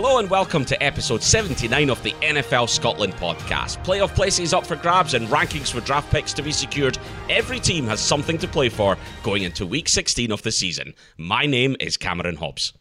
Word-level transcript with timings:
Hello 0.00 0.20
and 0.20 0.30
welcome 0.30 0.64
to 0.64 0.80
episode 0.80 1.24
79 1.24 1.90
of 1.90 2.00
the 2.04 2.12
NFL 2.22 2.68
Scotland 2.68 3.14
podcast. 3.14 3.84
Playoff 3.84 4.14
places 4.14 4.54
up 4.54 4.64
for 4.64 4.76
grabs 4.76 5.14
and 5.14 5.26
rankings 5.26 5.72
for 5.72 5.80
draft 5.80 6.08
picks 6.12 6.32
to 6.34 6.40
be 6.40 6.52
secured. 6.52 6.96
Every 7.28 7.58
team 7.58 7.84
has 7.88 7.98
something 7.98 8.38
to 8.38 8.46
play 8.46 8.68
for 8.68 8.96
going 9.24 9.42
into 9.42 9.66
week 9.66 9.88
16 9.88 10.30
of 10.30 10.40
the 10.42 10.52
season. 10.52 10.94
My 11.16 11.46
name 11.46 11.74
is 11.80 11.96
Cameron 11.96 12.36
Hobbs. 12.36 12.74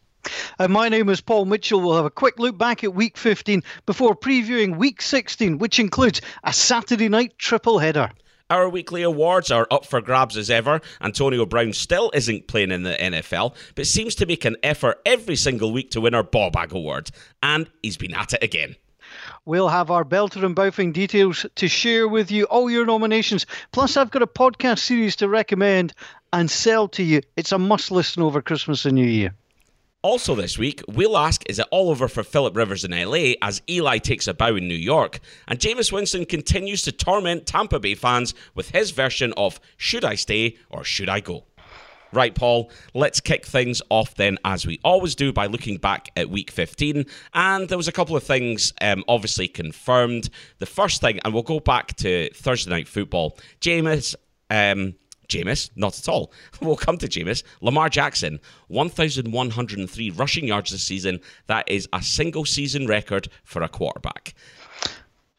And 0.60 0.72
my 0.72 0.90
name 0.90 1.10
is 1.10 1.20
Paul 1.20 1.46
Mitchell. 1.46 1.82
We'll 1.82 1.96
have 1.96 2.06
a 2.06 2.12
quick 2.12 2.38
look 2.38 2.56
back 2.56 2.84
at 2.84 2.94
week 2.94 3.18
15 3.18 3.64
before 3.88 4.16
previewing 4.16 4.78
week 4.78 5.02
16, 5.02 5.58
which 5.58 5.80
includes 5.80 6.22
a 6.44 6.54
Saturday 6.54 7.10
night 7.10 7.40
triple 7.40 7.80
header. 7.80 8.12
Our 8.50 8.70
weekly 8.70 9.04
awards 9.04 9.52
are 9.52 9.68
up 9.72 9.86
for 9.86 10.00
grabs 10.00 10.38
as 10.38 10.50
ever. 10.50 10.80
Antonio 11.02 11.46
Brown 11.46 11.74
still 11.74 12.12
isn't 12.14 12.48
playing 12.48 12.72
in 12.72 12.84
the 12.84 12.94
NFL, 12.94 13.54
but 13.76 13.86
seems 13.86 14.16
to 14.16 14.26
make 14.26 14.46
an 14.46 14.56
effort 14.64 15.02
every 15.06 15.36
single 15.36 15.74
week 15.74 15.92
to 15.92 16.02
win 16.02 16.16
our 16.16 16.24
Ball 16.24 16.50
Bag 16.50 16.72
Award. 16.72 17.12
And 17.44 17.70
he's 17.84 17.98
been 17.98 18.14
at 18.14 18.34
it 18.34 18.42
again. 18.42 18.78
We'll 19.44 19.68
have 19.68 19.92
our 19.92 20.06
Belter 20.06 20.46
and 20.46 20.56
Boufing 20.56 20.94
details 20.94 21.46
to 21.56 21.68
share 21.68 22.08
with 22.08 22.32
you, 22.32 22.46
all 22.46 22.70
your 22.70 22.86
nominations. 22.86 23.46
Plus, 23.74 23.98
I've 23.98 24.12
got 24.12 24.22
a 24.22 24.28
podcast 24.28 24.80
series 24.80 25.18
to 25.18 25.28
recommend 25.28 25.94
and 26.32 26.50
sell 26.50 26.88
to 26.90 27.04
you. 27.04 27.22
It's 27.36 27.52
a 27.52 27.60
must 27.60 27.92
listen 27.92 28.24
over 28.24 28.42
Christmas 28.42 28.86
and 28.86 28.96
New 28.96 29.08
Year. 29.08 29.34
Also, 30.04 30.36
this 30.36 30.60
week, 30.60 30.84
we'll 30.88 31.18
ask 31.18 31.42
is 31.50 31.58
it 31.58 31.66
all 31.72 31.90
over 31.90 32.08
for 32.08 32.24
Philip 32.24 32.56
Rivers 32.56 32.84
in 32.86 32.92
LA 32.92 33.34
as 33.42 33.64
Eli 33.68 33.98
takes 33.98 34.28
a 34.28 34.34
bow 34.34 34.56
in 34.56 34.68
New 34.68 34.76
York? 34.76 35.20
And 35.48 35.58
Jameis 35.58 35.92
Winston 35.92 36.26
continues 36.26 36.84
to 36.84 36.92
torment 36.92 37.48
Tampa 37.48 37.80
Bay 37.80 37.96
fans 37.96 38.36
with 38.54 38.70
his 38.70 38.92
version 38.92 39.34
of 39.38 39.60
Should 39.76 40.06
I 40.06 40.14
Stay 40.14 40.58
or 40.70 40.84
Should 40.84 41.10
I 41.10 41.20
Go? 41.20 41.46
Right, 42.14 42.34
Paul, 42.34 42.72
let's 42.94 43.20
kick 43.20 43.46
things 43.46 43.82
off 43.90 44.14
then, 44.16 44.38
as 44.46 44.68
we 44.68 44.80
always 44.84 45.16
do, 45.16 45.34
by 45.34 45.48
looking 45.48 45.78
back 45.78 46.10
at 46.16 46.30
week 46.30 46.52
15. 46.52 47.06
And 47.34 47.68
there 47.68 47.78
was 47.78 47.88
a 47.88 47.92
couple 47.92 48.16
of 48.16 48.24
things 48.24 48.74
um, 48.80 49.04
obviously 49.08 49.48
confirmed. 49.48 50.30
The 50.60 50.68
first 50.68 51.02
thing, 51.02 51.20
and 51.26 51.34
we'll 51.34 51.44
go 51.44 51.60
back 51.60 51.96
to 51.98 52.30
Thursday 52.34 52.70
Night 52.70 52.88
Football, 52.88 53.38
Jameis. 53.62 54.16
Um, 54.50 54.96
Jameis, 55.30 55.70
not 55.76 55.98
at 55.98 56.08
all. 56.08 56.32
We'll 56.62 56.76
come 56.76 56.98
to 56.98 57.08
Jameis. 57.08 57.44
Lamar 57.62 57.90
Jackson, 57.90 58.40
1,103 58.68 60.10
rushing 60.12 60.48
yards 60.48 60.72
this 60.72 60.84
season. 60.84 61.22
That 61.48 61.70
is 61.70 61.88
a 61.94 62.02
single 62.02 62.46
season 62.46 62.88
record 62.88 63.30
for 63.44 63.62
a 63.62 63.70
quarterback. 63.70 64.34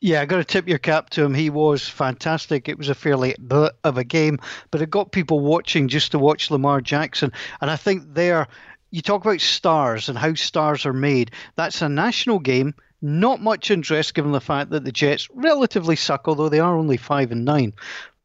Yeah, 0.01 0.21
I 0.21 0.27
got 0.27 0.37
to 0.37 0.45
tip 0.45 0.69
your 0.69 0.79
cap 0.79 1.11
to 1.11 1.25
him. 1.25 1.35
He 1.35 1.51
was 1.51 1.89
fantastic. 1.89 2.69
It 2.69 2.79
was 2.79 2.89
a 2.89 2.95
fairly 2.95 3.35
bit 3.45 3.73
of 3.83 3.99
a 3.99 4.05
game, 4.05 4.39
but 4.71 4.81
it 4.81 4.91
got 4.91 5.11
people 5.11 5.41
watching 5.41 5.89
just 5.89 6.13
to 6.13 6.21
watch 6.21 6.53
Lamar 6.53 6.81
Jackson. 6.81 7.33
And 7.61 7.69
I 7.69 7.75
think 7.75 8.15
there, 8.15 8.47
you 8.93 9.03
talk 9.03 9.25
about 9.25 9.41
stars 9.41 10.09
and 10.09 10.17
how 10.17 10.35
stars 10.35 10.87
are 10.87 10.93
made. 10.93 11.33
That's 11.57 11.83
a 11.83 11.89
national 11.89 12.39
game. 12.39 12.75
Not 13.03 13.41
much 13.41 13.73
interest 13.73 14.15
given 14.15 14.31
the 14.31 14.41
fact 14.41 14.71
that 14.71 14.85
the 14.85 14.93
Jets 14.93 15.29
relatively 15.35 15.97
suck, 15.97 16.29
although 16.29 16.49
they 16.49 16.61
are 16.61 16.77
only 16.77 16.97
five 16.97 17.33
and 17.33 17.45
nine. 17.45 17.75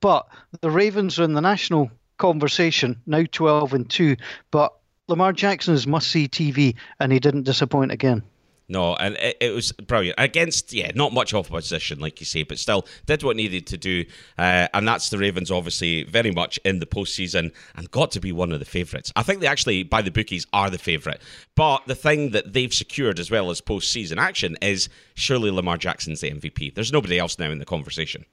But 0.03 0.27
the 0.59 0.69
Ravens 0.69 1.17
are 1.17 1.23
in 1.23 1.31
the 1.31 1.39
national 1.39 1.89
conversation 2.17 2.99
now, 3.05 3.23
twelve 3.31 3.73
and 3.73 3.89
two. 3.89 4.17
But 4.51 4.73
Lamar 5.07 5.31
Jackson 5.31 5.75
is 5.75 5.87
must 5.87 6.11
see 6.11 6.27
TV, 6.27 6.75
and 6.99 7.13
he 7.13 7.19
didn't 7.19 7.43
disappoint 7.43 7.93
again. 7.93 8.21
No, 8.67 8.95
and 8.97 9.15
it, 9.15 9.37
it, 9.39 9.55
was 9.55 9.71
brilliant 9.71 10.19
against 10.19 10.73
yeah, 10.73 10.91
not 10.93 11.13
much 11.13 11.33
opposition 11.33 11.99
like 12.01 12.19
you 12.19 12.25
say, 12.25 12.43
but 12.43 12.59
still 12.59 12.85
did 13.05 13.23
what 13.23 13.37
needed 13.37 13.65
to 13.67 13.77
do, 13.77 14.03
uh, 14.37 14.67
and 14.73 14.85
that's 14.85 15.07
the 15.07 15.17
Ravens 15.17 15.49
obviously 15.49 16.03
very 16.03 16.31
much 16.31 16.59
in 16.65 16.79
the 16.79 16.85
postseason 16.85 17.53
and 17.75 17.89
got 17.91 18.11
to 18.11 18.19
be 18.19 18.33
one 18.33 18.51
of 18.51 18.59
the 18.59 18.65
favourites. 18.65 19.09
I 19.15 19.23
think 19.23 19.39
they 19.39 19.47
actually 19.47 19.83
by 19.83 20.01
the 20.01 20.11
bookies 20.11 20.45
are 20.51 20.69
the 20.69 20.77
favourite, 20.77 21.21
but 21.55 21.87
the 21.87 21.95
thing 21.95 22.31
that 22.31 22.51
they've 22.51 22.73
secured 22.73 23.19
as 23.19 23.31
well 23.31 23.49
as 23.49 23.61
postseason 23.61 24.17
action 24.17 24.57
is 24.61 24.89
surely 25.13 25.49
Lamar 25.49 25.77
Jackson's 25.77 26.19
the 26.19 26.29
MVP. 26.29 26.75
There's 26.75 26.91
nobody 26.91 27.17
else 27.17 27.39
now 27.39 27.51
in 27.51 27.59
the 27.59 27.65
conversation. 27.65 28.25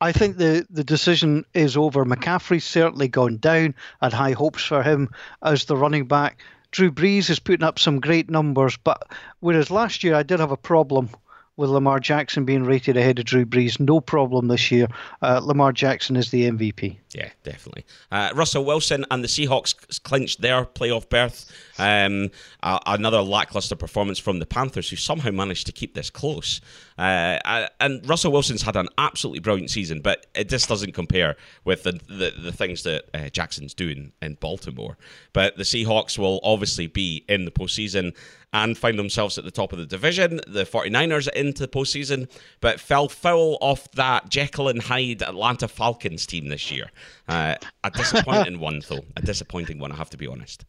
I 0.00 0.12
think 0.12 0.36
the, 0.36 0.66
the 0.70 0.84
decision 0.84 1.44
is 1.54 1.76
over. 1.76 2.04
McCaffrey's 2.04 2.64
certainly 2.64 3.08
gone 3.08 3.36
down. 3.36 3.74
Had 4.00 4.12
high 4.12 4.32
hopes 4.32 4.64
for 4.64 4.82
him 4.82 5.10
as 5.42 5.64
the 5.64 5.76
running 5.76 6.06
back. 6.06 6.42
Drew 6.70 6.90
Brees 6.90 7.30
is 7.30 7.38
putting 7.40 7.64
up 7.64 7.78
some 7.78 8.00
great 8.00 8.30
numbers, 8.30 8.76
but 8.76 9.10
whereas 9.40 9.70
last 9.70 10.04
year 10.04 10.14
I 10.14 10.22
did 10.22 10.40
have 10.40 10.52
a 10.52 10.56
problem 10.56 11.10
with 11.56 11.70
Lamar 11.70 12.00
Jackson 12.00 12.44
being 12.44 12.64
rated 12.64 12.96
ahead 12.96 13.18
of 13.18 13.26
Drew 13.26 13.44
Brees. 13.44 13.78
No 13.78 14.00
problem 14.00 14.48
this 14.48 14.70
year. 14.70 14.88
Uh, 15.20 15.40
Lamar 15.42 15.72
Jackson 15.72 16.16
is 16.16 16.30
the 16.30 16.50
MVP. 16.50 16.96
Yeah, 17.14 17.30
definitely. 17.42 17.84
Uh, 18.10 18.30
Russell 18.34 18.64
Wilson 18.64 19.04
and 19.10 19.22
the 19.22 19.28
Seahawks 19.28 20.02
clinched 20.02 20.40
their 20.40 20.64
playoff 20.64 21.08
berth. 21.08 21.50
Um, 21.78 22.30
uh, 22.62 22.78
another 22.86 23.20
lackluster 23.20 23.74
performance 23.74 24.18
from 24.18 24.38
the 24.38 24.46
Panthers, 24.46 24.88
who 24.88 24.96
somehow 24.96 25.30
managed 25.32 25.66
to 25.66 25.72
keep 25.72 25.94
this 25.94 26.08
close. 26.08 26.60
Uh, 26.96 27.68
and 27.80 28.08
Russell 28.08 28.32
Wilson's 28.32 28.62
had 28.62 28.76
an 28.76 28.88
absolutely 28.96 29.40
brilliant 29.40 29.70
season, 29.70 30.00
but 30.00 30.26
it 30.34 30.48
just 30.48 30.68
doesn't 30.68 30.92
compare 30.92 31.36
with 31.64 31.82
the, 31.82 31.92
the, 32.08 32.32
the 32.40 32.52
things 32.52 32.84
that 32.84 33.04
uh, 33.12 33.28
Jackson's 33.28 33.74
doing 33.74 34.12
in 34.22 34.34
Baltimore. 34.34 34.96
But 35.32 35.56
the 35.56 35.64
Seahawks 35.64 36.16
will 36.16 36.40
obviously 36.42 36.86
be 36.86 37.24
in 37.28 37.44
the 37.44 37.50
postseason 37.50 38.14
and 38.52 38.76
find 38.76 38.98
themselves 38.98 39.38
at 39.38 39.44
the 39.44 39.50
top 39.50 39.72
of 39.72 39.78
the 39.78 39.86
division. 39.86 40.40
The 40.46 40.64
49ers 40.64 41.28
into 41.32 41.62
the 41.62 41.68
postseason, 41.68 42.28
but 42.60 42.80
fell 42.80 43.08
foul 43.08 43.58
off 43.60 43.90
that 43.92 44.28
Jekyll 44.28 44.68
and 44.68 44.82
Hyde 44.82 45.22
Atlanta 45.22 45.68
Falcons 45.68 46.26
team 46.26 46.48
this 46.48 46.70
year. 46.70 46.90
Uh, 47.28 47.56
a 47.84 47.90
disappointing 47.90 48.58
one, 48.60 48.82
though. 48.88 49.04
A 49.16 49.22
disappointing 49.22 49.78
one, 49.78 49.92
I 49.92 49.96
have 49.96 50.10
to 50.10 50.16
be 50.16 50.26
honest. 50.26 50.64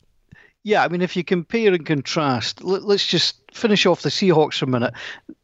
Yeah, 0.63 0.83
I 0.83 0.89
mean, 0.89 1.01
if 1.01 1.16
you 1.16 1.23
compare 1.23 1.73
and 1.73 1.83
contrast, 1.83 2.63
let, 2.63 2.83
us 2.83 3.05
just 3.05 3.35
finish 3.51 3.88
off 3.88 4.03
the 4.03 4.09
Seahawks 4.09 4.59
for 4.59 4.66
a 4.66 4.69
minute. 4.69 4.94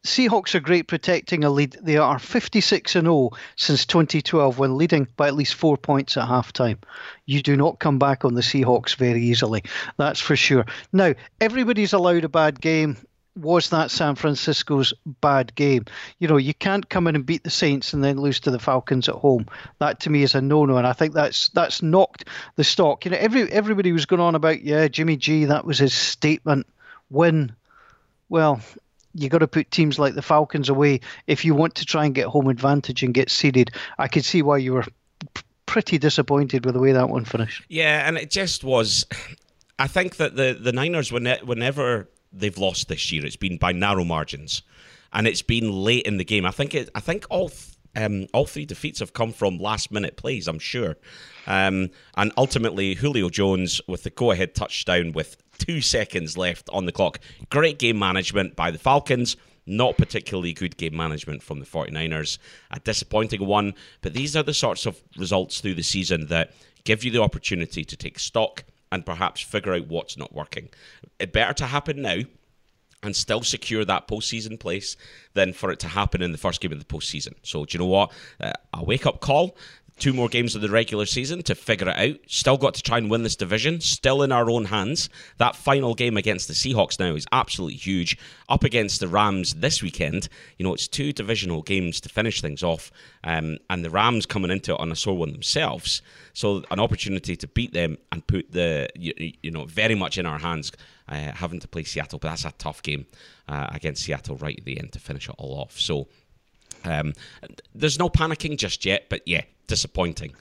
Seahawks 0.05 0.53
are 0.53 0.59
great 0.59 0.87
protecting 0.87 1.43
a 1.43 1.49
lead. 1.49 1.75
They 1.81 1.97
are 1.97 2.19
56 2.19 2.95
and 2.95 3.05
0 3.05 3.31
since 3.55 3.87
2012 3.87 4.59
when 4.59 4.77
leading 4.77 5.07
by 5.17 5.27
at 5.27 5.35
least 5.35 5.55
four 5.55 5.75
points 5.75 6.17
at 6.17 6.27
halftime. 6.27 6.77
You 7.25 7.41
do 7.41 7.57
not 7.57 7.79
come 7.79 7.97
back 7.97 8.25
on 8.25 8.35
the 8.35 8.41
Seahawks 8.41 8.95
very 8.95 9.23
easily, 9.23 9.63
that's 9.97 10.19
for 10.19 10.35
sure. 10.35 10.65
Now, 10.93 11.15
everybody's 11.41 11.93
allowed 11.93 12.23
a 12.23 12.29
bad 12.29 12.61
game 12.61 12.95
was 13.37 13.69
that 13.69 13.91
San 13.91 14.15
Francisco's 14.15 14.93
bad 15.21 15.53
game? 15.55 15.85
You 16.19 16.27
know, 16.27 16.37
you 16.37 16.53
can't 16.53 16.89
come 16.89 17.07
in 17.07 17.15
and 17.15 17.25
beat 17.25 17.43
the 17.43 17.49
Saints 17.49 17.93
and 17.93 18.03
then 18.03 18.17
lose 18.17 18.39
to 18.41 18.51
the 18.51 18.59
Falcons 18.59 19.07
at 19.07 19.15
home. 19.15 19.47
That 19.79 19.99
to 20.01 20.09
me 20.09 20.23
is 20.23 20.35
a 20.35 20.41
no-no, 20.41 20.77
and 20.77 20.87
I 20.87 20.93
think 20.93 21.13
that's 21.13 21.49
that's 21.49 21.81
knocked 21.81 22.25
the 22.55 22.63
stock. 22.63 23.05
You 23.05 23.11
know, 23.11 23.17
every 23.17 23.51
everybody 23.51 23.91
was 23.91 24.05
going 24.05 24.21
on 24.21 24.35
about 24.35 24.61
yeah, 24.63 24.87
Jimmy 24.87 25.17
G, 25.17 25.45
that 25.45 25.65
was 25.65 25.77
his 25.77 25.93
statement 25.93 26.67
win. 27.09 27.53
Well, 28.29 28.61
you 29.13 29.29
got 29.29 29.39
to 29.39 29.47
put 29.47 29.71
teams 29.71 29.97
like 29.97 30.15
the 30.15 30.21
Falcons 30.21 30.69
away 30.69 30.99
if 31.27 31.45
you 31.45 31.55
want 31.55 31.75
to 31.75 31.85
try 31.85 32.05
and 32.05 32.13
get 32.13 32.27
home 32.27 32.47
advantage 32.47 33.03
and 33.03 33.13
get 33.13 33.31
seeded. 33.31 33.71
I 33.97 34.07
could 34.07 34.25
see 34.25 34.41
why 34.41 34.57
you 34.57 34.73
were 34.73 34.85
pretty 35.65 35.97
disappointed 35.97 36.65
with 36.65 36.75
the 36.75 36.81
way 36.81 36.91
that 36.91 37.09
one 37.09 37.25
finished. 37.25 37.63
Yeah, 37.69 38.07
and 38.07 38.17
it 38.17 38.29
just 38.31 38.63
was. 38.63 39.05
I 39.79 39.87
think 39.87 40.17
that 40.17 40.35
the 40.35 40.57
the 40.59 40.71
Niners, 40.71 41.11
were 41.11 41.19
never 41.19 41.45
whenever 41.45 42.09
they've 42.39 42.57
lost 42.57 42.87
this 42.87 43.11
year. 43.11 43.25
It's 43.25 43.35
been 43.35 43.57
by 43.57 43.71
narrow 43.71 44.03
margins, 44.03 44.61
and 45.13 45.27
it's 45.27 45.41
been 45.41 45.71
late 45.71 46.05
in 46.05 46.17
the 46.17 46.25
game. 46.25 46.45
I 46.45 46.51
think 46.51 46.75
it, 46.75 46.89
I 46.95 46.99
think 46.99 47.25
all 47.29 47.49
th- 47.49 47.73
um, 47.95 48.27
all 48.33 48.45
three 48.45 48.65
defeats 48.65 48.99
have 48.99 49.13
come 49.13 49.33
from 49.33 49.57
last 49.57 49.91
minute 49.91 50.17
plays. 50.17 50.47
I'm 50.47 50.59
sure, 50.59 50.97
um, 51.47 51.89
and 52.15 52.31
ultimately 52.37 52.93
Julio 52.93 53.29
Jones 53.29 53.81
with 53.87 54.03
the 54.03 54.09
go 54.09 54.31
ahead 54.31 54.55
touchdown 54.55 55.13
with 55.13 55.37
two 55.57 55.81
seconds 55.81 56.37
left 56.37 56.69
on 56.71 56.85
the 56.85 56.91
clock. 56.91 57.19
Great 57.49 57.79
game 57.79 57.99
management 57.99 58.55
by 58.55 58.71
the 58.71 58.77
Falcons. 58.77 59.35
Not 59.69 59.97
particularly 59.97 60.53
good 60.53 60.77
game 60.77 60.95
management 60.95 61.43
from 61.43 61.59
the 61.59 61.65
49ers. 61.65 62.37
A 62.71 62.79
disappointing 62.79 63.45
one, 63.45 63.73
but 64.01 64.13
these 64.13 64.33
are 64.33 64.43
the 64.43 64.53
sorts 64.53 64.85
of 64.85 65.01
results 65.17 65.59
through 65.59 65.73
the 65.73 65.83
season 65.83 66.27
that 66.27 66.53
give 66.85 67.03
you 67.03 67.11
the 67.11 67.21
opportunity 67.21 67.83
to 67.83 67.97
take 67.97 68.17
stock 68.17 68.63
and 68.91 69.05
perhaps 69.05 69.41
figure 69.41 69.73
out 69.73 69.87
what's 69.87 70.17
not 70.17 70.33
working. 70.33 70.69
It 71.19 71.33
better 71.33 71.53
to 71.53 71.65
happen 71.65 72.01
now 72.01 72.21
and 73.03 73.15
still 73.15 73.43
secure 73.43 73.85
that 73.85 74.07
postseason 74.07 74.59
place 74.59 74.97
than 75.33 75.53
for 75.53 75.71
it 75.71 75.79
to 75.79 75.87
happen 75.87 76.21
in 76.21 76.31
the 76.31 76.37
first 76.37 76.61
game 76.61 76.71
of 76.71 76.79
the 76.79 76.85
postseason. 76.85 77.33
So, 77.43 77.65
do 77.65 77.75
you 77.75 77.79
know 77.79 77.89
what? 77.89 78.11
Uh, 78.39 78.53
a 78.73 78.83
wake 78.83 79.05
up 79.05 79.19
call 79.19 79.55
two 79.99 80.13
more 80.13 80.29
games 80.29 80.55
of 80.55 80.61
the 80.61 80.69
regular 80.69 81.05
season 81.05 81.41
to 81.43 81.55
figure 81.55 81.89
it 81.89 81.97
out. 81.97 82.17
Still 82.27 82.57
got 82.57 82.75
to 82.75 82.83
try 82.83 82.97
and 82.97 83.09
win 83.09 83.23
this 83.23 83.35
division. 83.35 83.81
Still 83.81 84.23
in 84.23 84.31
our 84.31 84.49
own 84.49 84.65
hands. 84.65 85.09
That 85.37 85.55
final 85.55 85.95
game 85.95 86.17
against 86.17 86.47
the 86.47 86.53
Seahawks 86.53 86.99
now 86.99 87.15
is 87.15 87.27
absolutely 87.31 87.77
huge. 87.77 88.17
Up 88.49 88.63
against 88.63 88.99
the 88.99 89.07
Rams 89.07 89.55
this 89.55 89.81
weekend. 89.81 90.29
You 90.57 90.65
know, 90.65 90.73
it's 90.73 90.87
two 90.87 91.11
divisional 91.11 91.61
games 91.61 91.99
to 92.01 92.09
finish 92.09 92.41
things 92.41 92.63
off. 92.63 92.91
Um, 93.23 93.57
and 93.69 93.83
the 93.83 93.89
Rams 93.89 94.25
coming 94.25 94.51
into 94.51 94.73
it 94.73 94.79
on 94.79 94.91
a 94.91 94.95
sore 94.95 95.17
one 95.17 95.31
themselves. 95.31 96.01
So 96.33 96.63
an 96.71 96.79
opportunity 96.79 97.35
to 97.35 97.47
beat 97.47 97.73
them 97.73 97.97
and 98.11 98.25
put 98.25 98.51
the, 98.51 98.89
you, 98.95 99.13
you 99.41 99.51
know, 99.51 99.65
very 99.65 99.95
much 99.95 100.17
in 100.17 100.25
our 100.25 100.39
hands. 100.39 100.71
Uh, 101.09 101.31
having 101.31 101.61
to 101.61 101.69
play 101.69 101.85
Seattle, 101.85 102.19
but 102.19 102.27
that's 102.27 102.43
a 102.43 102.51
tough 102.57 102.83
game 102.83 103.05
uh, 103.47 103.67
against 103.71 104.03
Seattle 104.03 104.35
right 104.35 104.57
at 104.57 104.65
the 104.65 104.77
end 104.77 104.91
to 104.91 104.99
finish 104.99 105.29
it 105.29 105.35
all 105.37 105.57
off. 105.57 105.79
So 105.79 106.09
um, 106.85 107.13
there's 107.75 107.99
no 107.99 108.09
panicking 108.09 108.57
just 108.57 108.85
yet, 108.85 109.05
but 109.09 109.21
yeah, 109.25 109.41
disappointing. 109.67 110.33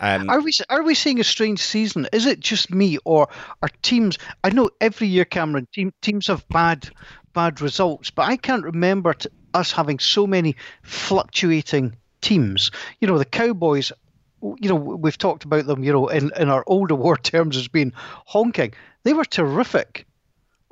Um, 0.00 0.28
are 0.28 0.40
we 0.40 0.52
are 0.68 0.82
we 0.82 0.94
seeing 0.94 1.20
a 1.20 1.24
strange 1.24 1.60
season? 1.60 2.08
Is 2.12 2.26
it 2.26 2.40
just 2.40 2.72
me, 2.72 2.98
or 3.04 3.28
are 3.62 3.68
teams? 3.82 4.18
I 4.42 4.50
know 4.50 4.68
every 4.80 5.06
year, 5.06 5.24
Cameron, 5.24 5.68
team, 5.72 5.92
teams 6.02 6.26
have 6.26 6.46
bad 6.48 6.90
bad 7.32 7.60
results, 7.60 8.10
but 8.10 8.28
I 8.28 8.36
can't 8.36 8.64
remember 8.64 9.14
t- 9.14 9.28
us 9.54 9.70
having 9.70 10.00
so 10.00 10.26
many 10.26 10.56
fluctuating 10.82 11.96
teams. 12.20 12.72
You 13.00 13.08
know, 13.08 13.18
the 13.18 13.24
Cowboys. 13.24 13.92
You 14.40 14.68
know, 14.68 14.74
we've 14.74 15.16
talked 15.16 15.44
about 15.44 15.66
them. 15.66 15.84
You 15.84 15.92
know, 15.92 16.08
in 16.08 16.32
in 16.36 16.48
our 16.48 16.64
old 16.66 16.90
award 16.90 17.22
terms 17.24 17.56
as 17.56 17.68
being 17.68 17.92
honking. 18.26 18.74
They 19.04 19.12
were 19.12 19.24
terrific 19.24 20.06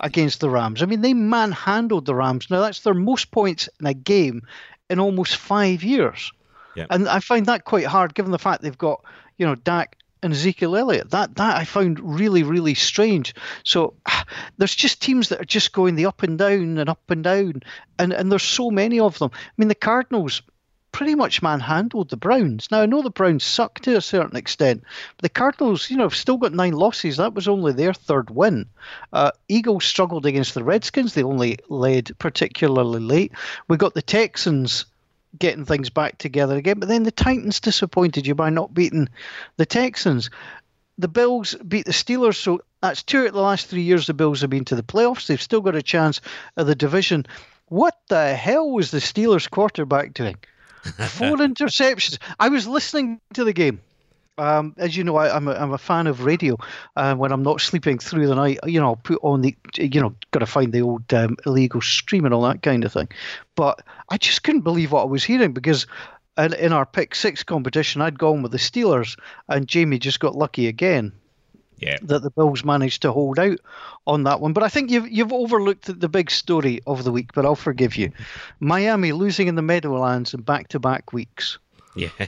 against 0.01 0.41
the 0.41 0.51
Rams. 0.51 0.83
I 0.83 0.87
mean, 0.87 1.03
they 1.03 1.15
manhandled 1.15 2.07
the 2.07 2.15
Rams. 2.15 2.49
Now 2.51 2.61
that's 2.61 2.81
their 2.81 2.95
most 2.95 3.31
points 3.31 3.69
in 3.79 3.87
a 3.87 3.95
game 3.95 4.43
in 4.89 4.99
almost 4.99 5.37
five 5.37 5.83
years. 5.83 6.33
Yeah. 6.75 6.87
And 6.91 7.09
I 7.09 7.21
find 7.21 7.47
that 7.47 7.65
quite 7.65 7.87
hard, 7.87 8.15
given 8.15 8.33
the 8.33 8.39
fact 8.39 8.63
they've 8.63 8.77
got 8.77 9.05
you 9.39 9.47
know 9.47 9.55
Dak 9.55 9.97
and 10.23 10.33
Ezekiel 10.33 10.77
Elliott. 10.77 11.11
That 11.11 11.37
that 11.37 11.57
I 11.57 11.65
found 11.65 12.01
really 12.01 12.43
really 12.43 12.75
strange. 12.75 13.35
So 13.65 13.95
there's 14.59 14.75
just 14.75 15.03
teams 15.03 15.29
that 15.29 15.41
are 15.41 15.45
just 15.47 15.73
going 15.73 15.95
the 15.95 16.07
up 16.07 16.23
and 16.23 16.39
down 16.39 16.79
and 16.79 16.89
up 16.89 17.11
and 17.11 17.25
down, 17.25 17.63
and 17.99 18.13
and 18.13 18.31
there's 18.31 18.43
so 18.43 18.71
many 18.71 19.01
of 19.01 19.19
them. 19.19 19.31
I 19.35 19.53
mean, 19.57 19.69
the 19.69 19.75
Cardinals 19.75 20.43
pretty 20.93 21.15
much 21.15 21.43
manhandled 21.43 22.11
the 22.11 22.17
Browns. 22.17 22.69
Now 22.71 22.81
I 22.81 22.87
know 22.87 23.03
the 23.03 23.11
Browns 23.11 23.45
suck 23.45 23.81
to 23.81 23.97
a 23.97 24.01
certain 24.01 24.37
extent, 24.37 24.83
but 25.17 25.23
the 25.23 25.29
Cardinals, 25.29 25.91
you 25.91 25.97
know, 25.97 26.05
have 26.05 26.15
still 26.15 26.37
got 26.37 26.53
nine 26.53 26.73
losses. 26.73 27.17
That 27.17 27.35
was 27.35 27.49
only 27.49 27.73
their 27.73 27.95
third 27.95 28.31
win. 28.31 28.67
Uh, 29.13 29.31
Eagles 29.49 29.85
struggled 29.85 30.27
against 30.27 30.55
the 30.55 30.65
Redskins. 30.65 31.15
They 31.15 31.23
only 31.23 31.59
led 31.69 32.19
particularly 32.19 33.01
late. 33.01 33.33
We 33.69 33.77
got 33.77 33.95
the 33.95 34.03
Texans 34.03 34.87
getting 35.39 35.65
things 35.65 35.91
back 35.91 36.19
together 36.19 36.57
again. 36.57 36.79
But 36.81 36.89
then 36.89 37.05
the 37.05 37.11
Titans 37.11 37.61
disappointed 37.61 38.27
you 38.27 38.35
by 38.35 38.51
not 38.51 38.75
beating 38.75 39.09
the 39.57 39.67
Texans. 39.67 40.31
The 40.99 41.09
Bills 41.09 41.55
beat 41.67 41.87
the 41.87 41.93
Steelers, 41.93 42.37
so 42.37 42.61
that's 42.83 43.03
two 43.03 43.25
of 43.25 43.33
the 43.33 43.41
last 43.41 43.67
three 43.67 43.83
years 43.83 44.07
the 44.07 44.15
Bills 44.15 44.41
have 44.41 44.51
been 44.51 44.65
to 44.67 44.77
the 44.77 44.83
playoffs. 44.83 45.27
They've 45.27 45.41
still 45.41 45.61
got 45.61 45.77
a 45.77 45.83
chance 45.83 46.21
of 46.57 46.67
the 46.67 46.75
division. 46.75 47.27
What 47.67 47.97
the 48.09 48.35
hell 48.35 48.71
was 48.71 48.91
the 48.91 48.99
Steelers 48.99 49.49
quarterback 49.49 50.13
doing? 50.13 50.37
Four 50.83 51.37
interceptions. 51.39 52.19
I 52.39 52.49
was 52.49 52.67
listening 52.67 53.21
to 53.35 53.45
the 53.45 53.53
game 53.53 53.81
um, 54.41 54.75
as 54.79 54.97
you 54.97 55.05
know, 55.05 55.17
I, 55.17 55.37
am 55.37 55.49
a, 55.49 55.53
I'm 55.53 55.73
a 55.73 55.79
fan 55.79 56.07
of 56.07 56.25
radio. 56.25 56.57
Uh, 56.97 57.15
when 57.15 57.31
I'm 57.31 57.43
not 57.43 57.61
sleeping 57.61 57.99
through 57.99 58.27
the 58.27 58.35
night, 58.35 58.59
you 58.65 58.81
know, 58.81 58.87
I'll 58.87 58.97
put 58.97 59.21
on 59.23 59.43
the, 59.43 59.55
you 59.77 60.01
know, 60.01 60.15
got 60.31 60.41
to 60.41 60.47
find 60.47 60.73
the 60.73 60.81
old 60.81 61.13
um, 61.13 61.37
illegal 61.45 61.83
stream 61.83 62.25
and 62.25 62.33
all 62.33 62.43
that 62.43 62.63
kind 62.63 62.85
of 62.85 62.93
thing. 62.93 63.09
But 63.55 63.83
I 64.09 64.17
just 64.17 64.43
couldn't 64.43 64.63
believe 64.63 64.93
what 64.93 65.03
I 65.03 65.07
was 65.07 65.23
hearing 65.23 65.53
because 65.53 65.87
in, 66.39 66.55
in 66.55 66.73
our 66.73 66.87
pick 66.87 67.15
six 67.15 67.43
competition, 67.43 68.01
I'd 68.01 68.19
gone 68.19 68.43
with 68.43 68.53
the 68.53 68.59
Steelers, 68.59 69.19
and 69.49 69.69
Jamie 69.69 69.99
just 69.99 70.21
got 70.21 70.35
lucky 70.35 70.69
again. 70.69 71.13
Yeah. 71.81 71.97
That 72.03 72.23
the 72.23 72.31
Bills 72.31 72.63
managed 72.63 73.03
to 73.03 73.13
hold 73.13 73.39
out 73.39 73.59
on 74.07 74.25
that 74.25 74.41
one. 74.41 74.53
But 74.53 74.63
I 74.63 74.69
think 74.69 74.91
you've 74.91 75.11
you've 75.11 75.33
overlooked 75.33 75.99
the 75.99 76.09
big 76.09 76.31
story 76.31 76.81
of 76.87 77.05
the 77.05 77.13
week, 77.13 77.33
but 77.35 77.47
I'll 77.47 77.57
forgive 77.57 77.97
you. 77.97 78.13
Miami 78.61 79.13
losing 79.13 79.49
in 79.49 79.55
the 79.55 79.63
Meadowlands 79.63 80.35
in 80.35 80.43
back 80.43 80.69
to 80.69 80.79
back 80.79 81.13
weeks. 81.13 81.59
Yeah. 81.97 82.11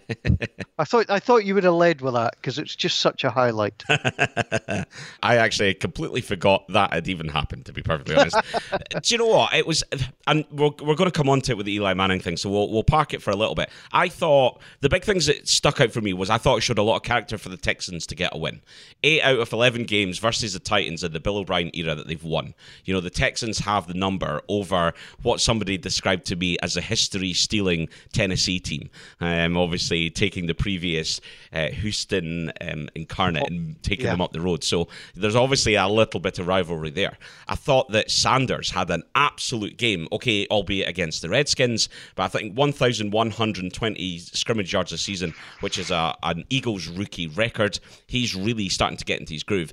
I 0.79 0.85
thought 0.85 1.09
I 1.09 1.21
thought 1.21 1.45
you 1.45 1.55
would 1.55 1.65
have 1.65 1.75
led 1.75 2.01
with 2.01 2.15
that 2.15 2.35
because 2.37 2.59
it's 2.59 2.75
just 2.75 2.99
such 2.99 3.23
a 3.23 3.31
highlight. 3.31 3.85
I 3.89 5.37
actually 5.37 5.75
completely 5.75 6.21
forgot 6.21 6.67
that 6.69 6.93
had 6.93 7.07
even 7.09 7.29
happened. 7.29 7.67
To 7.67 7.73
be 7.73 7.83
perfectly 7.83 8.17
honest, 8.17 8.37
do 9.03 9.15
you 9.15 9.19
know 9.19 9.27
what 9.27 9.55
it 9.55 9.67
was? 9.67 9.85
And 10.27 10.45
we're, 10.51 10.71
we're 10.83 10.97
going 10.97 11.11
to 11.11 11.17
come 11.17 11.29
on 11.29 11.41
to 11.43 11.53
it 11.53 11.57
with 11.57 11.67
the 11.67 11.75
Eli 11.75 11.95
Manning 11.95 12.21
thing, 12.21 12.37
so 12.37 12.51
we'll 12.51 12.71
we'll 12.71 12.83
park 12.83 13.15
it 13.15 13.23
for 13.23 13.31
a 13.31 13.37
little 13.37 13.55
bit. 13.55 13.71
I 13.93 14.09
thought 14.09 14.61
the 14.81 14.89
big 14.89 15.05
things 15.05 15.27
that 15.27 15.47
stuck 15.47 15.81
out 15.81 15.93
for 15.93 16.01
me 16.01 16.13
was 16.13 16.29
I 16.29 16.39
thought 16.39 16.57
it 16.57 16.63
showed 16.63 16.79
a 16.79 16.83
lot 16.83 16.97
of 16.97 17.03
character 17.03 17.39
for 17.39 17.49
the 17.49 17.57
Texans 17.57 18.07
to 18.09 18.17
get 18.17 18.35
a 18.35 18.39
win. 18.39 18.63
Eight 19.05 19.23
out 19.23 19.39
of 19.39 19.53
eleven 19.53 19.85
games 19.85 20.19
versus 20.19 20.55
the 20.55 20.59
Titans 20.59 21.05
in 21.05 21.13
the 21.13 21.21
Bill 21.21 21.37
O'Brien 21.37 21.71
era 21.75 21.95
that 21.95 22.09
they've 22.09 22.25
won. 22.25 22.55
You 22.85 22.95
know 22.95 23.01
the 23.01 23.11
Texans 23.11 23.61
have 23.61 23.87
the 23.87 23.95
number 23.95 24.43
over 24.49 24.93
what 25.23 25.41
somebody 25.41 25.79
described 25.79 26.25
to 26.27 26.37
me 26.37 26.57
as 26.63 26.77
a 26.77 26.81
history-stealing 26.81 27.89
Tennessee 28.13 28.59
team. 28.59 28.91
Um, 29.21 29.52
obviously 29.57 30.11
taking 30.11 30.47
the 30.47 30.55
previous 30.55 31.21
uh, 31.53 31.69
Houston 31.69 32.53
um, 32.61 32.89
incarnate 32.95 33.49
and 33.49 33.83
taking 33.83 34.07
yeah. 34.07 34.13
them 34.13 34.21
up 34.21 34.33
the 34.33 34.41
road. 34.41 34.65
So 34.65 34.89
there's 35.15 35.37
obviously 35.37 35.75
a 35.75 35.89
little 35.89 36.21
bit 36.21 36.39
of 36.39 36.47
rivalry 36.47 36.91
there. 36.91 37.19
I 37.49 37.55
thought 37.55 37.91
that 37.93 38.11
Sanders 38.11 38.71
had 38.71 38.91
an 38.91 39.03
absolute 39.15 39.77
game, 39.77 40.09
okay, 40.13 40.47
albeit 40.51 40.89
against 40.89 41.23
the 41.23 41.29
Redskins, 41.29 41.89
but 42.15 42.25
I 42.25 42.29
think 42.29 42.57
1,120 42.57 44.19
scrimmage 44.19 44.73
yards 44.73 44.93
a 44.93 44.99
season, 44.99 45.35
which 45.61 45.79
is 45.79 45.91
a, 45.91 46.17
an 46.23 46.45
Eagles 46.51 46.89
rookie 46.89 47.29
record. 47.29 47.79
He's 48.07 48.35
really 48.35 48.69
starting 48.69 48.99
to 48.99 49.05
get 49.05 49.21
into 49.21 49.33
his 49.33 49.43
groove 49.43 49.73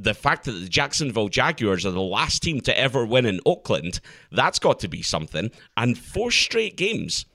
the 0.00 0.14
fact 0.14 0.44
that 0.44 0.52
the 0.52 0.68
Jacksonville 0.68 1.28
Jaguars 1.28 1.84
are 1.84 1.90
the 1.90 2.00
last 2.00 2.42
team 2.42 2.60
to 2.62 2.78
ever 2.78 3.04
win 3.04 3.26
in 3.26 3.40
Oakland, 3.44 4.00
that's 4.30 4.60
got 4.60 4.78
to 4.80 4.88
be 4.88 5.02
something. 5.02 5.50
And 5.76 5.98
four 5.98 6.30
straight 6.30 6.76
games 6.76 7.26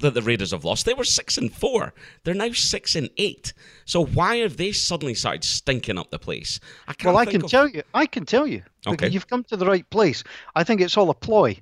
that 0.00 0.14
the 0.14 0.22
Raiders 0.22 0.50
have 0.50 0.64
lost. 0.64 0.84
They 0.86 0.94
were 0.94 1.04
six 1.04 1.38
and 1.38 1.52
four. 1.52 1.92
They're 2.24 2.34
now 2.34 2.52
six 2.52 2.96
and 2.96 3.10
eight. 3.16 3.52
So 3.84 4.04
why 4.04 4.36
have 4.36 4.56
they 4.56 4.72
suddenly 4.72 5.14
started 5.14 5.44
stinking 5.44 5.98
up 5.98 6.10
the 6.10 6.18
place? 6.18 6.60
I 6.88 6.94
well, 7.04 7.16
I 7.16 7.26
can 7.26 7.44
of... 7.44 7.50
tell 7.50 7.68
you. 7.68 7.82
I 7.94 8.06
can 8.06 8.26
tell 8.26 8.46
you. 8.46 8.62
Okay. 8.86 9.08
You've 9.08 9.28
come 9.28 9.44
to 9.44 9.56
the 9.56 9.66
right 9.66 9.88
place. 9.90 10.24
I 10.54 10.64
think 10.64 10.80
it's 10.80 10.96
all 10.96 11.10
a 11.10 11.14
ploy. 11.14 11.56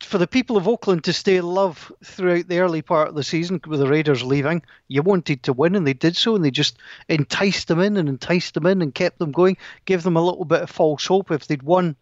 For 0.00 0.18
the 0.18 0.28
people 0.28 0.56
of 0.56 0.68
Oakland 0.68 1.02
to 1.04 1.12
stay 1.12 1.36
in 1.36 1.44
love 1.44 1.92
throughout 2.04 2.46
the 2.46 2.60
early 2.60 2.82
part 2.82 3.08
of 3.08 3.16
the 3.16 3.24
season 3.24 3.60
with 3.66 3.80
the 3.80 3.88
Raiders 3.88 4.22
leaving, 4.22 4.62
you 4.86 5.02
wanted 5.02 5.42
to 5.42 5.52
win, 5.52 5.74
and 5.74 5.84
they 5.84 5.92
did 5.92 6.16
so, 6.16 6.36
and 6.36 6.44
they 6.44 6.52
just 6.52 6.78
enticed 7.08 7.66
them 7.66 7.80
in 7.80 7.96
and 7.96 8.08
enticed 8.08 8.54
them 8.54 8.66
in 8.66 8.80
and 8.80 8.94
kept 8.94 9.18
them 9.18 9.32
going, 9.32 9.56
gave 9.86 10.04
them 10.04 10.16
a 10.16 10.24
little 10.24 10.44
bit 10.44 10.62
of 10.62 10.70
false 10.70 11.04
hope. 11.04 11.32
If 11.32 11.48
they'd 11.48 11.64
won 11.64 11.96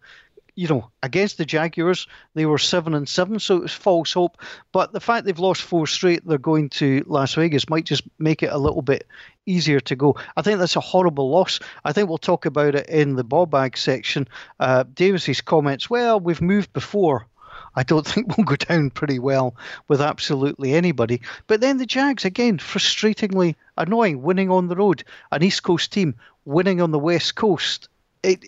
you 0.57 0.67
know, 0.67 0.89
against 1.03 1.37
the 1.37 1.45
Jaguars, 1.45 2.07
they 2.33 2.47
were 2.47 2.57
seven 2.57 2.95
and 2.95 3.07
seven, 3.07 3.37
so 3.37 3.57
it 3.57 3.61
was 3.61 3.73
false 3.73 4.11
hope. 4.11 4.39
But 4.71 4.91
the 4.91 4.99
fact 4.99 5.25
they've 5.25 5.37
lost 5.37 5.61
four 5.61 5.85
straight, 5.85 6.25
they're 6.25 6.39
going 6.39 6.69
to 6.69 7.03
Las 7.05 7.35
Vegas 7.35 7.69
might 7.69 7.85
just 7.85 8.01
make 8.17 8.41
it 8.41 8.51
a 8.51 8.57
little 8.57 8.81
bit 8.81 9.05
easier 9.45 9.79
to 9.81 9.95
go. 9.95 10.15
I 10.35 10.41
think 10.41 10.57
that's 10.57 10.75
a 10.75 10.81
horrible 10.81 11.29
loss. 11.29 11.59
I 11.85 11.93
think 11.93 12.09
we'll 12.09 12.17
talk 12.17 12.47
about 12.47 12.73
it 12.73 12.89
in 12.89 13.17
the 13.17 13.23
ball 13.23 13.45
bag 13.45 13.77
section. 13.77 14.27
Uh, 14.59 14.83
Davis's 14.95 15.41
comments, 15.41 15.91
well, 15.91 16.19
we've 16.19 16.41
moved 16.41 16.73
before. 16.73 17.27
I 17.75 17.83
don't 17.83 18.07
think 18.07 18.35
we'll 18.35 18.45
go 18.45 18.55
down 18.55 18.89
pretty 18.89 19.19
well 19.19 19.55
with 19.87 20.01
absolutely 20.01 20.73
anybody. 20.73 21.21
But 21.45 21.61
then 21.61 21.77
the 21.77 21.85
Jags, 21.85 22.25
again, 22.25 22.57
frustratingly 22.57 23.53
annoying, 23.77 24.23
winning 24.23 24.49
on 24.49 24.69
the 24.69 24.75
road. 24.75 25.03
An 25.31 25.43
East 25.43 25.61
Coast 25.61 25.93
team 25.93 26.15
winning 26.45 26.81
on 26.81 26.89
the 26.89 26.97
West 26.97 27.35
Coast. 27.35 27.89
It, 28.23 28.45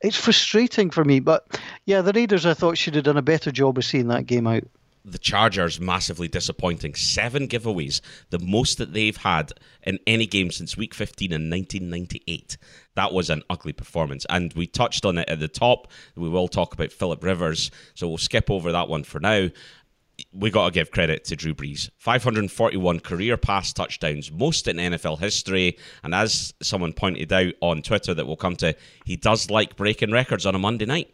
it's 0.00 0.16
frustrating 0.16 0.90
for 0.90 1.04
me. 1.04 1.20
But 1.20 1.60
yeah, 1.86 2.02
the 2.02 2.12
Raiders, 2.12 2.46
I 2.46 2.54
thought, 2.54 2.78
should 2.78 2.94
have 2.94 3.04
done 3.04 3.16
a 3.16 3.22
better 3.22 3.50
job 3.50 3.78
of 3.78 3.84
seeing 3.84 4.08
that 4.08 4.26
game 4.26 4.46
out. 4.46 4.64
The 5.02 5.18
Chargers 5.18 5.80
massively 5.80 6.28
disappointing. 6.28 6.94
Seven 6.94 7.48
giveaways, 7.48 8.02
the 8.28 8.38
most 8.38 8.76
that 8.76 8.92
they've 8.92 9.16
had 9.16 9.50
in 9.82 9.98
any 10.06 10.26
game 10.26 10.50
since 10.50 10.76
Week 10.76 10.92
15 10.92 11.32
in 11.32 11.48
1998. 11.48 12.58
That 12.96 13.14
was 13.14 13.30
an 13.30 13.42
ugly 13.48 13.72
performance, 13.72 14.26
and 14.28 14.52
we 14.52 14.66
touched 14.66 15.06
on 15.06 15.16
it 15.16 15.28
at 15.28 15.40
the 15.40 15.48
top. 15.48 15.88
We 16.16 16.28
will 16.28 16.48
talk 16.48 16.74
about 16.74 16.92
Philip 16.92 17.24
Rivers, 17.24 17.70
so 17.94 18.08
we'll 18.08 18.18
skip 18.18 18.50
over 18.50 18.72
that 18.72 18.88
one 18.90 19.04
for 19.04 19.20
now 19.20 19.48
we 20.32 20.50
got 20.50 20.66
to 20.66 20.70
give 20.72 20.90
credit 20.90 21.24
to 21.24 21.36
Drew 21.36 21.54
Brees. 21.54 21.90
541 21.98 23.00
career 23.00 23.36
pass 23.36 23.72
touchdowns, 23.72 24.30
most 24.30 24.68
in 24.68 24.76
NFL 24.76 25.18
history. 25.18 25.78
And 26.02 26.14
as 26.14 26.54
someone 26.62 26.92
pointed 26.92 27.32
out 27.32 27.54
on 27.60 27.82
Twitter 27.82 28.14
that 28.14 28.26
we'll 28.26 28.36
come 28.36 28.56
to, 28.56 28.76
he 29.04 29.16
does 29.16 29.50
like 29.50 29.76
breaking 29.76 30.12
records 30.12 30.46
on 30.46 30.54
a 30.54 30.58
Monday 30.58 30.86
night. 30.86 31.12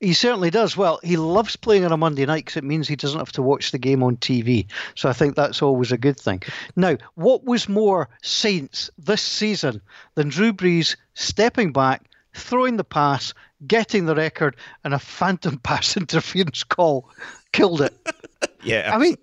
He 0.00 0.14
certainly 0.14 0.50
does. 0.50 0.76
Well, 0.76 0.98
he 1.02 1.16
loves 1.16 1.56
playing 1.56 1.84
on 1.84 1.92
a 1.92 1.96
Monday 1.96 2.26
night 2.26 2.44
because 2.44 2.56
it 2.56 2.64
means 2.64 2.88
he 2.88 2.96
doesn't 2.96 3.18
have 3.18 3.32
to 3.32 3.42
watch 3.42 3.70
the 3.70 3.78
game 3.78 4.02
on 4.02 4.16
TV. 4.16 4.66
So 4.94 5.08
I 5.08 5.12
think 5.12 5.36
that's 5.36 5.62
always 5.62 5.92
a 5.92 5.98
good 5.98 6.18
thing. 6.18 6.42
Now, 6.74 6.96
what 7.14 7.44
was 7.44 7.68
more 7.68 8.08
Saints 8.22 8.90
this 8.98 9.22
season 9.22 9.80
than 10.14 10.28
Drew 10.28 10.52
Brees 10.52 10.96
stepping 11.14 11.72
back, 11.72 12.08
throwing 12.34 12.76
the 12.76 12.84
pass, 12.84 13.34
getting 13.66 14.06
the 14.06 14.14
record, 14.14 14.56
and 14.84 14.94
a 14.94 14.98
phantom 15.18 15.58
pass 15.58 15.96
interference 15.96 16.64
call 16.64 17.08
killed 17.52 17.82
it. 17.82 17.94
yeah. 18.62 18.90
I 18.94 18.98
mean, 18.98 19.16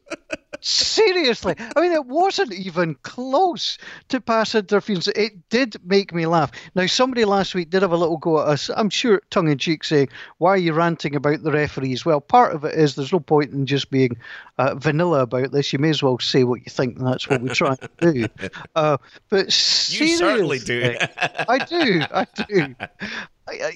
seriously. 0.61 1.55
I 1.75 1.81
mean, 1.81 1.91
it 1.91 2.05
wasn't 2.05 2.53
even 2.53 2.95
close 3.03 3.77
to 4.09 4.19
pass 4.19 4.55
interference. 4.55 5.07
It 5.09 5.49
did 5.49 5.77
make 5.85 6.13
me 6.13 6.25
laugh. 6.25 6.51
Now, 6.75 6.85
somebody 6.85 7.25
last 7.25 7.55
week 7.55 7.69
did 7.69 7.81
have 7.81 7.91
a 7.91 7.97
little 7.97 8.17
go 8.17 8.39
at 8.39 8.47
us, 8.47 8.69
I'm 8.75 8.89
sure 8.89 9.21
tongue 9.29 9.49
in 9.49 9.57
cheek, 9.57 9.83
saying, 9.83 10.09
Why 10.37 10.51
are 10.51 10.57
you 10.57 10.73
ranting 10.73 11.15
about 11.15 11.43
the 11.43 11.51
referees? 11.51 12.05
Well, 12.05 12.21
part 12.21 12.53
of 12.53 12.63
it 12.63 12.75
is 12.75 12.95
there's 12.95 13.13
no 13.13 13.19
point 13.19 13.51
in 13.51 13.65
just 13.65 13.89
being 13.89 14.17
uh, 14.57 14.75
vanilla 14.75 15.21
about 15.21 15.51
this. 15.51 15.71
You 15.71 15.79
may 15.79 15.89
as 15.89 16.03
well 16.03 16.19
say 16.19 16.43
what 16.43 16.61
you 16.61 16.69
think, 16.69 16.97
and 16.97 17.07
that's 17.07 17.29
what 17.29 17.41
we 17.41 17.49
try 17.49 17.75
to 17.75 17.89
do. 17.99 18.27
Uh, 18.75 18.97
but 19.29 19.45
you 19.45 20.17
certainly 20.17 20.59
do. 20.59 20.95
I 21.47 21.57
do. 21.59 22.01
I 22.11 22.25
do. 22.47 22.75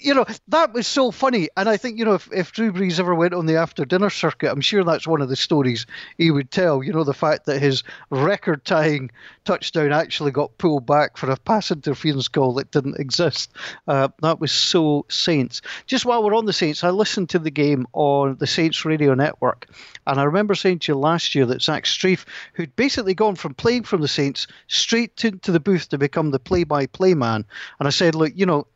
You 0.02 0.14
know, 0.14 0.26
that 0.48 0.74
was 0.74 0.88
so 0.88 1.12
funny. 1.12 1.50
And 1.58 1.70
I 1.70 1.78
think, 1.78 1.98
you 1.98 2.06
know, 2.06 2.14
if, 2.14 2.32
if 2.32 2.52
Drew 2.52 2.72
Brees 2.72 3.00
ever 3.00 3.16
went 3.16 3.34
on 3.34 3.46
the 3.46 3.58
after 3.58 3.86
dinner 3.86 4.10
circuit, 4.10 4.52
I'm 4.52 4.62
sure 4.62 4.84
that's 4.84 5.08
one 5.08 5.22
of 5.22 5.30
the 5.30 5.36
stories 5.36 5.86
he 6.18 6.32
would 6.32 6.52
tell. 6.52 6.84
You 6.84 6.94
know, 6.94 7.04
the 7.04 7.14
fact 7.14 7.46
that 7.46 7.62
his 7.62 7.84
record 8.10 8.66
tying 8.66 9.12
touchdown 9.46 9.92
actually 9.92 10.32
got 10.32 10.58
pulled 10.58 10.86
back 10.86 11.18
for 11.18 11.30
a 11.30 11.38
pass 11.38 11.72
interference 11.72 12.28
call 12.28 12.54
that 12.54 12.72
didn't 12.72 13.00
exist. 13.00 13.52
Uh, 13.88 14.10
that 14.22 14.40
was 14.40 14.52
so 14.52 15.06
Saints. 15.10 15.62
Just 15.86 16.06
while 16.06 16.24
we're 16.24 16.36
on 16.36 16.46
the 16.46 16.54
Saints, 16.54 16.84
I 16.84 16.90
listened 16.90 17.30
to 17.30 17.40
the 17.40 17.52
game 17.52 17.86
on 17.94 18.38
the 18.38 18.48
Saints 18.48 18.86
radio 18.86 19.14
network. 19.14 19.68
And 20.08 20.20
I 20.20 20.24
remember 20.24 20.56
saying 20.56 20.80
to 20.80 20.92
you 20.92 20.98
last 20.98 21.36
year 21.36 21.46
that 21.46 21.62
Zach 21.62 21.86
Strief, 21.86 22.26
who'd 22.54 22.76
basically 22.76 23.14
gone 23.14 23.36
from 23.36 23.54
playing 23.54 23.84
from 23.84 24.02
the 24.02 24.08
Saints 24.08 24.48
straight 24.68 25.16
to, 25.18 25.32
to 25.32 25.52
the 25.52 25.60
booth 25.60 25.90
to 25.90 25.98
become 25.98 26.32
the 26.32 26.40
play 26.40 26.64
by 26.64 26.86
play 26.86 27.14
man. 27.14 27.46
And 27.80 27.88
I 27.88 27.92
said, 27.92 28.16
look, 28.16 28.34
you 28.36 28.46
know, 28.46 28.68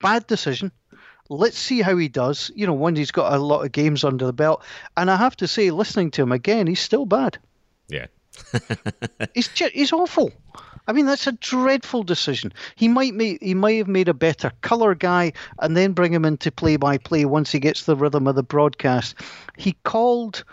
bad 0.00 0.26
decision. 0.26 0.72
Let's 1.28 1.58
see 1.58 1.80
how 1.80 1.96
he 1.96 2.08
does. 2.08 2.50
You 2.54 2.66
know, 2.66 2.74
when 2.74 2.96
he's 2.96 3.10
got 3.10 3.32
a 3.32 3.38
lot 3.38 3.64
of 3.64 3.72
games 3.72 4.04
under 4.04 4.26
the 4.26 4.32
belt. 4.32 4.62
And 4.96 5.10
I 5.10 5.16
have 5.16 5.36
to 5.38 5.48
say, 5.48 5.70
listening 5.70 6.10
to 6.12 6.22
him 6.22 6.32
again, 6.32 6.66
he's 6.66 6.80
still 6.80 7.06
bad. 7.06 7.38
Yeah. 7.88 8.06
he's 9.34 9.48
he's 9.58 9.92
awful. 9.92 10.32
I 10.86 10.92
mean, 10.92 11.06
that's 11.06 11.26
a 11.26 11.32
dreadful 11.32 12.02
decision. 12.02 12.52
He 12.74 12.88
might 12.88 13.14
make, 13.14 13.42
he 13.42 13.54
might 13.54 13.78
have 13.78 13.88
made 13.88 14.08
a 14.08 14.14
better 14.14 14.52
color 14.60 14.94
guy 14.94 15.32
and 15.58 15.74
then 15.74 15.92
bring 15.92 16.12
him 16.12 16.26
into 16.26 16.52
play 16.52 16.76
by 16.76 16.98
play 16.98 17.24
once 17.24 17.50
he 17.50 17.58
gets 17.58 17.84
the 17.84 17.96
rhythm 17.96 18.26
of 18.26 18.34
the 18.34 18.42
broadcast. 18.42 19.14
He 19.56 19.76
called 19.84 20.44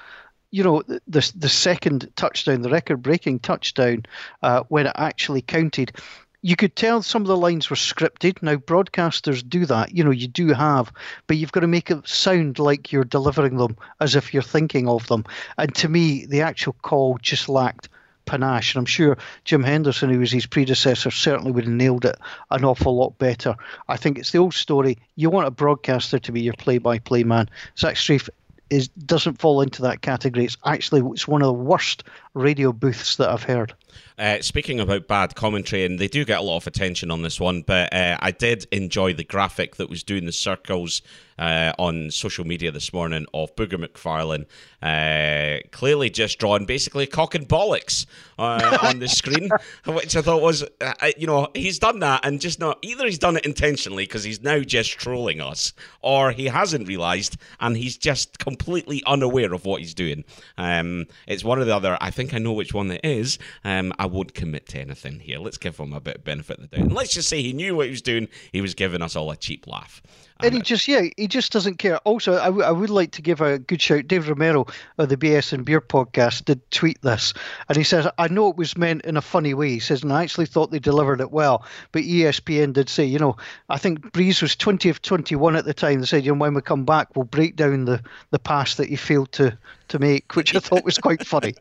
you 0.51 0.63
know 0.63 0.83
the 1.07 1.31
the 1.35 1.49
second 1.49 2.11
touchdown, 2.15 2.61
the 2.61 2.69
record 2.69 3.01
breaking 3.01 3.39
touchdown, 3.39 4.05
uh, 4.43 4.63
when 4.67 4.85
it 4.85 4.93
actually 4.95 5.41
counted 5.41 5.93
you 6.41 6.55
could 6.55 6.75
tell 6.75 7.01
some 7.01 7.21
of 7.21 7.27
the 7.27 7.37
lines 7.37 7.69
were 7.69 7.75
scripted. 7.75 8.41
Now, 8.41 8.55
broadcasters 8.55 9.47
do 9.47 9.65
that. 9.67 9.95
You 9.95 10.03
know, 10.03 10.11
you 10.11 10.27
do 10.27 10.53
have, 10.53 10.91
but 11.27 11.37
you've 11.37 11.51
got 11.51 11.59
to 11.59 11.67
make 11.67 11.91
it 11.91 12.07
sound 12.07 12.57
like 12.57 12.91
you're 12.91 13.03
delivering 13.03 13.57
them 13.57 13.77
as 13.99 14.15
if 14.15 14.33
you're 14.33 14.43
thinking 14.43 14.87
of 14.87 15.07
them. 15.07 15.25
And 15.57 15.73
to 15.75 15.89
me, 15.89 16.25
the 16.25 16.41
actual 16.41 16.73
call 16.81 17.19
just 17.21 17.47
lacked 17.47 17.89
panache. 18.25 18.73
And 18.73 18.79
I'm 18.79 18.85
sure 18.85 19.17
Jim 19.45 19.63
Henderson, 19.63 20.09
who 20.09 20.19
was 20.19 20.31
his 20.31 20.45
predecessor, 20.45 21.11
certainly 21.11 21.51
would 21.51 21.65
have 21.65 21.73
nailed 21.73 22.05
it 22.05 22.17
an 22.49 22.65
awful 22.65 22.95
lot 22.95 23.17
better. 23.19 23.55
I 23.87 23.97
think 23.97 24.17
it's 24.17 24.31
the 24.31 24.39
old 24.39 24.53
story. 24.53 24.97
You 25.15 25.29
want 25.29 25.47
a 25.47 25.51
broadcaster 25.51 26.17
to 26.19 26.31
be 26.31 26.41
your 26.41 26.53
play-by-play 26.53 27.23
man. 27.23 27.49
Zach 27.77 27.95
Strief 27.95 28.29
is 28.71 28.87
doesn't 28.87 29.39
fall 29.39 29.61
into 29.61 29.81
that 29.81 30.01
category. 30.01 30.45
It's 30.45 30.57
actually 30.65 31.01
it's 31.11 31.27
one 31.27 31.41
of 31.41 31.47
the 31.47 31.53
worst 31.53 32.05
radio 32.33 32.71
booths 32.71 33.17
that 33.17 33.29
I've 33.29 33.43
heard. 33.43 33.73
Uh, 34.17 34.41
speaking 34.41 34.79
about 34.79 35.07
bad 35.07 35.35
commentary, 35.35 35.85
and 35.85 35.99
they 35.99 36.07
do 36.07 36.25
get 36.25 36.39
a 36.39 36.43
lot 36.43 36.57
of 36.57 36.67
attention 36.67 37.11
on 37.11 37.21
this 37.21 37.39
one, 37.39 37.61
but 37.61 37.93
uh, 37.93 38.17
I 38.19 38.31
did 38.31 38.67
enjoy 38.71 39.13
the 39.13 39.23
graphic 39.23 39.77
that 39.77 39.89
was 39.89 40.03
doing 40.03 40.25
the 40.25 40.31
circles 40.31 41.01
uh, 41.39 41.73
on 41.79 42.11
social 42.11 42.45
media 42.45 42.71
this 42.71 42.93
morning 42.93 43.25
of 43.33 43.55
Booger 43.55 43.83
McFarland 43.83 44.45
uh, 44.81 45.59
clearly 45.71 46.09
just 46.09 46.39
drawing 46.39 46.65
basically 46.65 47.05
cock 47.05 47.35
and 47.35 47.47
bollocks 47.47 48.05
uh, 48.39 48.77
on 48.83 48.99
the 48.99 49.07
screen, 49.07 49.49
which 49.85 50.15
I 50.15 50.21
thought 50.21 50.41
was, 50.41 50.63
uh, 50.81 50.93
you 51.17 51.27
know, 51.27 51.49
he's 51.53 51.79
done 51.79 51.99
that 51.99 52.25
and 52.25 52.41
just 52.41 52.59
not 52.59 52.79
either 52.81 53.05
he's 53.05 53.19
done 53.19 53.37
it 53.37 53.45
intentionally 53.45 54.03
because 54.03 54.23
he's 54.23 54.41
now 54.41 54.59
just 54.59 54.91
trolling 54.97 55.41
us, 55.41 55.73
or 56.01 56.31
he 56.31 56.45
hasn't 56.45 56.87
realised 56.87 57.37
and 57.59 57.77
he's 57.77 57.97
just 57.97 58.39
completely 58.39 59.03
unaware 59.05 59.53
of 59.53 59.65
what 59.65 59.81
he's 59.81 59.93
doing. 59.93 60.23
Um, 60.57 61.07
it's 61.27 61.43
one 61.43 61.59
or 61.59 61.65
the 61.65 61.75
other. 61.75 61.97
I 62.01 62.11
think 62.11 62.33
I 62.33 62.39
know 62.39 62.53
which 62.53 62.73
one 62.73 62.91
it 62.91 63.01
is. 63.03 63.37
Um, 63.63 63.80
Um, 63.81 63.93
I 63.97 64.05
won't 64.05 64.33
commit 64.35 64.67
to 64.69 64.79
anything 64.79 65.19
here. 65.19 65.39
Let's 65.39 65.57
give 65.57 65.77
him 65.77 65.93
a 65.93 65.99
bit 65.99 66.17
of 66.17 66.23
benefit 66.23 66.59
of 66.59 66.69
the 66.69 66.77
doubt. 66.77 66.85
And 66.85 66.93
let's 66.93 67.13
just 67.13 67.27
say 67.27 67.41
he 67.41 67.51
knew 67.51 67.75
what 67.75 67.87
he 67.87 67.91
was 67.91 68.01
doing. 68.01 68.27
He 68.51 68.61
was 68.61 68.75
giving 68.75 69.01
us 69.01 69.15
all 69.15 69.31
a 69.31 69.35
cheap 69.35 69.65
laugh. 69.65 70.03
And 70.43 70.53
he 70.53 70.61
just, 70.61 70.87
yeah, 70.87 71.03
he 71.17 71.27
just 71.27 71.51
doesn't 71.51 71.77
care. 71.77 71.97
Also, 71.99 72.39
I, 72.39 72.45
w- 72.45 72.63
I 72.63 72.71
would 72.71 72.89
like 72.89 73.11
to 73.11 73.21
give 73.21 73.41
a 73.41 73.59
good 73.59 73.81
shout. 73.81 74.07
Dave 74.07 74.27
Romero 74.27 74.65
of 74.97 75.09
the 75.09 75.17
BS 75.17 75.53
and 75.53 75.65
Beer 75.65 75.81
podcast 75.81 76.45
did 76.45 76.69
tweet 76.71 77.01
this, 77.01 77.33
and 77.69 77.77
he 77.77 77.83
says, 77.83 78.07
I 78.17 78.27
know 78.27 78.49
it 78.49 78.57
was 78.57 78.77
meant 78.77 79.05
in 79.05 79.17
a 79.17 79.21
funny 79.21 79.53
way. 79.53 79.69
He 79.69 79.79
says, 79.79 80.03
and 80.03 80.13
I 80.13 80.23
actually 80.23 80.45
thought 80.45 80.71
they 80.71 80.79
delivered 80.79 81.21
it 81.21 81.31
well, 81.31 81.65
but 81.91 82.03
ESPN 82.03 82.73
did 82.73 82.89
say, 82.89 83.05
you 83.05 83.19
know, 83.19 83.37
I 83.69 83.77
think 83.77 84.11
Brees 84.11 84.41
was 84.41 84.55
20 84.55 84.89
of 84.89 85.01
21 85.01 85.55
at 85.55 85.65
the 85.65 85.73
time. 85.73 85.99
They 85.99 86.05
said, 86.05 86.25
you 86.25 86.33
know, 86.33 86.39
when 86.39 86.53
we 86.53 86.61
come 86.61 86.85
back, 86.85 87.15
we'll 87.15 87.25
break 87.25 87.55
down 87.55 87.85
the, 87.85 88.01
the 88.31 88.39
pass 88.39 88.75
that 88.75 88.89
he 88.89 88.95
failed 88.95 89.31
to 89.33 89.57
to 89.91 89.99
make, 89.99 90.35
which 90.35 90.55
I 90.55 90.59
thought 90.59 90.83
was 90.83 90.97
quite 90.97 91.25
funny. 91.25 91.53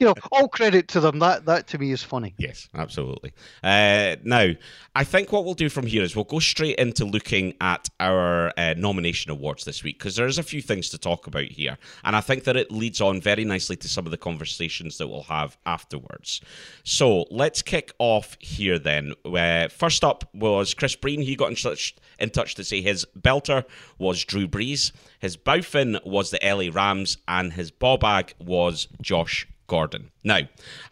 you 0.00 0.06
know, 0.06 0.14
all 0.32 0.48
credit 0.48 0.88
to 0.88 1.00
them. 1.00 1.20
That 1.20 1.46
that 1.46 1.68
to 1.68 1.78
me 1.78 1.92
is 1.92 2.02
funny. 2.02 2.34
Yes, 2.36 2.68
absolutely. 2.74 3.32
Uh, 3.62 4.16
now, 4.24 4.50
I 4.94 5.04
think 5.04 5.32
what 5.32 5.44
we'll 5.44 5.54
do 5.54 5.68
from 5.68 5.86
here 5.86 6.02
is 6.02 6.14
we'll 6.14 6.24
go 6.24 6.40
straight 6.40 6.76
into 6.76 7.04
looking 7.04 7.54
at 7.60 7.88
our 8.00 8.17
uh, 8.18 8.74
nomination 8.76 9.30
awards 9.30 9.64
this 9.64 9.82
week 9.82 9.98
because 9.98 10.16
there's 10.16 10.38
a 10.38 10.42
few 10.42 10.62
things 10.62 10.88
to 10.90 10.98
talk 10.98 11.26
about 11.26 11.44
here, 11.44 11.78
and 12.04 12.14
I 12.14 12.20
think 12.20 12.44
that 12.44 12.56
it 12.56 12.70
leads 12.70 13.00
on 13.00 13.20
very 13.20 13.44
nicely 13.44 13.76
to 13.76 13.88
some 13.88 14.06
of 14.06 14.10
the 14.10 14.16
conversations 14.16 14.98
that 14.98 15.08
we'll 15.08 15.22
have 15.24 15.56
afterwards. 15.66 16.40
So 16.84 17.26
let's 17.30 17.62
kick 17.62 17.92
off 17.98 18.36
here 18.40 18.78
then. 18.78 19.14
Uh, 19.24 19.68
first 19.68 20.04
up 20.04 20.28
was 20.34 20.74
Chris 20.74 20.96
Breen. 20.96 21.20
He 21.20 21.36
got 21.36 21.50
in 21.50 21.56
touch 21.56 21.94
in 22.18 22.30
touch 22.30 22.54
to 22.56 22.64
say 22.64 22.80
his 22.80 23.06
belter 23.18 23.64
was 23.98 24.24
Drew 24.24 24.48
Brees, 24.48 24.92
his 25.18 25.36
bowfin 25.36 26.04
was 26.04 26.30
the 26.30 26.40
LA 26.42 26.70
Rams, 26.72 27.18
and 27.26 27.52
his 27.52 27.70
ball 27.70 27.98
bag 27.98 28.34
was 28.38 28.88
Josh 29.00 29.46
Gordon. 29.66 30.10
Now, 30.24 30.40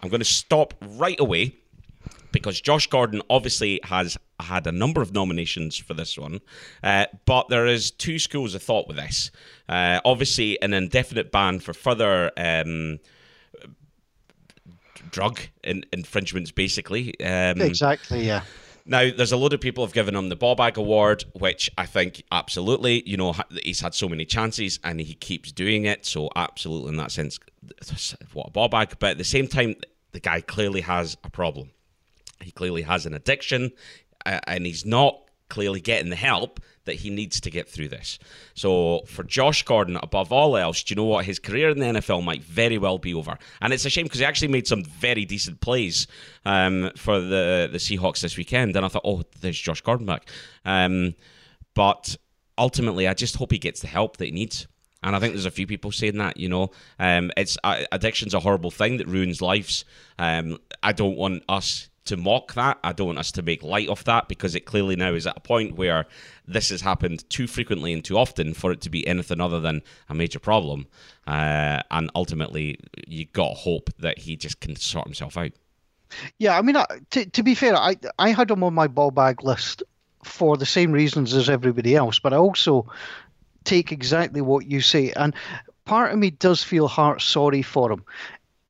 I'm 0.03 0.09
going 0.09 0.21
to 0.21 0.25
stop 0.25 0.75
right 0.81 1.19
away 1.19 1.57
because 2.37 2.61
Josh 2.61 2.87
Gordon 2.87 3.23
obviously 3.31 3.81
has 3.83 4.19
had 4.39 4.67
a 4.67 4.73
number 4.73 5.01
of 5.01 5.15
nominations 5.15 5.75
for 5.79 5.95
this 5.95 6.19
one, 6.19 6.41
uh, 6.83 7.07
but 7.25 7.49
there 7.49 7.65
is 7.65 7.91
two 7.91 8.19
schools 8.19 8.55
of 8.55 8.63
thought 8.63 8.87
with 8.89 8.99
this. 8.99 9.31
Uh, 9.71 10.01
obviously, 10.05 10.61
an 10.61 10.75
indefinite 10.75 11.33
ban 11.33 11.61
for 11.61 11.73
further. 11.73 12.31
Um, 12.37 12.99
drug 15.11 15.41
in, 15.65 15.87
infringements, 15.95 16.51
basically. 16.51 17.19
Um, 17.21 17.63
exactly, 17.63 18.27
yeah. 18.27 18.43
Now, 18.85 19.11
there's 19.17 19.33
a 19.33 19.37
load 19.39 19.55
of 19.55 19.63
people 19.63 19.85
have 19.87 19.95
given 19.95 20.15
him 20.15 20.29
the 20.29 20.37
ball 20.37 20.57
bag 20.57 20.77
award, 20.77 21.25
which 21.33 21.71
I 21.79 21.87
think 21.87 22.23
absolutely, 22.31 23.03
you 23.09 23.17
know, 23.17 23.35
he's 23.63 23.81
had 23.81 23.95
so 23.95 24.11
many 24.11 24.27
chances 24.27 24.79
and 24.85 25.01
he 25.01 25.15
keeps 25.15 25.53
doing 25.53 25.87
it. 25.87 26.05
So, 26.05 26.29
absolutely, 26.37 26.91
in 26.91 26.97
that 26.97 27.13
sense, 27.13 27.39
what 28.35 28.49
a 28.49 28.51
ball 28.51 28.69
bag. 28.69 28.97
But 28.99 29.13
at 29.13 29.19
the 29.19 29.25
same 29.25 29.49
time, 29.49 29.77
the 30.13 30.21
guy 30.21 30.43
clearly 30.43 30.83
has 30.83 31.17
a 31.25 31.31
problem. 31.31 31.71
He 32.41 32.51
clearly 32.51 32.83
has 32.83 33.07
an 33.07 33.15
addiction 33.15 33.73
and 34.25 34.67
he's 34.67 34.85
not 34.85 35.21
clearly 35.49 35.81
getting 35.81 36.11
the 36.11 36.17
help 36.17 36.61
that 36.85 36.95
he 36.95 37.11
needs 37.11 37.41
to 37.41 37.51
get 37.51 37.69
through 37.69 37.89
this. 37.89 38.19
So 38.55 39.03
for 39.07 39.25
Josh 39.25 39.63
Gordon, 39.63 39.97
above 39.97 40.33
all 40.33 40.57
else, 40.57 40.83
do 40.83 40.93
you 40.93 40.97
know 40.97 41.05
what? 41.05 41.25
His 41.25 41.39
career 41.39 41.71
in 41.71 41.79
the 41.79 41.87
NFL 41.87 42.25
might 42.25 42.43
very 42.43 42.79
well 42.79 42.99
be 42.99 43.15
over. 43.15 43.39
And 43.61 43.73
it's 43.73 43.85
a 43.85 43.91
shame 43.91 44.05
because 44.05 44.21
he 44.21 44.25
actually 44.25 44.49
made 44.49 44.67
some 44.67 44.85
very 44.85 45.25
decent 45.25 45.61
plays 45.61 46.07
um, 46.45 46.91
for 46.97 47.21
the, 47.21 47.69
the 47.71 47.79
Seahawks 47.79 48.21
this 48.21 48.37
weekend. 48.37 48.77
And 48.77 48.85
I 48.85 48.89
thought, 48.89 49.03
oh, 49.05 49.23
there's 49.41 49.59
Josh 49.59 49.81
Gordon 49.81 50.07
back. 50.07 50.29
Um, 50.65 51.15
but 51.75 52.17
ultimately, 52.57 53.07
I 53.09 53.15
just 53.15 53.37
hope 53.37 53.53
he 53.53 53.59
gets 53.59 53.81
the 53.81 53.89
help 53.89 54.17
that 54.19 54.27
he 54.27 54.31
needs. 54.31 54.67
And 55.03 55.15
I 55.15 55.21
think 55.21 55.35
there's 55.35 55.47
a 55.47 55.51
few 55.51 55.67
people 55.67 55.93
saying 55.93 56.19
that, 56.19 56.37
you 56.37 56.49
know, 56.49 56.71
um, 56.99 57.31
it's 57.37 57.59
uh, 57.63 57.83
addiction's 57.93 58.35
a 58.35 58.41
horrible 58.41 58.71
thing 58.71 58.97
that 58.97 59.07
ruins 59.07 59.43
lives. 59.43 59.85
Um, 60.19 60.59
I 60.83 60.93
don't 60.93 61.17
want 61.17 61.45
us 61.49 61.89
to 62.07 62.17
mock 62.17 62.55
that. 62.55 62.79
I 62.83 62.93
don't 62.93 63.09
want 63.09 63.19
us 63.19 63.33
to 63.33 63.43
make 63.43 63.63
light 63.63 63.89
of 63.89 64.05
that 64.05 64.29
because 64.29 64.55
it 64.55 64.67
clearly 64.67 64.97
now 64.97 65.13
is 65.15 65.27
at 65.27 65.37
a 65.37 65.41
point 65.41 65.77
where 65.77 66.07
this 66.47 66.71
has 66.71 66.81
happened 66.81 67.29
too 67.31 67.47
frequently 67.47 67.93
and 67.93 68.05
too 68.05 68.19
often 68.19 68.55
for 68.55 68.73
it 68.73 68.81
to 68.83 68.91
be 68.91 69.07
anything 69.07 69.41
other 69.41 69.61
than 69.61 69.83
a 70.09 70.15
major 70.15 70.39
problem. 70.39 70.87
Uh, 71.27 71.81
and 71.91 72.11
ultimately, 72.15 72.79
you 73.07 73.27
got 73.27 73.49
to 73.49 73.55
hope 73.55 73.91
that 73.99 74.19
he 74.19 74.37
just 74.37 74.61
can 74.61 74.77
sort 74.77 75.07
himself 75.07 75.37
out. 75.37 75.53
Yeah, 76.39 76.57
I 76.57 76.63
mean, 76.63 76.77
to, 77.11 77.27
to 77.27 77.43
be 77.43 77.55
fair, 77.55 77.77
I 77.77 77.97
I 78.19 78.31
had 78.31 78.51
him 78.51 78.63
on 78.63 78.75
my 78.75 78.87
ball 78.87 79.11
bag 79.11 79.43
list 79.43 79.83
for 80.25 80.57
the 80.57 80.67
same 80.67 80.93
reasons 80.93 81.35
as 81.35 81.49
everybody 81.49 81.95
else, 81.95 82.19
but 82.19 82.33
I 82.33 82.37
also 82.37 82.91
take 83.65 83.93
exactly 83.93 84.41
what 84.41 84.67
you 84.67 84.81
say. 84.81 85.13
And 85.13 85.35
part 85.85 86.13
of 86.13 86.19
me 86.19 86.31
does 86.31 86.63
feel 86.63 86.89
heart 86.89 87.23
sorry 87.23 87.63
for 87.63 87.91
him. 87.91 88.05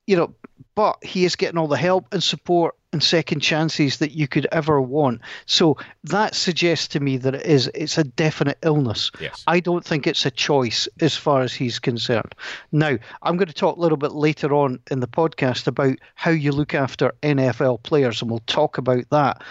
You 0.07 0.17
know, 0.17 0.35
but 0.75 1.03
he 1.03 1.25
is 1.25 1.37
getting 1.37 1.59
all 1.59 1.69
the 1.69 1.77
help 1.77 2.13
and 2.13 2.23
support 2.23 2.76
and 2.93 3.03
second 3.03 3.41
chances 3.41 3.99
that 3.99 4.13
you 4.13 4.29
could 4.29 4.47
ever 4.53 4.81
want. 4.81 5.21
So 5.47 5.77
that 6.05 6.35
suggests 6.35 6.89
to 6.89 7.01
me 7.01 7.17
that 7.19 7.35
it 7.35 7.47
is 7.47 7.71
it's 7.75 7.99
a 7.99 8.05
definite 8.05 8.59
illness. 8.63 9.11
Yes. 9.21 9.43
I 9.47 9.61
don't 9.61 9.85
think 9.85 10.07
it's 10.07 10.27
a 10.27 10.31
choice 10.31 10.89
as 11.01 11.17
far 11.17 11.43
as 11.43 11.53
he's 11.53 11.79
concerned. 11.79 12.35
Now, 12.73 12.97
I'm 13.23 13.37
going 13.37 13.49
to 13.49 13.55
talk 13.55 13.77
a 13.77 13.81
little 13.81 13.99
bit 13.99 14.13
later 14.13 14.55
on 14.55 14.81
in 14.91 15.01
the 15.01 15.09
podcast 15.09 15.67
about 15.67 15.99
how 16.15 16.31
you 16.31 16.53
look 16.53 16.75
after 16.75 17.13
NFL 17.23 17.83
players, 17.83 18.23
and 18.23 18.31
we'll 18.31 18.41
talk 18.47 18.79
about 18.79 19.05
that. 19.11 19.43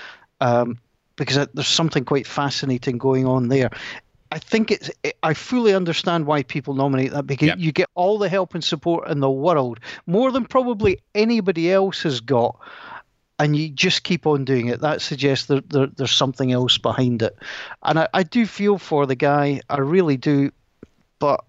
Um, 0.41 0.79
because 1.15 1.47
there's 1.53 1.67
something 1.67 2.03
quite 2.03 2.27
fascinating 2.27 2.97
going 2.97 3.25
on 3.25 3.47
there. 3.47 3.69
I 4.31 4.39
think 4.39 4.69
it's. 4.71 4.91
I 5.23 5.33
fully 5.33 5.73
understand 5.73 6.25
why 6.25 6.43
people 6.43 6.73
nominate 6.73 7.11
that 7.11 7.25
because 7.25 7.47
yep. 7.47 7.57
you 7.57 7.71
get 7.71 7.89
all 7.95 8.17
the 8.17 8.27
help 8.27 8.53
and 8.53 8.63
support 8.63 9.07
in 9.07 9.21
the 9.21 9.29
world, 9.29 9.79
more 10.07 10.31
than 10.31 10.45
probably 10.45 10.99
anybody 11.13 11.71
else 11.71 12.03
has 12.03 12.19
got 12.19 12.59
and 13.39 13.55
you 13.55 13.69
just 13.69 14.03
keep 14.03 14.25
on 14.25 14.45
doing 14.45 14.67
it, 14.67 14.81
that 14.81 15.01
suggests 15.01 15.47
that 15.47 15.69
there, 15.69 15.87
there's 15.87 16.11
something 16.11 16.51
else 16.51 16.77
behind 16.77 17.21
it. 17.21 17.37
And 17.83 17.99
I, 17.99 18.07
I 18.13 18.23
do 18.23 18.45
feel 18.45 18.77
for 18.77 19.05
the 19.05 19.15
guy, 19.15 19.61
I 19.69 19.79
really 19.79 20.17
do, 20.17 20.51
but 21.19 21.43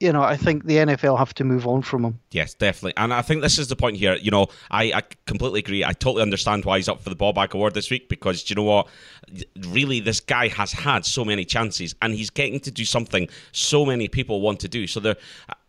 you 0.00 0.12
know, 0.12 0.22
I 0.22 0.36
think 0.36 0.64
the 0.64 0.76
NFL 0.76 1.18
have 1.18 1.34
to 1.34 1.44
move 1.44 1.66
on 1.66 1.82
from 1.82 2.04
him. 2.04 2.20
Yes, 2.30 2.54
definitely. 2.54 2.94
And 2.96 3.12
I 3.12 3.20
think 3.20 3.42
this 3.42 3.58
is 3.58 3.66
the 3.66 3.74
point 3.74 3.96
here. 3.96 4.14
You 4.14 4.30
know, 4.30 4.46
I, 4.70 4.92
I 4.92 5.02
completely 5.26 5.58
agree. 5.58 5.84
I 5.84 5.92
totally 5.92 6.22
understand 6.22 6.64
why 6.64 6.76
he's 6.76 6.88
up 6.88 7.02
for 7.02 7.10
the 7.10 7.16
Ball 7.16 7.32
Bag 7.32 7.52
Award 7.52 7.74
this 7.74 7.90
week 7.90 8.08
because, 8.08 8.48
you 8.48 8.54
know 8.54 8.62
what? 8.62 8.86
Really, 9.66 9.98
this 9.98 10.20
guy 10.20 10.48
has 10.48 10.70
had 10.72 11.04
so 11.04 11.24
many 11.24 11.44
chances 11.44 11.96
and 12.00 12.14
he's 12.14 12.30
getting 12.30 12.60
to 12.60 12.70
do 12.70 12.84
something 12.84 13.28
so 13.50 13.84
many 13.84 14.06
people 14.06 14.40
want 14.40 14.60
to 14.60 14.68
do. 14.68 14.86
So 14.86 15.00
there, 15.00 15.16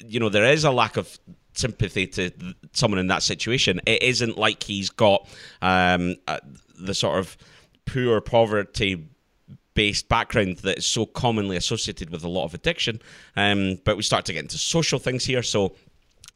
you 0.06 0.20
know, 0.20 0.30
there 0.30 0.46
is 0.46 0.64
a 0.64 0.72
lack 0.72 0.96
of 0.96 1.20
sympathy 1.60 2.08
to 2.08 2.32
someone 2.74 3.00
in 3.00 3.08
that 3.08 3.24
situation. 3.24 3.82
It 3.86 4.02
isn't 4.02 4.38
like 4.38 4.64
he's 4.64 4.90
got 4.90 5.28
um, 5.62 6.16
the 6.80 6.94
sort 6.94 7.20
of 7.20 7.38
poor 7.86 8.22
poverty 8.22 9.08
based 9.74 10.10
background 10.10 10.58
that 10.58 10.80
is 10.80 10.86
so 10.86 11.06
commonly 11.06 11.56
associated 11.56 12.10
with 12.10 12.24
a 12.24 12.28
lot 12.28 12.46
of 12.46 12.54
addiction. 12.54 13.02
Um, 13.36 13.80
but 13.86 13.96
we 13.96 14.04
start 14.04 14.26
to 14.26 14.34
get 14.34 14.42
into 14.44 14.58
social 14.58 15.00
things 15.00 15.26
here, 15.26 15.44
so 15.44 15.76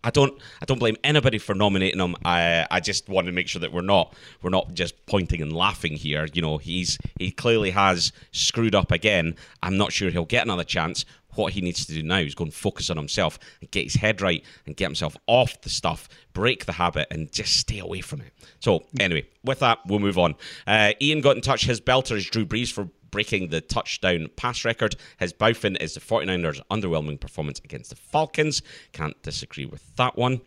I 0.03 0.09
don't 0.09 0.39
I 0.61 0.65
don't 0.65 0.79
blame 0.79 0.97
anybody 1.03 1.37
for 1.37 1.55
nominating 1.55 1.99
him. 1.99 2.15
I 2.25 2.67
I 2.69 2.79
just 2.79 3.07
want 3.07 3.27
to 3.27 3.31
make 3.31 3.47
sure 3.47 3.61
that 3.61 3.71
we're 3.71 3.81
not 3.81 4.13
we're 4.41 4.49
not 4.49 4.73
just 4.73 5.05
pointing 5.05 5.41
and 5.41 5.53
laughing 5.53 5.93
here. 5.93 6.27
You 6.33 6.41
know, 6.41 6.57
he's 6.57 6.97
he 7.19 7.31
clearly 7.31 7.71
has 7.71 8.11
screwed 8.31 8.75
up 8.75 8.91
again. 8.91 9.35
I'm 9.61 9.77
not 9.77 9.93
sure 9.93 10.09
he'll 10.09 10.25
get 10.25 10.43
another 10.43 10.65
chance. 10.65 11.05
What 11.35 11.53
he 11.53 11.61
needs 11.61 11.85
to 11.85 11.93
do 11.93 12.03
now 12.03 12.17
is 12.17 12.35
go 12.35 12.43
and 12.45 12.53
focus 12.53 12.89
on 12.89 12.97
himself 12.97 13.39
and 13.61 13.69
get 13.71 13.83
his 13.83 13.95
head 13.95 14.21
right 14.21 14.43
and 14.65 14.75
get 14.75 14.85
himself 14.85 15.17
off 15.27 15.61
the 15.61 15.69
stuff, 15.69 16.07
break 16.33 16.65
the 16.65 16.73
habit, 16.73 17.07
and 17.11 17.31
just 17.31 17.57
stay 17.57 17.79
away 17.79 18.01
from 18.01 18.21
it. 18.21 18.33
So, 18.59 18.85
anyway, 18.99 19.27
with 19.43 19.59
that, 19.59 19.79
we'll 19.85 19.99
move 19.99 20.17
on. 20.17 20.35
Uh, 20.67 20.93
Ian 21.01 21.21
got 21.21 21.35
in 21.35 21.41
touch. 21.41 21.65
His 21.65 21.81
belter 21.81 22.15
is 22.15 22.25
Drew 22.25 22.45
Brees 22.45 22.71
for 22.71 22.89
breaking 23.11 23.49
the 23.49 23.61
touchdown 23.61 24.27
pass 24.35 24.65
record. 24.65 24.95
His 25.19 25.33
Bowfin 25.33 25.79
is 25.81 25.93
the 25.93 25.99
49ers' 25.99 26.61
underwhelming 26.71 27.19
performance 27.19 27.59
against 27.63 27.91
the 27.91 27.95
Falcons. 27.95 28.61
Can't 28.91 29.21
disagree 29.21 29.65
with 29.65 29.95
that 29.97 30.17
one. 30.17 30.41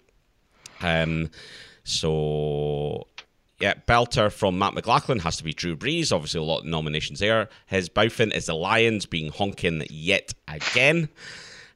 Um, 0.81 1.31
so 1.85 3.07
yeah, 3.61 3.75
Belter 3.87 4.31
from 4.31 4.59
Matt 4.59 4.75
McLachlan 4.75 5.21
has 5.21 5.37
to 5.39 5.45
be 5.45 5.53
Drew 5.53 5.77
Brees. 5.77 6.13
Obviously, 6.13 6.41
a 6.41 6.43
lot 6.43 6.61
of 6.61 6.65
nominations 6.67 7.21
there. 7.21 7.49
His 7.67 7.89
Bowfin 7.89 8.35
is 8.35 8.47
the 8.47 8.55
Lions 8.55 9.07
being 9.07 9.33
honking 9.33 9.85
yet 9.89 10.35
again. 10.47 11.09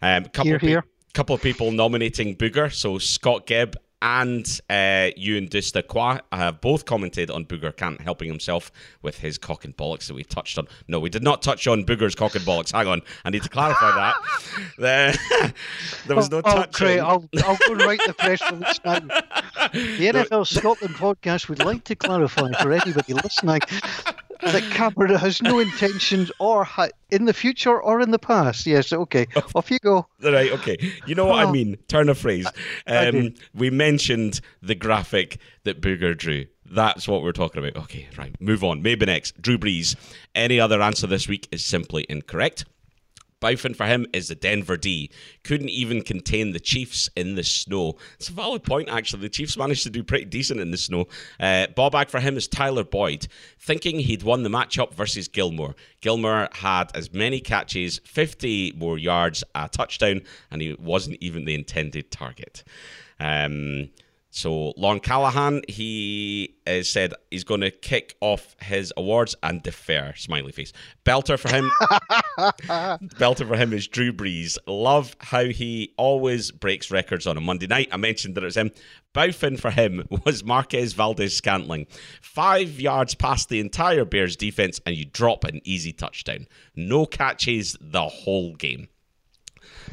Um, 0.03 0.25
couple 0.27 0.51
here, 0.51 0.59
here. 0.59 0.83
Pe- 0.83 0.89
couple 1.15 1.35
of 1.35 1.43
people 1.43 1.73
nominating 1.73 2.37
Booger. 2.37 2.73
So 2.73 2.99
Scott 2.99 3.47
Gibb 3.47 3.77
and 4.03 4.61
uh, 4.71 5.11
Ewan 5.17 5.49
Dusta 5.49 5.87
Qua 5.87 6.21
have 6.33 6.61
both 6.61 6.85
commented 6.85 7.31
on 7.31 7.45
Booger 7.45 7.77
can't 7.77 8.01
helping 8.01 8.29
himself 8.29 8.73
with 9.03 9.19
his 9.19 9.37
cock 9.39 9.65
and 9.65 9.77
bollocks 9.77 10.07
that 10.07 10.15
we've 10.15 10.29
touched 10.29 10.59
on. 10.59 10.67
No, 10.89 10.99
we 10.99 11.11
did 11.11 11.23
not 11.23 11.43
touch 11.43 11.67
on 11.67 11.85
Booger's 11.85 12.15
cock 12.15 12.35
and 12.35 12.45
bollocks. 12.45 12.73
Hang 12.73 12.87
on, 12.87 13.03
I 13.25 13.31
need 13.31 13.43
to 13.43 13.49
clarify 13.49 13.95
that. 13.95 14.15
there, 14.79 15.15
there 16.07 16.17
was 16.17 16.31
no 16.31 16.39
oh, 16.39 16.43
touch. 16.43 16.73
great. 16.73 17.01
I'll, 17.01 17.29
I'll 17.45 17.59
go 17.67 17.73
and 17.73 17.83
write 17.83 18.01
the 18.07 18.15
press 18.15 18.41
release 18.51 18.81
now. 18.85 19.01
The 19.73 20.07
NFL 20.09 20.47
Scotland 20.47 20.95
podcast 20.95 21.49
would 21.49 21.65
like 21.65 21.85
to 21.85 21.95
clarify 21.95 22.51
for 22.61 22.73
anybody 22.73 23.13
listening 23.13 23.61
that 24.43 24.63
Cameron 24.73 25.15
has 25.17 25.41
no 25.43 25.59
intentions 25.59 26.31
or 26.39 26.65
ha- 26.65 26.89
in 27.11 27.25
the 27.27 27.33
future 27.33 27.81
or 27.81 28.01
in 28.01 28.11
the 28.11 28.19
past. 28.19 28.67
Yes, 28.67 28.93
okay. 28.93 29.27
Off 29.55 29.71
you 29.71 29.79
go. 29.79 30.07
Right, 30.23 30.51
okay. 30.53 30.77
You 31.07 31.15
know 31.15 31.27
what 31.27 31.39
I 31.41 31.45
Oh. 31.45 31.53
mean? 31.53 31.77
Turn 31.89 32.09
a 32.09 32.15
phrase. 32.15 32.47
Um, 32.87 33.35
we 33.55 33.71
mentioned 33.71 34.41
the 34.63 34.75
graphic 34.75 35.39
that 35.65 35.81
Booger 35.81 36.17
drew. 36.17 36.47
That's 36.73 37.09
what 37.09 37.23
we're 37.23 37.33
talking 37.33 37.65
about. 37.65 37.83
Okay, 37.85 38.09
right. 38.17 38.35
Move 38.41 38.63
on. 38.63 38.81
Maybe 38.83 39.05
next. 39.07 39.41
Drew 39.43 39.59
Brees. 39.59 39.97
Any 40.35 40.61
other 40.61 40.81
answer 40.81 41.07
this 41.07 41.27
week 41.27 41.49
is 41.51 41.65
simply 41.65 42.07
incorrect. 42.09 42.65
Bowfin 43.41 43.75
for 43.75 43.87
him 43.87 44.07
is 44.13 44.29
the 44.29 44.35
Denver 44.35 44.77
D. 44.77 45.11
Couldn't 45.45 45.71
even 45.71 46.03
contain 46.03 46.53
the 46.53 46.61
Chiefs 46.61 47.09
in 47.17 47.35
the 47.35 47.43
snow. 47.43 47.97
It's 48.17 48.29
a 48.29 48.33
valid 48.33 48.63
point, 48.63 48.89
actually. 48.89 49.23
The 49.23 49.29
Chiefs 49.29 49.57
managed 49.57 49.83
to 49.85 49.91
do 49.91 50.03
pretty 50.03 50.27
decent 50.27 50.61
in 50.61 50.71
the 50.71 50.77
snow. 50.77 51.07
Uh, 51.39 51.67
ball 51.69 51.91
bag 51.91 52.11
for 52.11 52.21
him 52.21 52.37
is 52.37 52.47
Tyler 52.47 52.85
Boyd, 52.85 53.29
thinking 53.59 54.01
he'd 54.01 54.23
won 54.23 54.43
the 54.43 54.51
matchup 54.51 54.95
versus 54.95 55.29
Gilmore. 55.29 55.75
Gilmore 56.01 56.49
had 56.53 56.91
as 56.95 57.13
many 57.13 57.41
catches, 57.41 57.99
50 58.05 58.75
more 58.77 58.99
yards, 58.99 59.43
a 59.55 59.69
touchdown, 59.69 60.23
and 60.51 60.61
he 60.61 60.75
wasn't 60.75 61.19
even 61.21 61.45
the 61.45 61.55
intended 61.55 62.11
target. 62.11 62.63
Um, 63.19 63.91
so 64.31 64.73
Lon 64.77 65.01
Callahan, 65.01 65.63
he 65.67 66.55
uh, 66.67 66.83
said 66.83 67.15
he's 67.31 67.43
going 67.43 67.63
to 67.63 67.71
kick 67.71 68.15
off 68.21 68.55
his 68.61 68.93
awards 68.97 69.35
and 69.43 69.61
defer. 69.61 70.13
Smiley 70.17 70.53
face. 70.53 70.73
Belter 71.05 71.37
for 71.37 71.49
him. 71.49 71.71
Belter 73.19 73.47
for 73.47 73.57
him 73.57 73.73
is 73.73 73.89
Drew 73.89 74.13
Brees. 74.13 74.57
Love 74.69 75.17
how 75.19 75.45
he 75.47 75.93
always 75.97 76.53
breaks 76.53 76.93
records 76.93 77.27
on 77.27 77.37
a 77.37 77.41
Monday 77.41 77.67
night. 77.67 77.89
I 77.91 77.97
mentioned 77.97 78.37
that 78.37 78.45
it 78.45 78.47
was 78.47 78.57
him. 78.57 78.71
Bowfin 79.15 79.59
for 79.59 79.73
him 79.73 80.07
was 80.25 80.45
Marquez 80.45 80.93
Valdes 80.93 81.37
Scantling. 81.37 81.89
Five 82.23 82.81
yards 82.81 83.17
past 83.17 83.49
the 83.49 83.59
entire 83.59 84.05
Bears 84.05 84.37
defense, 84.37 84.81
and 84.87 84.95
you 84.95 85.07
drop 85.07 85.43
an 85.43 85.61
easy 85.65 85.93
touchdown. 85.93 86.47
No 86.77 87.05
catches 87.05 87.77
the 87.81 88.05
whole 88.05 88.55
game. 88.55 88.89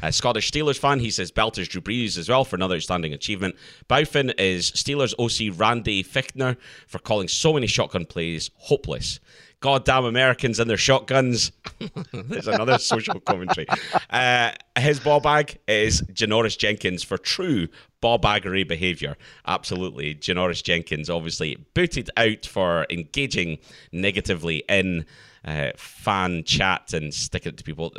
A 0.02 0.12
Scottish 0.12 0.50
Steelers 0.50 0.78
fan, 0.78 1.00
he 1.00 1.10
says 1.10 1.30
Belter's 1.30 1.68
Drew 1.68 1.80
Brees 1.80 2.16
as 2.18 2.28
well 2.28 2.44
for 2.44 2.56
another 2.56 2.76
outstanding 2.76 3.12
achievement. 3.12 3.56
Bowfin 3.88 4.32
is 4.38 4.70
Steelers 4.72 5.14
OC 5.18 5.58
Randy 5.58 6.02
Fichtner 6.02 6.56
for 6.86 6.98
calling 6.98 7.28
so 7.28 7.52
many 7.52 7.66
shotgun 7.66 8.06
plays 8.06 8.50
hopeless. 8.56 9.20
Goddamn 9.60 10.04
Americans 10.04 10.60
and 10.60 10.70
their 10.70 10.76
shotguns. 10.76 11.50
There's 12.12 12.46
another 12.46 12.78
social 12.78 13.18
commentary. 13.18 13.66
Uh, 14.08 14.52
his 14.78 15.00
ball 15.00 15.18
bag 15.18 15.58
is 15.66 16.02
Janoris 16.02 16.56
Jenkins 16.56 17.02
for 17.02 17.18
true 17.18 17.66
ball 18.00 18.18
baggery 18.20 18.66
behaviour. 18.66 19.16
Absolutely. 19.46 20.14
Janoris 20.14 20.62
Jenkins 20.62 21.10
obviously 21.10 21.56
booted 21.74 22.08
out 22.16 22.46
for 22.46 22.86
engaging 22.88 23.58
negatively 23.90 24.62
in 24.68 25.04
uh, 25.44 25.70
fan 25.76 26.44
chat 26.44 26.92
and 26.92 27.12
sticking 27.12 27.50
it 27.50 27.56
to 27.56 27.64
people. 27.64 27.92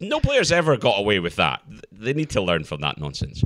No 0.00 0.20
players 0.20 0.52
ever 0.52 0.76
got 0.76 0.98
away 0.98 1.18
with 1.18 1.36
that. 1.36 1.62
They 1.90 2.12
need 2.12 2.30
to 2.30 2.40
learn 2.40 2.64
from 2.64 2.80
that 2.82 2.98
nonsense. 2.98 3.42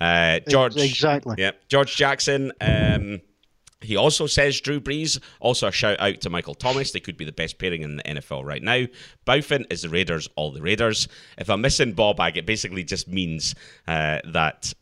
Uh, 0.00 0.40
George, 0.48 0.76
Exactly. 0.76 1.36
Yeah, 1.38 1.52
George 1.68 1.96
Jackson. 1.96 2.52
Um, 2.60 3.20
he 3.80 3.96
also 3.96 4.26
says 4.26 4.60
Drew 4.60 4.80
Brees. 4.80 5.20
Also, 5.40 5.68
a 5.68 5.72
shout 5.72 6.00
out 6.00 6.20
to 6.22 6.30
Michael 6.30 6.54
Thomas. 6.54 6.92
They 6.92 7.00
could 7.00 7.16
be 7.16 7.24
the 7.24 7.32
best 7.32 7.58
pairing 7.58 7.82
in 7.82 7.96
the 7.96 8.02
NFL 8.02 8.44
right 8.44 8.62
now. 8.62 8.86
Bowfin 9.26 9.64
is 9.70 9.82
the 9.82 9.88
Raiders, 9.88 10.28
all 10.36 10.50
the 10.50 10.62
Raiders. 10.62 11.08
If 11.38 11.48
I'm 11.48 11.60
missing 11.60 11.92
ball 11.92 12.14
bag, 12.14 12.36
it 12.36 12.46
basically 12.46 12.84
just 12.84 13.08
means 13.08 13.54
uh, 13.86 14.20
that 14.32 14.72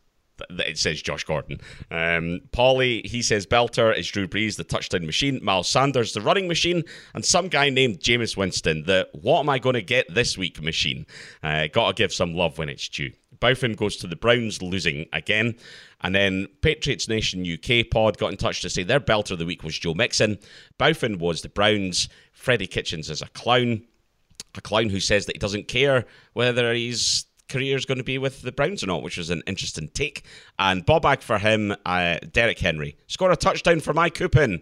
it 0.49 0.77
says 0.77 1.01
Josh 1.01 1.23
Gordon. 1.23 1.59
Um, 1.91 2.41
Paulie, 2.51 3.05
he 3.05 3.21
says 3.21 3.45
Belter 3.45 3.95
is 3.95 4.07
Drew 4.07 4.27
Brees, 4.27 4.57
the 4.57 4.63
touchdown 4.63 5.05
machine. 5.05 5.39
Miles 5.43 5.69
Sanders, 5.69 6.13
the 6.13 6.21
running 6.21 6.47
machine. 6.47 6.83
And 7.13 7.23
some 7.23 7.47
guy 7.47 7.69
named 7.69 7.99
Jameis 7.99 8.37
Winston, 8.37 8.83
the 8.83 9.07
what 9.13 9.39
am 9.39 9.49
I 9.49 9.59
going 9.59 9.75
to 9.75 9.81
get 9.81 10.13
this 10.13 10.37
week 10.37 10.61
machine. 10.61 11.05
Uh, 11.43 11.67
Gotta 11.71 11.93
give 11.93 12.13
some 12.13 12.33
love 12.33 12.57
when 12.57 12.69
it's 12.69 12.87
due. 12.89 13.11
Bowfin 13.39 13.75
goes 13.75 13.97
to 13.97 14.07
the 14.07 14.15
Browns, 14.15 14.61
losing 14.61 15.07
again. 15.13 15.55
And 16.01 16.13
then 16.13 16.47
Patriots 16.61 17.07
Nation 17.07 17.45
UK 17.45 17.89
pod 17.89 18.17
got 18.17 18.31
in 18.31 18.37
touch 18.37 18.61
to 18.61 18.69
say 18.69 18.83
their 18.83 18.99
belter 18.99 19.31
of 19.31 19.39
the 19.39 19.45
week 19.45 19.63
was 19.63 19.77
Joe 19.77 19.93
Mixon. 19.93 20.37
Bowfin 20.79 21.19
was 21.19 21.41
the 21.41 21.49
Browns. 21.49 22.09
Freddie 22.33 22.67
Kitchens 22.67 23.09
is 23.09 23.21
a 23.21 23.27
clown. 23.29 23.83
A 24.57 24.61
clown 24.61 24.89
who 24.89 24.99
says 24.99 25.25
that 25.25 25.35
he 25.35 25.39
doesn't 25.39 25.67
care 25.67 26.05
whether 26.33 26.73
his 26.73 27.25
career 27.49 27.77
is 27.77 27.85
going 27.85 27.97
to 27.99 28.03
be 28.03 28.17
with 28.17 28.41
the 28.41 28.51
Browns 28.51 28.83
or 28.83 28.87
not, 28.87 29.03
which 29.03 29.17
was 29.17 29.29
an 29.29 29.43
interesting 29.47 29.87
take. 29.89 30.23
And 30.59 30.85
ball 30.85 30.99
bag 30.99 31.21
for 31.21 31.37
him, 31.37 31.75
uh, 31.85 32.17
Derrick 32.31 32.59
Henry. 32.59 32.97
Score 33.07 33.31
a 33.31 33.35
touchdown 33.35 33.79
for 33.79 33.93
my 33.93 34.09
coupon. 34.09 34.61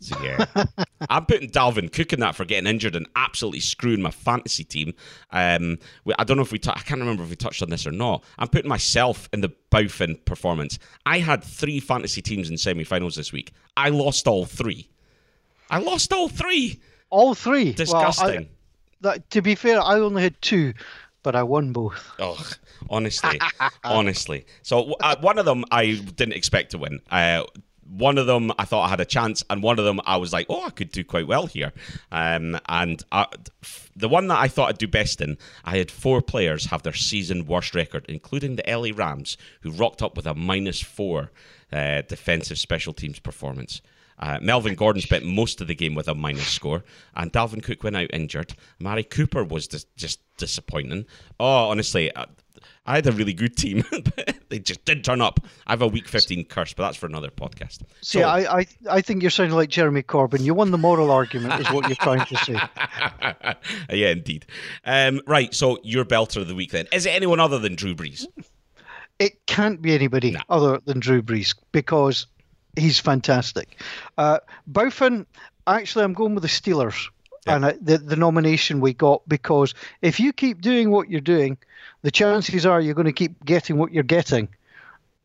So 0.00 0.20
yeah, 0.20 0.44
I'm 1.10 1.26
putting 1.26 1.48
Dalvin 1.50 1.92
Cook 1.92 2.12
in 2.12 2.18
that 2.20 2.34
for 2.34 2.44
getting 2.44 2.68
injured 2.68 2.96
and 2.96 3.06
absolutely 3.14 3.60
screwing 3.60 4.02
my 4.02 4.10
fantasy 4.10 4.64
team. 4.64 4.94
Um, 5.30 5.78
I 6.18 6.24
don't 6.24 6.36
know 6.36 6.42
if 6.42 6.50
we, 6.50 6.58
tou- 6.58 6.72
I 6.74 6.80
can't 6.80 6.98
remember 6.98 7.22
if 7.22 7.30
we 7.30 7.36
touched 7.36 7.62
on 7.62 7.70
this 7.70 7.86
or 7.86 7.92
not. 7.92 8.24
I'm 8.36 8.48
putting 8.48 8.68
myself 8.68 9.28
in 9.32 9.42
the 9.42 9.52
Bowfin 9.70 10.24
performance. 10.24 10.80
I 11.06 11.20
had 11.20 11.44
three 11.44 11.78
fantasy 11.78 12.20
teams 12.20 12.50
in 12.50 12.58
semi-finals 12.58 13.14
this 13.14 13.32
week. 13.32 13.52
I 13.76 13.90
lost 13.90 14.26
all 14.26 14.44
three. 14.44 14.88
I 15.70 15.78
lost 15.78 16.12
all 16.12 16.28
three. 16.28 16.80
All 17.10 17.36
three. 17.36 17.66
Well, 17.66 17.70
I- 17.70 17.72
Disgusting. 17.74 18.48
that, 19.02 19.30
to 19.30 19.40
be 19.40 19.54
fair, 19.54 19.80
I 19.80 20.00
only 20.00 20.24
had 20.24 20.34
two, 20.42 20.72
but 21.22 21.34
I 21.34 21.42
won 21.42 21.72
both. 21.72 22.10
Oh, 22.18 22.38
honestly, 22.90 23.40
honestly. 23.84 24.46
So 24.62 24.94
uh, 25.00 25.16
one 25.20 25.38
of 25.38 25.44
them 25.44 25.64
I 25.70 25.92
didn't 25.94 26.34
expect 26.34 26.72
to 26.72 26.78
win. 26.78 27.00
Uh, 27.10 27.44
one 27.84 28.16
of 28.16 28.26
them 28.26 28.52
I 28.58 28.64
thought 28.64 28.86
I 28.86 28.88
had 28.88 29.00
a 29.00 29.04
chance, 29.04 29.44
and 29.50 29.62
one 29.62 29.78
of 29.78 29.84
them 29.84 30.00
I 30.06 30.16
was 30.16 30.32
like, 30.32 30.46
"Oh, 30.48 30.64
I 30.64 30.70
could 30.70 30.90
do 30.90 31.04
quite 31.04 31.26
well 31.26 31.46
here." 31.46 31.72
Um, 32.10 32.58
and 32.68 33.02
I, 33.12 33.26
the 33.94 34.08
one 34.08 34.28
that 34.28 34.38
I 34.38 34.48
thought 34.48 34.70
I'd 34.70 34.78
do 34.78 34.88
best 34.88 35.20
in, 35.20 35.36
I 35.64 35.78
had 35.78 35.90
four 35.90 36.22
players 36.22 36.66
have 36.66 36.82
their 36.82 36.92
season 36.94 37.46
worst 37.46 37.74
record, 37.74 38.06
including 38.08 38.56
the 38.56 38.64
LA 38.66 38.90
Rams, 38.94 39.36
who 39.60 39.70
rocked 39.70 40.02
up 40.02 40.16
with 40.16 40.26
a 40.26 40.34
minus 40.34 40.80
four 40.80 41.30
uh, 41.72 42.02
defensive 42.02 42.58
special 42.58 42.92
teams 42.92 43.18
performance. 43.18 43.82
Uh, 44.22 44.38
Melvin 44.40 44.76
Gordon 44.76 45.02
spent 45.02 45.24
most 45.24 45.60
of 45.60 45.66
the 45.66 45.74
game 45.74 45.96
with 45.96 46.06
a 46.06 46.14
minus 46.14 46.46
score, 46.46 46.84
and 47.16 47.32
Dalvin 47.32 47.60
Cook 47.60 47.82
went 47.82 47.96
out 47.96 48.08
injured. 48.12 48.54
Mari 48.78 49.02
Cooper 49.02 49.42
was 49.42 49.66
dis- 49.66 49.86
just 49.96 50.20
disappointing. 50.36 51.06
Oh, 51.40 51.70
honestly, 51.70 52.14
uh, 52.14 52.26
I 52.86 52.94
had 52.94 53.06
a 53.08 53.12
really 53.12 53.32
good 53.32 53.56
team, 53.56 53.82
but 53.90 54.36
they 54.48 54.60
just 54.60 54.84
didn't 54.84 55.04
turn 55.04 55.20
up. 55.20 55.40
I 55.66 55.72
have 55.72 55.82
a 55.82 55.88
week 55.88 56.06
15 56.06 56.44
curse, 56.44 56.72
but 56.72 56.84
that's 56.84 56.96
for 56.96 57.06
another 57.06 57.30
podcast. 57.30 57.80
So, 58.00 58.20
I, 58.20 58.60
I, 58.60 58.66
I 58.88 59.00
think 59.00 59.22
you're 59.22 59.30
sounding 59.32 59.56
like 59.56 59.70
Jeremy 59.70 60.04
Corbyn. 60.04 60.42
You 60.42 60.54
won 60.54 60.70
the 60.70 60.78
moral 60.78 61.10
argument, 61.10 61.60
is 61.60 61.72
what 61.72 61.88
you're 61.88 61.96
trying 61.96 62.24
to 62.24 62.36
say. 62.36 62.60
yeah, 63.96 64.10
indeed. 64.10 64.46
Um, 64.84 65.20
right, 65.26 65.52
so 65.52 65.78
your 65.82 66.04
belter 66.04 66.36
of 66.36 66.46
the 66.46 66.54
week 66.54 66.70
then. 66.70 66.86
Is 66.92 67.06
it 67.06 67.10
anyone 67.10 67.40
other 67.40 67.58
than 67.58 67.74
Drew 67.74 67.96
Brees? 67.96 68.24
It 69.18 69.46
can't 69.46 69.82
be 69.82 69.94
anybody 69.94 70.36
other 70.48 70.80
than 70.84 71.00
Drew 71.00 71.22
Brees 71.22 71.56
because 71.72 72.26
he's 72.76 72.98
fantastic. 72.98 73.80
Uh, 74.16 74.38
Bowfin, 74.70 75.26
actually, 75.66 76.04
I'm 76.04 76.14
going 76.14 76.34
with 76.34 76.42
the 76.42 76.48
Steelers. 76.48 77.08
Yeah. 77.46 77.56
And 77.56 77.64
uh, 77.64 77.72
the, 77.80 77.98
the 77.98 78.16
nomination 78.16 78.80
we 78.80 78.94
got 78.94 79.28
because 79.28 79.74
if 80.00 80.20
you 80.20 80.32
keep 80.32 80.60
doing 80.60 80.90
what 80.90 81.10
you're 81.10 81.20
doing, 81.20 81.58
the 82.02 82.12
chances 82.12 82.64
are 82.66 82.80
you're 82.80 82.94
going 82.94 83.06
to 83.06 83.12
keep 83.12 83.44
getting 83.44 83.78
what 83.78 83.92
you're 83.92 84.04
getting. 84.04 84.48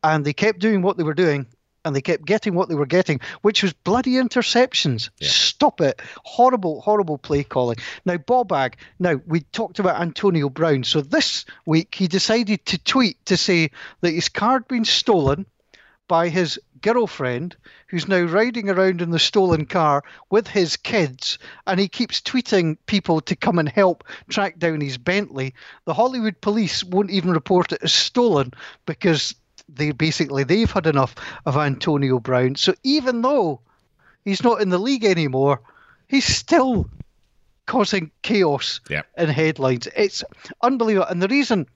And 0.02 0.24
they 0.24 0.32
kept 0.32 0.58
doing 0.58 0.82
what 0.82 0.96
they 0.96 1.04
were 1.04 1.14
doing, 1.14 1.46
and 1.84 1.94
they 1.94 2.00
kept 2.00 2.24
getting 2.24 2.54
what 2.54 2.68
they 2.68 2.74
were 2.74 2.86
getting, 2.86 3.20
which 3.42 3.62
was 3.62 3.72
bloody 3.72 4.12
interceptions. 4.12 5.10
Yeah. 5.18 5.28
Stop 5.28 5.80
it. 5.80 6.00
Horrible, 6.24 6.80
horrible 6.80 7.18
play 7.18 7.44
calling. 7.44 7.78
Now, 8.04 8.16
Bobag, 8.16 8.74
now 8.98 9.20
we 9.26 9.40
talked 9.40 9.78
about 9.78 10.00
Antonio 10.00 10.50
Brown. 10.50 10.84
So 10.84 11.00
this 11.00 11.44
week 11.66 11.94
he 11.94 12.06
decided 12.06 12.64
to 12.66 12.78
tweet 12.78 13.24
to 13.26 13.36
say 13.36 13.70
that 14.02 14.10
his 14.10 14.28
card 14.28 14.68
been 14.68 14.84
stolen 14.84 15.46
by 16.08 16.28
his 16.28 16.58
girlfriend 16.80 17.56
who's 17.88 18.08
now 18.08 18.22
riding 18.22 18.68
around 18.68 19.00
in 19.00 19.10
the 19.10 19.18
stolen 19.18 19.66
car 19.66 20.02
with 20.30 20.46
his 20.46 20.76
kids 20.76 21.38
and 21.66 21.78
he 21.78 21.88
keeps 21.88 22.20
tweeting 22.20 22.76
people 22.86 23.20
to 23.20 23.36
come 23.36 23.58
and 23.58 23.68
help 23.68 24.04
track 24.28 24.58
down 24.58 24.80
his 24.80 24.98
Bentley. 24.98 25.54
The 25.84 25.94
Hollywood 25.94 26.40
police 26.40 26.82
won't 26.82 27.10
even 27.10 27.30
report 27.30 27.72
it 27.72 27.82
as 27.82 27.92
stolen 27.92 28.52
because 28.86 29.34
they 29.68 29.92
basically 29.92 30.44
they've 30.44 30.70
had 30.70 30.86
enough 30.86 31.14
of 31.46 31.56
Antonio 31.56 32.18
Brown. 32.18 32.56
So 32.56 32.74
even 32.82 33.22
though 33.22 33.60
he's 34.24 34.42
not 34.42 34.62
in 34.62 34.70
the 34.70 34.78
league 34.78 35.04
anymore, 35.04 35.60
he's 36.08 36.24
still 36.24 36.88
causing 37.66 38.10
chaos 38.22 38.80
yep. 38.88 39.06
in 39.16 39.28
headlines. 39.28 39.86
It's 39.94 40.24
unbelievable. 40.62 41.06
And 41.08 41.22
the 41.22 41.28
reason 41.28 41.66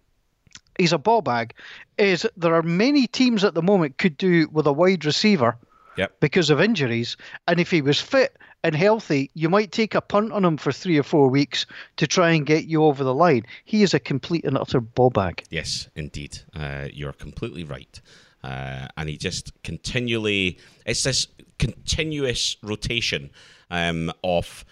he's 0.78 0.92
a 0.92 0.98
ball 0.98 1.22
bag 1.22 1.54
is 1.98 2.26
there 2.36 2.54
are 2.54 2.62
many 2.62 3.06
teams 3.06 3.44
at 3.44 3.54
the 3.54 3.62
moment 3.62 3.98
could 3.98 4.16
do 4.16 4.48
with 4.50 4.66
a 4.66 4.72
wide 4.72 5.04
receiver 5.04 5.56
yep. 5.96 6.18
because 6.20 6.50
of 6.50 6.60
injuries. 6.60 7.16
And 7.48 7.60
if 7.60 7.70
he 7.70 7.82
was 7.82 8.00
fit 8.00 8.36
and 8.64 8.74
healthy, 8.74 9.30
you 9.34 9.48
might 9.48 9.72
take 9.72 9.94
a 9.94 10.00
punt 10.00 10.32
on 10.32 10.44
him 10.44 10.56
for 10.56 10.72
three 10.72 10.98
or 10.98 11.02
four 11.02 11.28
weeks 11.28 11.66
to 11.96 12.06
try 12.06 12.30
and 12.30 12.46
get 12.46 12.64
you 12.64 12.84
over 12.84 13.04
the 13.04 13.14
line. 13.14 13.44
He 13.64 13.82
is 13.82 13.94
a 13.94 14.00
complete 14.00 14.44
and 14.44 14.56
utter 14.56 14.80
ball 14.80 15.10
bag. 15.10 15.44
Yes, 15.50 15.88
indeed. 15.94 16.38
Uh, 16.54 16.88
you're 16.92 17.12
completely 17.12 17.64
right. 17.64 18.00
Uh, 18.42 18.88
and 18.96 19.08
he 19.08 19.16
just 19.16 19.52
continually, 19.62 20.58
it's 20.84 21.04
this 21.04 21.28
continuous 21.58 22.56
rotation 22.62 23.30
um, 23.70 24.12
of 24.24 24.64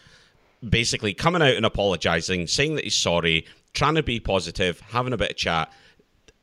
basically 0.68 1.14
coming 1.14 1.42
out 1.42 1.54
and 1.54 1.64
apologizing, 1.64 2.46
saying 2.46 2.74
that 2.74 2.84
he's 2.84 2.96
sorry, 2.96 3.46
trying 3.72 3.94
to 3.94 4.02
be 4.02 4.18
positive, 4.18 4.80
having 4.80 5.12
a 5.12 5.16
bit 5.16 5.30
of 5.30 5.36
chat, 5.36 5.72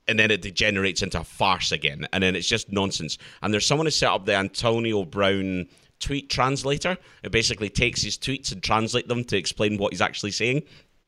and 0.07 0.19
then 0.19 0.31
it 0.31 0.41
degenerates 0.41 1.01
into 1.01 1.19
a 1.19 1.23
farce 1.23 1.71
again, 1.71 2.07
and 2.13 2.23
then 2.23 2.35
it's 2.35 2.47
just 2.47 2.71
nonsense. 2.71 3.17
And 3.41 3.53
there's 3.53 3.65
someone 3.65 3.87
who 3.87 3.91
set 3.91 4.09
up 4.09 4.25
the 4.25 4.35
Antonio 4.35 5.03
Brown 5.05 5.67
tweet 5.99 6.29
translator. 6.29 6.97
It 7.23 7.31
basically 7.31 7.69
takes 7.69 8.01
his 8.01 8.17
tweets 8.17 8.51
and 8.51 8.61
translate 8.61 9.07
them 9.07 9.23
to 9.25 9.37
explain 9.37 9.77
what 9.77 9.93
he's 9.93 10.01
actually 10.01 10.31
saying. 10.31 10.63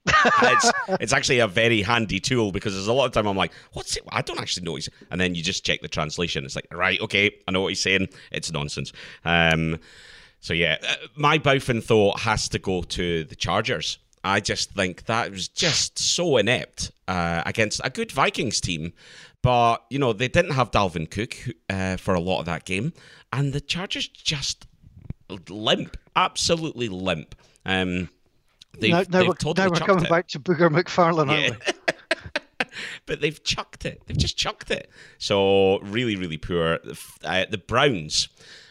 it's, 0.07 0.71
it's 1.01 1.13
actually 1.13 1.39
a 1.39 1.47
very 1.47 1.81
handy 1.81 2.19
tool 2.19 2.51
because 2.51 2.73
there's 2.73 2.87
a 2.87 2.93
lot 2.93 3.05
of 3.05 3.11
time 3.11 3.27
I'm 3.27 3.37
like, 3.37 3.53
what's 3.73 3.97
it? 3.97 4.03
I 4.09 4.21
don't 4.21 4.39
actually 4.39 4.65
know. 4.65 4.75
He's, 4.75 4.89
and 5.11 5.19
then 5.19 5.35
you 5.35 5.43
just 5.43 5.65
check 5.65 5.81
the 5.81 5.87
translation. 5.87 6.45
It's 6.45 6.55
like, 6.55 6.67
right, 6.71 6.99
okay, 7.01 7.35
I 7.47 7.51
know 7.51 7.61
what 7.61 7.69
he's 7.69 7.81
saying. 7.81 8.07
It's 8.31 8.51
nonsense. 8.51 8.91
Um, 9.25 9.79
so 10.39 10.53
yeah, 10.53 10.77
uh, 10.87 10.95
my 11.15 11.37
Bowfin 11.37 11.83
thought 11.83 12.21
has 12.21 12.49
to 12.49 12.59
go 12.59 12.81
to 12.83 13.23
the 13.25 13.35
Chargers. 13.35 13.99
I 14.23 14.39
just 14.39 14.71
think 14.71 15.05
that 15.05 15.31
was 15.31 15.47
just 15.47 15.97
so 15.97 16.37
inept 16.37 16.91
uh, 17.07 17.43
against 17.45 17.81
a 17.83 17.89
good 17.89 18.11
Vikings 18.11 18.59
team. 18.59 18.93
But, 19.41 19.85
you 19.89 19.99
know, 19.99 20.11
they 20.11 20.27
didn't 20.27 20.51
have 20.51 20.71
Dalvin 20.71 21.09
Cook 21.09 21.35
uh, 21.69 21.95
for 21.97 22.13
a 22.13 22.19
lot 22.19 22.39
of 22.39 22.45
that 22.45 22.65
game. 22.65 22.93
And 23.31 23.53
the 23.53 23.61
Chargers 23.61 24.07
just 24.07 24.67
limp, 25.49 25.95
absolutely 26.15 26.89
limp. 26.89 27.35
Um, 27.65 28.09
they've, 28.77 28.91
now, 28.91 28.97
now 28.97 29.05
they've 29.07 29.27
we're, 29.29 29.33
totally 29.35 29.69
now 29.69 29.73
we're 29.73 29.85
coming 29.85 30.05
it. 30.05 30.09
back 30.09 30.27
to 30.29 30.39
Booger 30.39 30.69
McFarland, 30.69 31.27
yeah. 31.27 31.51
aren't 31.51 31.67
we? 31.67 32.69
but 33.05 33.21
they've 33.21 33.41
chucked 33.43 33.85
it. 33.85 34.01
They've 34.05 34.17
just 34.17 34.37
chucked 34.37 34.71
it. 34.71 34.89
So 35.19 35.79
really, 35.79 36.17
really 36.17 36.37
poor. 36.37 36.79
Uh, 37.23 37.45
the 37.49 37.57
Browns. 37.57 38.27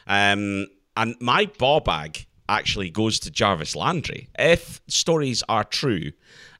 Um, 0.06 0.66
and 0.96 1.16
my 1.20 1.46
ball 1.58 1.80
bag 1.80 2.26
actually 2.48 2.90
goes 2.90 3.18
to 3.20 3.30
Jarvis 3.30 3.76
Landry. 3.76 4.28
If 4.38 4.80
stories 4.88 5.42
are 5.48 5.64
true, 5.64 6.12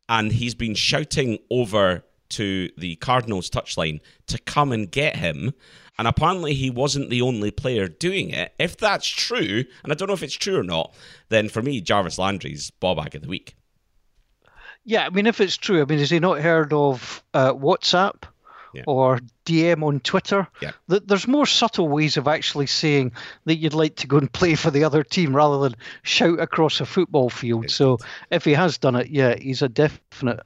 and 0.09 0.33
he's 0.33 0.55
been 0.55 0.75
shouting 0.75 1.39
over 1.51 2.05
to 2.31 2.71
the 2.77 2.97
Cardinals 2.97 3.51
touchline 3.51 4.01
to 4.27 4.39
come 4.39 4.73
and 4.73 4.91
get 4.91 5.17
him. 5.17 5.53
And 5.99 6.07
apparently, 6.07 6.55
he 6.55 6.71
wasn't 6.71 7.11
the 7.11 7.23
only 7.23 7.51
player 7.51 7.89
doing 7.89 8.31
it. 8.31 8.55
If 8.59 8.77
that's 8.77 9.09
true, 9.09 9.65
and 9.83 9.93
I 9.93 9.95
don't 9.95 10.09
know 10.09 10.15
if 10.15 10.23
it's 10.23 10.35
true 10.35 10.59
or 10.59 10.63
not, 10.63 10.95
then 11.29 11.49
for 11.49 11.61
me, 11.61 11.81
Jarvis 11.81 12.19
Landry's 12.19 12.71
ball 12.71 12.95
bag 12.95 13.17
of 13.17 13.23
the 13.23 13.29
week. 13.29 13.57
Yeah, 14.85 15.07
I 15.07 15.11
mean, 15.11 15.27
if 15.27 15.41
it's 15.41 15.57
true, 15.57 15.83
I 15.83 15.85
mean, 15.85 15.99
has 15.99 16.11
he 16.11 16.21
not 16.21 16.41
heard 16.41 16.73
of 16.73 17.23
uh, 17.35 17.53
WhatsApp? 17.53 18.23
Yeah. 18.75 18.83
or 18.87 19.21
DM 19.45 19.83
on 19.83 20.01
Twitter. 20.01 20.47
Yeah. 20.61 20.73
There's 20.89 21.27
more 21.27 21.47
subtle 21.47 21.89
ways 21.89 22.17
of 22.17 22.29
actually 22.29 22.67
saying 22.67 23.13
that 23.47 23.57
you'd 23.57 23.75
like 23.75 23.97
to 23.97 24.07
go 24.07 24.19
and 24.19 24.31
play 24.33 24.55
for 24.55 24.71
the 24.71 24.85
other 24.85 25.03
team 25.03 25.35
rather 25.35 25.59
than 25.59 25.75
shout 26.03 26.39
across 26.39 26.81
a 26.81 26.87
football 26.87 27.31
field. 27.31 27.71
So 27.71 27.99
if 28.31 28.45
he 28.45 28.53
has 28.53 28.79
done 28.79 28.97
it, 28.97 29.09
yeah, 29.09 29.37
he's 29.37 29.63
a 29.63 29.69
definite, 29.69 30.41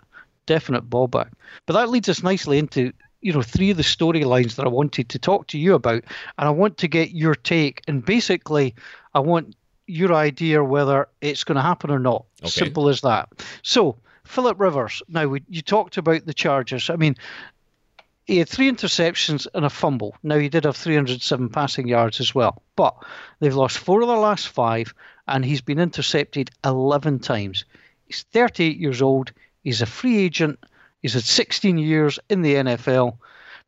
definite 0.46 0.82
ball 0.82 1.08
bag. 1.08 1.28
But 1.66 1.74
that 1.74 1.88
leads 1.90 2.08
us 2.08 2.22
nicely 2.22 2.58
into 2.58 2.92
you 3.22 3.32
know 3.32 3.42
three 3.42 3.70
of 3.70 3.76
the 3.76 3.82
storylines 3.82 4.56
that 4.56 4.66
I 4.66 4.68
wanted 4.68 5.08
to 5.11 5.18
talk 5.18 5.46
to 5.48 5.58
you 5.58 5.74
about, 5.74 6.04
and 6.38 6.48
I 6.48 6.50
want 6.50 6.76
to 6.78 6.88
get 6.88 7.12
your 7.12 7.35
take. 7.35 7.82
And 7.88 8.04
basically, 8.04 8.74
I 9.14 9.20
want 9.20 9.56
your 9.87 10.12
idea 10.12 10.62
whether 10.62 11.08
it's 11.20 11.44
going 11.44 11.56
to 11.56 11.62
happen 11.62 11.90
or 11.90 11.98
not. 11.98 12.24
Okay. 12.42 12.50
Simple 12.50 12.88
as 12.88 13.00
that. 13.00 13.30
So. 13.62 13.96
Philip 14.24 14.61
Rivers. 14.61 15.02
Now, 15.08 15.26
we, 15.26 15.42
you 15.48 15.62
talked 15.62 15.96
about 15.96 16.24
the 16.24 16.32
Chargers. 16.32 16.88
I 16.88 16.94
mean, 16.94 17.16
he 18.24 18.38
had 18.38 18.48
three 18.48 18.70
interceptions 18.70 19.46
and 19.54 19.64
a 19.64 19.70
fumble. 19.70 20.14
Now 20.22 20.38
he 20.38 20.48
did 20.48 20.64
have 20.64 20.76
307 20.76 21.48
passing 21.48 21.88
yards 21.88 22.20
as 22.20 22.35
well, 22.35 22.62
but 22.76 22.94
they've 23.40 23.54
lost 23.54 23.78
four 23.78 24.02
of 24.02 24.08
their 24.08 24.16
last 24.16 24.48
five, 24.48 24.94
and 25.26 25.44
he's 25.44 25.61
been 25.61 25.80
intercepted 25.80 26.50
11 26.64 27.18
times. 27.18 27.64
He's 28.06 28.22
38 28.32 28.78
years 28.78 29.02
old. 29.02 29.32
He's 29.64 29.82
a 29.82 29.87
free 29.87 30.18
agent. 30.18 30.58
He's 31.00 31.14
had 31.14 31.24
16 31.24 31.78
years 31.78 32.18
in 32.28 32.42
the 32.42 32.54
NFL. 32.54 33.18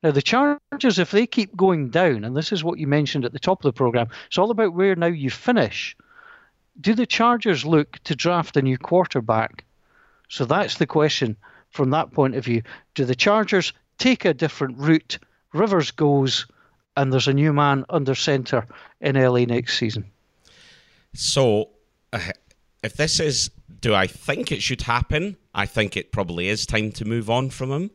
Now 0.02 0.10
the 0.12 0.22
Chargers, 0.22 0.98
if 0.98 1.10
they 1.10 1.26
keep 1.26 1.56
going 1.56 1.88
down, 1.88 2.24
and 2.24 2.36
this 2.36 2.52
is 2.52 2.62
what 2.62 2.78
you 2.78 2.86
mentioned 2.86 3.24
at 3.24 3.32
the 3.32 3.38
top 3.38 3.64
of 3.64 3.68
the 3.68 3.76
program, 3.76 4.08
it's 4.26 4.38
all 4.38 4.50
about 4.50 4.74
where 4.74 4.94
now 4.94 5.06
you 5.06 5.30
finish. 5.30 5.96
Do 6.80 6.94
the 6.94 7.06
Chargers 7.06 7.64
look 7.64 7.98
to 8.04 8.14
draft 8.14 8.56
a 8.56 8.62
new 8.62 8.78
quarterback? 8.78 9.64
So 10.28 10.44
that's 10.44 10.78
the 10.78 10.86
question 10.86 11.36
from 11.70 11.90
that 11.90 12.12
point 12.12 12.36
of 12.36 12.44
view. 12.44 12.62
Do 12.94 13.04
the 13.04 13.14
Chargers 13.14 13.72
take 13.98 14.24
a 14.24 14.34
different 14.34 14.78
route. 14.78 15.18
Rivers 15.52 15.90
goes, 15.90 16.46
and 16.96 17.12
there's 17.12 17.28
a 17.28 17.34
new 17.34 17.52
man 17.52 17.84
under 17.88 18.14
centre 18.14 18.66
in 19.00 19.16
LA 19.16 19.44
next 19.44 19.78
season. 19.78 20.10
So, 21.14 21.70
uh, 22.12 22.20
if 22.82 22.94
this 22.94 23.20
is, 23.20 23.50
do 23.80 23.94
I 23.94 24.06
think 24.06 24.52
it 24.52 24.62
should 24.62 24.82
happen? 24.82 25.36
I 25.54 25.66
think 25.66 25.96
it 25.96 26.12
probably 26.12 26.48
is 26.48 26.66
time 26.66 26.92
to 26.92 27.04
move 27.04 27.30
on 27.30 27.50
from 27.50 27.70
him. 27.70 27.90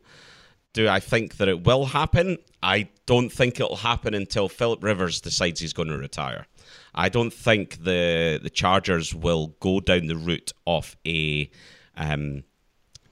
Do 0.72 0.88
I 0.88 1.00
think 1.00 1.36
that 1.36 1.48
it 1.48 1.64
will 1.64 1.86
happen? 1.86 2.38
I 2.62 2.88
don't 3.06 3.30
think 3.30 3.58
it'll 3.58 3.76
happen 3.76 4.14
until 4.14 4.48
Philip 4.48 4.82
Rivers 4.82 5.20
decides 5.20 5.60
he's 5.60 5.72
going 5.72 5.88
to 5.88 5.98
retire. 5.98 6.46
I 6.94 7.08
don't 7.08 7.32
think 7.32 7.84
the 7.84 8.38
the 8.42 8.50
Chargers 8.50 9.14
will 9.14 9.48
go 9.60 9.80
down 9.80 10.06
the 10.06 10.16
route 10.16 10.52
of 10.66 10.96
a 11.06 11.50
um, 11.96 12.44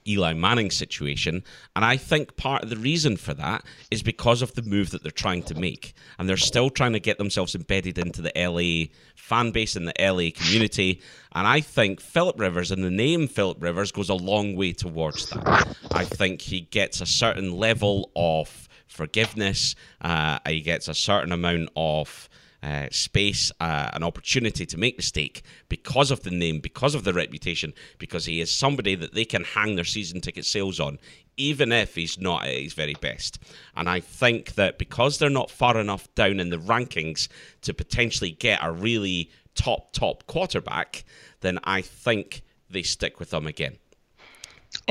Eli 0.09 0.33
Manning 0.33 0.71
situation. 0.71 1.43
And 1.75 1.85
I 1.85 1.97
think 1.97 2.35
part 2.37 2.63
of 2.63 2.69
the 2.69 2.77
reason 2.77 3.17
for 3.17 3.33
that 3.35 3.63
is 3.91 4.01
because 4.01 4.41
of 4.41 4.53
the 4.55 4.61
move 4.61 4.91
that 4.91 5.03
they're 5.03 5.11
trying 5.11 5.43
to 5.43 5.55
make. 5.55 5.93
And 6.17 6.27
they're 6.27 6.37
still 6.37 6.69
trying 6.69 6.93
to 6.93 6.99
get 6.99 7.17
themselves 7.17 7.55
embedded 7.55 7.97
into 7.97 8.21
the 8.21 8.31
LA 8.35 8.93
fan 9.15 9.51
base 9.51 9.75
and 9.75 9.87
the 9.87 9.93
LA 9.99 10.31
community. 10.33 11.01
And 11.33 11.47
I 11.47 11.61
think 11.61 12.01
Philip 12.01 12.39
Rivers 12.39 12.71
and 12.71 12.83
the 12.83 12.91
name 12.91 13.27
Philip 13.27 13.61
Rivers 13.61 13.91
goes 13.91 14.09
a 14.09 14.15
long 14.15 14.55
way 14.55 14.73
towards 14.73 15.29
that. 15.29 15.75
I 15.91 16.05
think 16.05 16.41
he 16.41 16.61
gets 16.61 17.01
a 17.01 17.05
certain 17.05 17.51
level 17.51 18.11
of 18.15 18.67
forgiveness. 18.87 19.75
Uh, 20.01 20.39
he 20.47 20.61
gets 20.61 20.87
a 20.87 20.93
certain 20.93 21.31
amount 21.31 21.69
of 21.75 22.27
uh, 22.61 22.87
space, 22.91 23.51
uh, 23.59 23.89
an 23.93 24.03
opportunity 24.03 24.65
to 24.65 24.77
make 24.77 24.95
the 24.95 24.99
mistake 24.99 25.43
because 25.69 26.11
of 26.11 26.23
the 26.23 26.31
name, 26.31 26.59
because 26.59 26.95
of 26.95 27.03
the 27.03 27.13
reputation, 27.13 27.73
because 27.97 28.25
he 28.25 28.41
is 28.41 28.51
somebody 28.51 28.95
that 28.95 29.13
they 29.13 29.25
can 29.25 29.43
hang 29.43 29.75
their 29.75 29.85
season 29.85 30.21
ticket 30.21 30.45
sales 30.45 30.79
on, 30.79 30.99
even 31.37 31.71
if 31.71 31.95
he's 31.95 32.19
not 32.19 32.43
at 32.45 32.53
his 32.53 32.73
very 32.73 32.95
best. 32.95 33.39
And 33.75 33.89
I 33.89 34.01
think 34.01 34.55
that 34.55 34.77
because 34.77 35.17
they're 35.17 35.29
not 35.29 35.49
far 35.49 35.77
enough 35.79 36.13
down 36.15 36.39
in 36.39 36.49
the 36.49 36.57
rankings 36.57 37.29
to 37.61 37.73
potentially 37.73 38.31
get 38.31 38.59
a 38.61 38.71
really 38.71 39.31
top, 39.55 39.93
top 39.93 40.27
quarterback, 40.27 41.05
then 41.41 41.59
I 41.63 41.81
think 41.81 42.41
they 42.69 42.83
stick 42.83 43.19
with 43.19 43.29
them 43.29 43.47
again. 43.47 43.77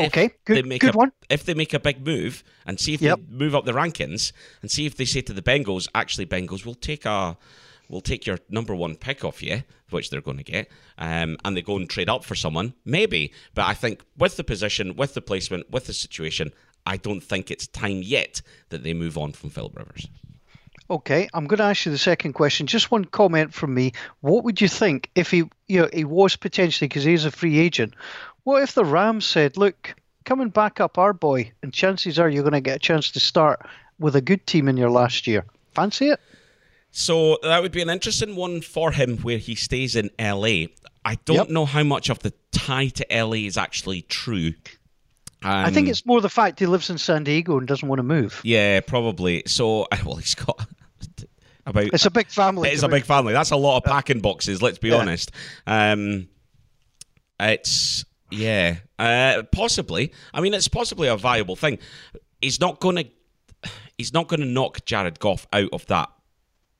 Okay, 0.07 0.31
good, 0.45 0.69
good 0.81 0.95
a, 0.95 0.97
one. 0.97 1.13
If 1.29 1.45
they 1.45 1.55
make 1.55 1.75
a 1.75 1.81
big 1.81 2.05
move 2.05 2.45
and 2.67 2.79
see 2.79 2.95
if 2.95 3.03
yep. 3.03 3.19
they 3.19 3.37
move 3.37 3.55
up 3.55 3.65
the 3.65 3.73
rankings 3.73 4.33
and 4.63 4.71
see 4.71 4.87
if 4.87 4.97
they 4.97 5.05
say 5.05 5.21
to 5.23 5.33
the 5.33 5.43
Bengals, 5.43 5.89
actually, 5.95 6.27
Bengals, 6.27 6.65
we'll 6.65 6.75
take 6.75 7.05
a 7.05 7.37
we'll 7.89 8.01
take 8.01 8.27
your 8.27 8.39
number 8.49 8.75
one 8.75 8.97
pick 8.97 9.25
off 9.25 9.43
you, 9.43 9.63
which 9.91 10.11
they're 10.11 10.21
going 10.21 10.37
to 10.37 10.45
get, 10.45 10.69
um, 10.99 11.37
and 11.45 11.57
they 11.57 11.63
go 11.63 11.77
and 11.77 11.89
trade 11.89 12.09
up 12.09 12.25
for 12.25 12.35
someone, 12.35 12.75
maybe. 12.85 13.33
But 13.55 13.67
I 13.67 13.75
think 13.75 14.03
with 14.17 14.37
the 14.37 14.45
position, 14.45 14.97
with 14.97 15.15
the 15.15 15.23
placement, 15.23 15.71
with 15.71 15.87
the 15.87 15.95
situation, 15.95 16.53
I 16.87 16.97
don't 16.97 17.21
think 17.21 17.51
it's 17.51 17.67
time 17.67 18.03
yet 18.03 18.41
that 18.71 18.83
they 18.83 18.95
move 18.95 19.19
on 19.19 19.33
from 19.33 19.51
Philip 19.51 19.77
Rivers. 19.77 20.09
Okay, 20.91 21.29
I'm 21.35 21.47
going 21.47 21.59
to 21.59 21.65
ask 21.65 21.85
you 21.85 21.93
the 21.93 21.99
second 21.99 22.33
question. 22.33 22.67
Just 22.67 22.91
one 22.91 23.05
comment 23.05 23.53
from 23.53 23.75
me. 23.75 23.93
What 24.21 24.45
would 24.45 24.59
you 24.61 24.69
think 24.69 25.11
if 25.15 25.31
he, 25.31 25.45
you 25.67 25.83
know, 25.83 25.89
he 25.93 26.05
was 26.05 26.35
potentially 26.37 26.89
because 26.89 27.05
he's 27.05 27.27
a 27.27 27.31
free 27.31 27.59
agent? 27.59 27.95
What 28.49 28.63
if 28.63 28.73
the 28.73 28.83
Rams 28.83 29.27
said, 29.27 29.59
"Look, 29.59 29.95
come 30.25 30.41
and 30.41 30.51
back 30.51 30.81
up 30.81 30.97
our 30.97 31.13
boy, 31.13 31.53
and 31.63 31.71
chances 31.71 32.19
are 32.19 32.31
you're 32.31 32.43
going 32.43 32.55
to 32.55 32.63
get 32.63 32.77
a 32.77 32.79
chance 32.79 33.11
to 33.11 33.21
start 33.21 33.61
with 33.99 34.17
a 34.17 34.23
good 34.23 34.47
team 34.47 34.69
in 34.69 34.79
your 34.79 34.89
last 34.89 35.27
year." 35.27 35.45
Fancy 35.75 36.09
it? 36.09 36.21
So 36.91 37.37
that 37.43 37.61
would 37.61 37.73
be 37.73 37.83
an 37.83 37.91
interesting 37.91 38.37
one 38.37 38.63
for 38.63 38.91
him, 38.91 39.19
where 39.19 39.37
he 39.37 39.55
stays 39.55 39.97
in 39.97 40.09
LA. 40.19 40.69
I 41.05 41.17
don't 41.27 41.37
yep. 41.37 41.49
know 41.51 41.67
how 41.67 41.83
much 41.83 42.09
of 42.09 42.21
the 42.21 42.33
tie 42.51 42.89
to 42.89 43.07
LA 43.11 43.45
is 43.45 43.59
actually 43.59 44.01
true. 44.01 44.55
Um, 45.43 45.67
I 45.67 45.71
think 45.71 45.89
it's 45.89 46.07
more 46.07 46.23
the 46.23 46.31
fact 46.31 46.59
he 46.59 46.65
lives 46.65 46.89
in 46.89 46.97
San 46.97 47.25
Diego 47.25 47.59
and 47.59 47.69
doesn't 47.69 47.87
want 47.87 47.99
to 47.99 48.03
move. 48.03 48.41
Yeah, 48.45 48.81
probably. 48.81 49.43
So, 49.47 49.87
well, 50.07 50.17
he's 50.17 50.35
got 50.35 50.67
about. 51.67 51.93
It's 51.93 52.07
a 52.07 52.11
big 52.11 52.29
family. 52.29 52.71
It's 52.71 52.83
a 52.83 52.89
big 52.89 53.05
family. 53.05 53.35
That's 53.35 53.51
a 53.51 53.57
lot 53.57 53.77
of 53.77 53.85
packing 53.85 54.21
boxes. 54.21 54.63
Let's 54.63 54.79
be 54.79 54.89
yeah. 54.89 54.97
honest. 54.97 55.33
Um, 55.67 56.29
it's 57.39 58.07
yeah, 58.31 58.77
uh, 58.99 59.43
possibly. 59.53 60.13
I 60.35 60.41
mean, 60.41 60.55
it's 60.55 60.69
possibly 60.69 61.09
a 61.09 61.17
viable 61.17 61.57
thing. 61.57 61.79
He's 62.41 62.61
not 62.61 62.81
going 62.81 62.97
to. 62.97 63.05
He's 63.97 64.13
not 64.13 64.29
going 64.29 64.41
to 64.41 64.47
knock 64.47 64.85
Jared 64.85 65.19
Goff 65.19 65.47
out 65.53 65.71
of 65.73 65.85
that 65.87 66.09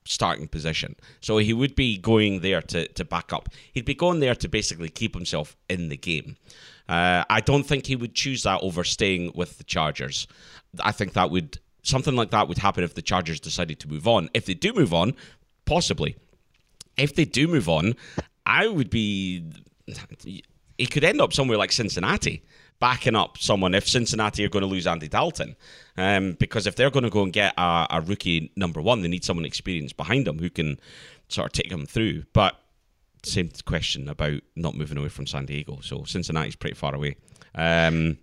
starting 0.05 0.47
position. 0.47 0.95
So 1.21 1.37
he 1.37 1.53
would 1.53 1.75
be 1.75 1.97
going 1.97 2.39
there 2.39 2.61
to, 2.61 2.87
to 2.87 3.05
back 3.05 3.31
up. 3.33 3.49
He'd 3.73 3.85
be 3.85 3.93
going 3.93 4.21
there 4.21 4.35
to 4.35 4.47
basically 4.47 4.89
keep 4.89 5.13
himself 5.13 5.55
in 5.69 5.89
the 5.89 5.97
game. 5.97 6.37
Uh, 6.87 7.23
I 7.29 7.41
don't 7.41 7.63
think 7.63 7.85
he 7.85 7.95
would 7.95 8.15
choose 8.15 8.43
that 8.43 8.61
over 8.63 8.83
staying 8.83 9.33
with 9.35 9.57
the 9.57 9.63
Chargers. 9.63 10.27
I 10.79 10.91
think 10.91 11.13
that 11.13 11.29
would 11.29 11.59
something 11.83 12.15
like 12.15 12.31
that 12.31 12.47
would 12.47 12.57
happen 12.57 12.83
if 12.83 12.95
the 12.95 13.01
Chargers 13.01 13.39
decided 13.39 13.79
to 13.81 13.87
move 13.87 14.07
on. 14.07 14.29
If 14.33 14.45
they 14.45 14.53
do 14.53 14.73
move 14.73 14.93
on, 14.93 15.15
possibly. 15.65 16.15
If 16.97 17.15
they 17.15 17.25
do 17.25 17.47
move 17.47 17.69
on, 17.69 17.95
I 18.45 18.67
would 18.67 18.89
be 18.89 19.43
he 20.79 20.87
could 20.87 21.03
end 21.03 21.21
up 21.21 21.33
somewhere 21.33 21.57
like 21.57 21.71
Cincinnati, 21.71 22.41
backing 22.79 23.15
up 23.15 23.37
someone 23.37 23.75
if 23.75 23.87
Cincinnati 23.87 24.45
are 24.45 24.49
going 24.49 24.61
to 24.61 24.67
lose 24.67 24.87
Andy 24.87 25.09
Dalton. 25.09 25.55
Um, 25.97 26.37
because 26.39 26.65
if 26.65 26.75
they're 26.75 26.89
going 26.89 27.03
to 27.03 27.09
go 27.09 27.23
and 27.23 27.33
get 27.33 27.53
a, 27.57 27.87
a, 27.89 28.01
rookie 28.01 28.51
number 28.55 28.81
one, 28.81 29.01
they 29.01 29.09
need 29.09 29.25
someone 29.25 29.45
experienced 29.45 29.97
behind 29.97 30.25
them 30.25 30.39
who 30.39 30.49
can 30.49 30.79
sort 31.27 31.47
of 31.47 31.51
take 31.51 31.69
them 31.69 31.85
through. 31.85 32.23
But 32.31 32.55
same 33.23 33.49
question 33.65 34.07
about 34.07 34.41
not 34.55 34.75
moving 34.75 34.97
away 34.97 35.09
from 35.09 35.27
San 35.27 35.45
Diego. 35.45 35.79
So 35.81 36.05
Cincinnati's 36.05 36.55
pretty 36.55 36.75
far 36.75 36.95
away. 36.95 37.17
Um, 37.53 38.17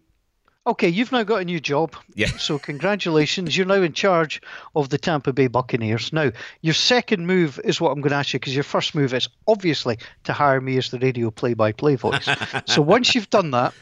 Okay, 0.66 0.88
you've 0.88 1.12
now 1.12 1.22
got 1.22 1.42
a 1.42 1.44
new 1.44 1.60
job. 1.60 1.94
Yeah. 2.14 2.26
So 2.26 2.58
congratulations, 2.58 3.56
you're 3.56 3.66
now 3.66 3.82
in 3.82 3.92
charge 3.92 4.42
of 4.74 4.88
the 4.88 4.98
Tampa 4.98 5.32
Bay 5.32 5.46
Buccaneers. 5.46 6.12
Now, 6.12 6.32
your 6.60 6.74
second 6.74 7.26
move 7.26 7.60
is 7.62 7.80
what 7.80 7.92
I'm 7.92 8.00
going 8.00 8.10
to 8.10 8.16
ask 8.16 8.32
you 8.32 8.40
because 8.40 8.54
your 8.54 8.64
first 8.64 8.94
move 8.94 9.14
is 9.14 9.28
obviously 9.46 9.98
to 10.24 10.32
hire 10.32 10.60
me 10.60 10.76
as 10.76 10.90
the 10.90 10.98
radio 10.98 11.30
play-by-play 11.30 11.94
voice. 11.96 12.28
so 12.66 12.82
once 12.82 13.14
you've 13.14 13.30
done 13.30 13.52
that, 13.52 13.74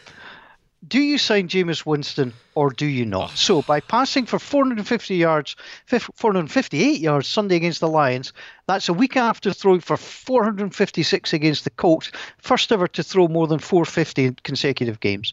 do 0.87 1.01
you 1.01 1.16
sign 1.16 1.49
Jameis 1.49 1.87
Winston 1.87 2.35
or 2.55 2.68
do 2.68 2.85
you 2.85 3.07
not? 3.07 3.31
Oh. 3.31 3.35
So 3.35 3.62
by 3.62 3.81
passing 3.81 4.27
for 4.27 4.38
450 4.38 5.16
yards, 5.16 5.57
458 5.87 7.01
yards 7.01 7.27
Sunday 7.27 7.57
against 7.57 7.81
the 7.81 7.88
Lions, 7.88 8.35
that's 8.66 8.90
a 8.90 8.92
week 8.92 9.16
after 9.16 9.53
throwing 9.55 9.81
for 9.81 9.97
456 9.97 11.33
against 11.33 11.64
the 11.64 11.70
Colts, 11.70 12.11
first 12.38 12.70
ever 12.73 12.87
to 12.88 13.03
throw 13.03 13.29
more 13.29 13.47
than 13.47 13.59
450 13.59 14.25
in 14.25 14.37
consecutive 14.42 15.01
games. 15.01 15.33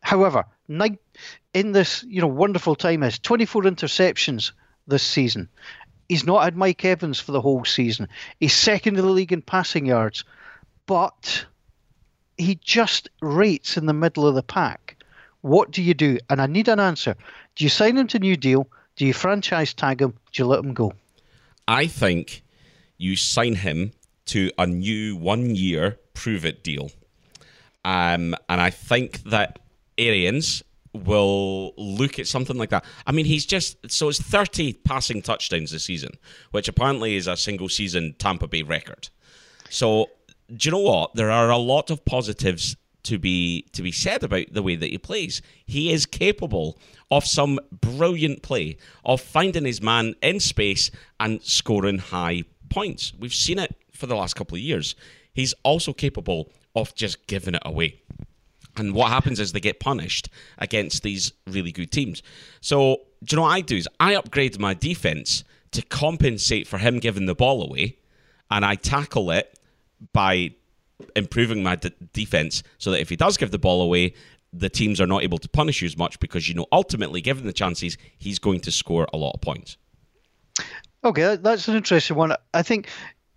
However, 0.00 0.44
in 0.68 1.72
this 1.72 2.04
you 2.08 2.20
know 2.20 2.26
wonderful 2.26 2.74
time 2.74 3.02
has 3.02 3.18
24 3.18 3.62
interceptions 3.64 4.52
this 4.86 5.02
season. 5.02 5.48
He's 6.08 6.26
not 6.26 6.42
had 6.42 6.56
Mike 6.56 6.84
Evans 6.84 7.20
for 7.20 7.32
the 7.32 7.40
whole 7.40 7.64
season. 7.64 8.08
He's 8.40 8.54
second 8.54 8.98
in 8.98 9.04
the 9.04 9.10
league 9.10 9.32
in 9.32 9.42
passing 9.42 9.86
yards, 9.86 10.24
but 10.86 11.44
he 12.36 12.56
just 12.56 13.08
rates 13.22 13.76
in 13.76 13.86
the 13.86 13.92
middle 13.92 14.26
of 14.26 14.34
the 14.34 14.42
pack. 14.42 14.96
What 15.42 15.70
do 15.70 15.82
you 15.82 15.94
do? 15.94 16.18
And 16.28 16.42
I 16.42 16.46
need 16.46 16.68
an 16.68 16.80
answer. 16.80 17.14
Do 17.54 17.64
you 17.64 17.70
sign 17.70 17.96
him 17.96 18.08
to 18.08 18.18
new 18.18 18.36
deal? 18.36 18.66
Do 18.96 19.06
you 19.06 19.14
franchise 19.14 19.72
tag 19.72 20.02
him? 20.02 20.14
Do 20.32 20.42
you 20.42 20.46
let 20.46 20.64
him 20.64 20.74
go? 20.74 20.92
I 21.68 21.86
think 21.86 22.42
you 22.98 23.16
sign 23.16 23.54
him 23.54 23.92
to 24.26 24.50
a 24.58 24.66
new 24.66 25.16
one 25.16 25.54
year 25.54 25.98
prove 26.14 26.44
it 26.44 26.62
deal. 26.62 26.90
Um, 27.84 28.34
and 28.48 28.60
I 28.60 28.70
think 28.70 29.22
that 29.24 29.58
Arians 30.00 30.62
will 30.92 31.72
look 31.76 32.18
at 32.18 32.26
something 32.26 32.56
like 32.56 32.70
that. 32.70 32.84
I 33.06 33.12
mean, 33.12 33.26
he's 33.26 33.46
just 33.46 33.76
so 33.90 34.08
it's 34.08 34.20
30 34.20 34.74
passing 34.84 35.22
touchdowns 35.22 35.70
this 35.70 35.84
season, 35.84 36.12
which 36.50 36.68
apparently 36.68 37.16
is 37.16 37.26
a 37.26 37.36
single 37.36 37.68
season 37.68 38.14
Tampa 38.18 38.48
Bay 38.48 38.62
record. 38.62 39.08
So, 39.68 40.10
do 40.48 40.68
you 40.68 40.72
know 40.72 40.80
what? 40.80 41.14
There 41.14 41.30
are 41.30 41.50
a 41.50 41.58
lot 41.58 41.90
of 41.90 42.04
positives 42.04 42.76
to 43.04 43.18
be 43.18 43.62
to 43.72 43.82
be 43.82 43.92
said 43.92 44.22
about 44.22 44.46
the 44.52 44.62
way 44.62 44.76
that 44.76 44.90
he 44.90 44.98
plays. 44.98 45.42
He 45.64 45.92
is 45.92 46.06
capable 46.06 46.78
of 47.10 47.24
some 47.24 47.58
brilliant 47.70 48.42
play, 48.42 48.76
of 49.04 49.20
finding 49.20 49.64
his 49.64 49.80
man 49.80 50.14
in 50.22 50.40
space 50.40 50.90
and 51.18 51.42
scoring 51.42 51.98
high 51.98 52.44
points. 52.68 53.12
We've 53.18 53.34
seen 53.34 53.58
it 53.58 53.74
for 53.92 54.06
the 54.06 54.16
last 54.16 54.34
couple 54.34 54.56
of 54.56 54.62
years. 54.62 54.94
He's 55.32 55.54
also 55.62 55.92
capable 55.92 56.50
of 56.74 56.94
just 56.94 57.26
giving 57.26 57.54
it 57.54 57.62
away. 57.64 58.02
And 58.80 58.94
what 58.94 59.10
happens 59.10 59.38
is 59.38 59.52
they 59.52 59.60
get 59.60 59.78
punished 59.78 60.30
against 60.56 61.02
these 61.02 61.34
really 61.46 61.70
good 61.70 61.92
teams. 61.92 62.22
So, 62.62 63.02
do 63.22 63.34
you 63.34 63.36
know 63.36 63.42
what 63.42 63.50
I 63.50 63.60
do? 63.60 63.76
Is 63.76 63.86
I 64.00 64.14
upgrade 64.14 64.58
my 64.58 64.72
defense 64.72 65.44
to 65.72 65.82
compensate 65.82 66.66
for 66.66 66.78
him 66.78 66.98
giving 66.98 67.26
the 67.26 67.34
ball 67.34 67.62
away, 67.62 67.98
and 68.50 68.64
I 68.64 68.76
tackle 68.76 69.30
it 69.32 69.58
by 70.14 70.52
improving 71.14 71.62
my 71.62 71.78
defense 72.14 72.62
so 72.78 72.90
that 72.90 73.00
if 73.00 73.10
he 73.10 73.16
does 73.16 73.36
give 73.36 73.50
the 73.50 73.58
ball 73.58 73.82
away, 73.82 74.14
the 74.52 74.70
teams 74.70 74.98
are 74.98 75.06
not 75.06 75.22
able 75.22 75.38
to 75.38 75.48
punish 75.48 75.82
you 75.82 75.86
as 75.86 75.98
much 75.98 76.18
because 76.18 76.48
you 76.48 76.54
know 76.54 76.66
ultimately, 76.72 77.20
given 77.20 77.44
the 77.44 77.52
chances, 77.52 77.98
he's 78.16 78.38
going 78.38 78.60
to 78.60 78.72
score 78.72 79.06
a 79.12 79.18
lot 79.18 79.32
of 79.34 79.42
points. 79.42 79.76
Okay, 81.04 81.36
that's 81.36 81.68
an 81.68 81.76
interesting 81.76 82.16
one. 82.16 82.34
I 82.54 82.62
think 82.62 82.88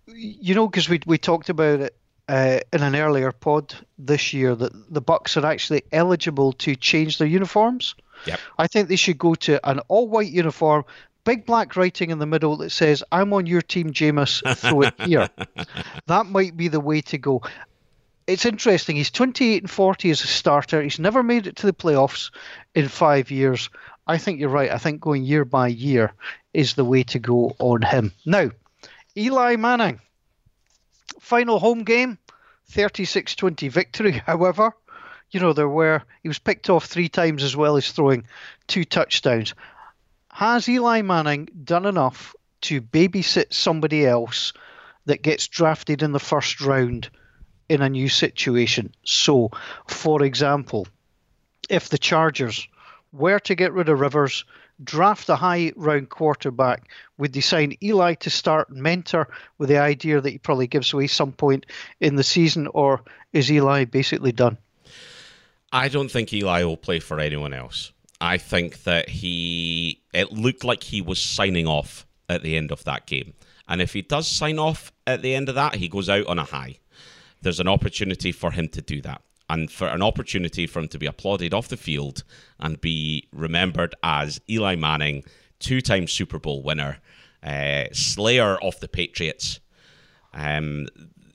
you 0.06 0.54
know 0.54 0.68
because 0.68 0.88
we 0.88 1.00
we 1.04 1.18
talked 1.18 1.50
about 1.50 1.80
it 1.80 1.94
uh, 2.28 2.60
in 2.72 2.82
an 2.82 2.96
earlier 2.96 3.32
pod 3.32 3.74
this 3.98 4.32
year 4.32 4.54
that 4.54 4.92
the 4.92 5.00
Bucks 5.00 5.36
are 5.36 5.46
actually 5.46 5.82
eligible 5.92 6.52
to 6.52 6.74
change 6.74 7.18
their 7.18 7.28
uniforms. 7.28 7.94
Yep. 8.26 8.40
I 8.58 8.66
think 8.66 8.88
they 8.88 8.96
should 8.96 9.18
go 9.18 9.34
to 9.34 9.68
an 9.68 9.80
all-white 9.88 10.30
uniform, 10.30 10.84
big 11.24 11.44
black 11.44 11.76
writing 11.76 12.10
in 12.10 12.18
the 12.18 12.26
middle 12.26 12.56
that 12.58 12.70
says 12.70 13.04
"I'm 13.12 13.32
on 13.32 13.46
your 13.46 13.62
team, 13.62 13.92
Jameis. 13.92 14.42
Throw 14.56 14.82
it 14.82 14.94
here." 15.00 15.28
that 16.06 16.26
might 16.26 16.56
be 16.56 16.68
the 16.68 16.80
way 16.80 17.02
to 17.02 17.18
go. 17.18 17.42
It's 18.26 18.46
interesting. 18.46 18.96
He's 18.96 19.10
28 19.10 19.64
and 19.64 19.70
40 19.70 20.10
as 20.10 20.24
a 20.24 20.26
starter. 20.26 20.80
He's 20.80 20.98
never 20.98 21.22
made 21.22 21.46
it 21.46 21.56
to 21.56 21.66
the 21.66 21.74
playoffs 21.74 22.30
in 22.74 22.88
five 22.88 23.30
years. 23.30 23.68
I 24.06 24.16
think 24.16 24.40
you're 24.40 24.48
right. 24.48 24.70
I 24.70 24.78
think 24.78 25.00
going 25.00 25.24
year 25.24 25.44
by 25.44 25.68
year 25.68 26.12
is 26.54 26.74
the 26.74 26.84
way 26.86 27.02
to 27.04 27.18
go 27.18 27.54
on 27.58 27.82
him. 27.82 28.12
Now, 28.24 28.50
Eli 29.14 29.56
Manning 29.56 30.00
final 31.24 31.58
home 31.58 31.84
game, 31.84 32.18
36 32.70 33.34
20 33.34 33.68
victory. 33.68 34.12
However, 34.26 34.72
you 35.30 35.40
know, 35.40 35.52
there 35.52 35.68
were, 35.68 36.02
he 36.22 36.28
was 36.28 36.38
picked 36.38 36.70
off 36.70 36.84
three 36.84 37.08
times 37.08 37.42
as 37.42 37.56
well 37.56 37.76
as 37.76 37.90
throwing 37.90 38.26
two 38.66 38.84
touchdowns. 38.84 39.54
Has 40.30 40.68
Eli 40.68 41.02
Manning 41.02 41.48
done 41.64 41.86
enough 41.86 42.34
to 42.62 42.80
babysit 42.80 43.52
somebody 43.52 44.06
else 44.06 44.52
that 45.06 45.22
gets 45.22 45.48
drafted 45.48 46.02
in 46.02 46.12
the 46.12 46.20
first 46.20 46.60
round 46.60 47.10
in 47.68 47.82
a 47.82 47.88
new 47.88 48.08
situation? 48.08 48.94
So, 49.04 49.50
for 49.86 50.22
example, 50.22 50.86
if 51.68 51.88
the 51.88 51.98
Chargers 51.98 52.68
were 53.12 53.38
to 53.40 53.54
get 53.54 53.72
rid 53.72 53.88
of 53.88 54.00
Rivers, 54.00 54.44
draft 54.82 55.28
a 55.28 55.36
high 55.36 55.72
round 55.76 56.08
quarterback? 56.08 56.88
Would 57.18 57.32
they 57.32 57.40
sign 57.40 57.76
Eli 57.82 58.14
to 58.14 58.30
start 58.30 58.68
and 58.70 58.82
mentor 58.82 59.28
with 59.58 59.68
the 59.68 59.78
idea 59.78 60.20
that 60.20 60.30
he 60.30 60.38
probably 60.38 60.66
gives 60.66 60.92
away 60.92 61.06
some 61.06 61.32
point 61.32 61.66
in 62.00 62.16
the 62.16 62.24
season, 62.24 62.68
or 62.68 63.02
is 63.32 63.50
Eli 63.50 63.84
basically 63.84 64.32
done? 64.32 64.58
I 65.72 65.88
don't 65.88 66.10
think 66.10 66.32
Eli 66.32 66.64
will 66.64 66.76
play 66.76 67.00
for 67.00 67.18
anyone 67.18 67.52
else. 67.52 67.92
I 68.20 68.38
think 68.38 68.84
that 68.84 69.08
he, 69.08 70.00
it 70.12 70.32
looked 70.32 70.64
like 70.64 70.82
he 70.82 71.00
was 71.00 71.20
signing 71.20 71.66
off 71.66 72.06
at 72.28 72.42
the 72.42 72.56
end 72.56 72.70
of 72.70 72.84
that 72.84 73.06
game. 73.06 73.34
And 73.68 73.82
if 73.82 73.92
he 73.92 74.02
does 74.02 74.28
sign 74.28 74.58
off 74.58 74.92
at 75.06 75.22
the 75.22 75.34
end 75.34 75.48
of 75.48 75.54
that, 75.56 75.74
he 75.74 75.88
goes 75.88 76.08
out 76.08 76.26
on 76.26 76.38
a 76.38 76.44
high. 76.44 76.78
There's 77.42 77.60
an 77.60 77.68
opportunity 77.68 78.32
for 78.32 78.50
him 78.50 78.68
to 78.68 78.80
do 78.80 79.02
that 79.02 79.22
and 79.50 79.70
for 79.70 79.88
an 79.88 80.02
opportunity 80.02 80.66
for 80.66 80.80
him 80.80 80.88
to 80.88 80.98
be 80.98 81.06
applauded 81.06 81.52
off 81.52 81.68
the 81.68 81.76
field 81.76 82.24
and 82.60 82.80
be 82.80 83.28
remembered 83.32 83.94
as 84.02 84.40
Eli 84.48 84.74
Manning, 84.74 85.24
two 85.58 85.80
time 85.80 86.06
Super 86.06 86.38
Bowl 86.38 86.62
winner, 86.62 86.98
uh, 87.42 87.84
slayer 87.92 88.56
of 88.62 88.78
the 88.80 88.88
Patriots, 88.88 89.60
um, 90.32 90.88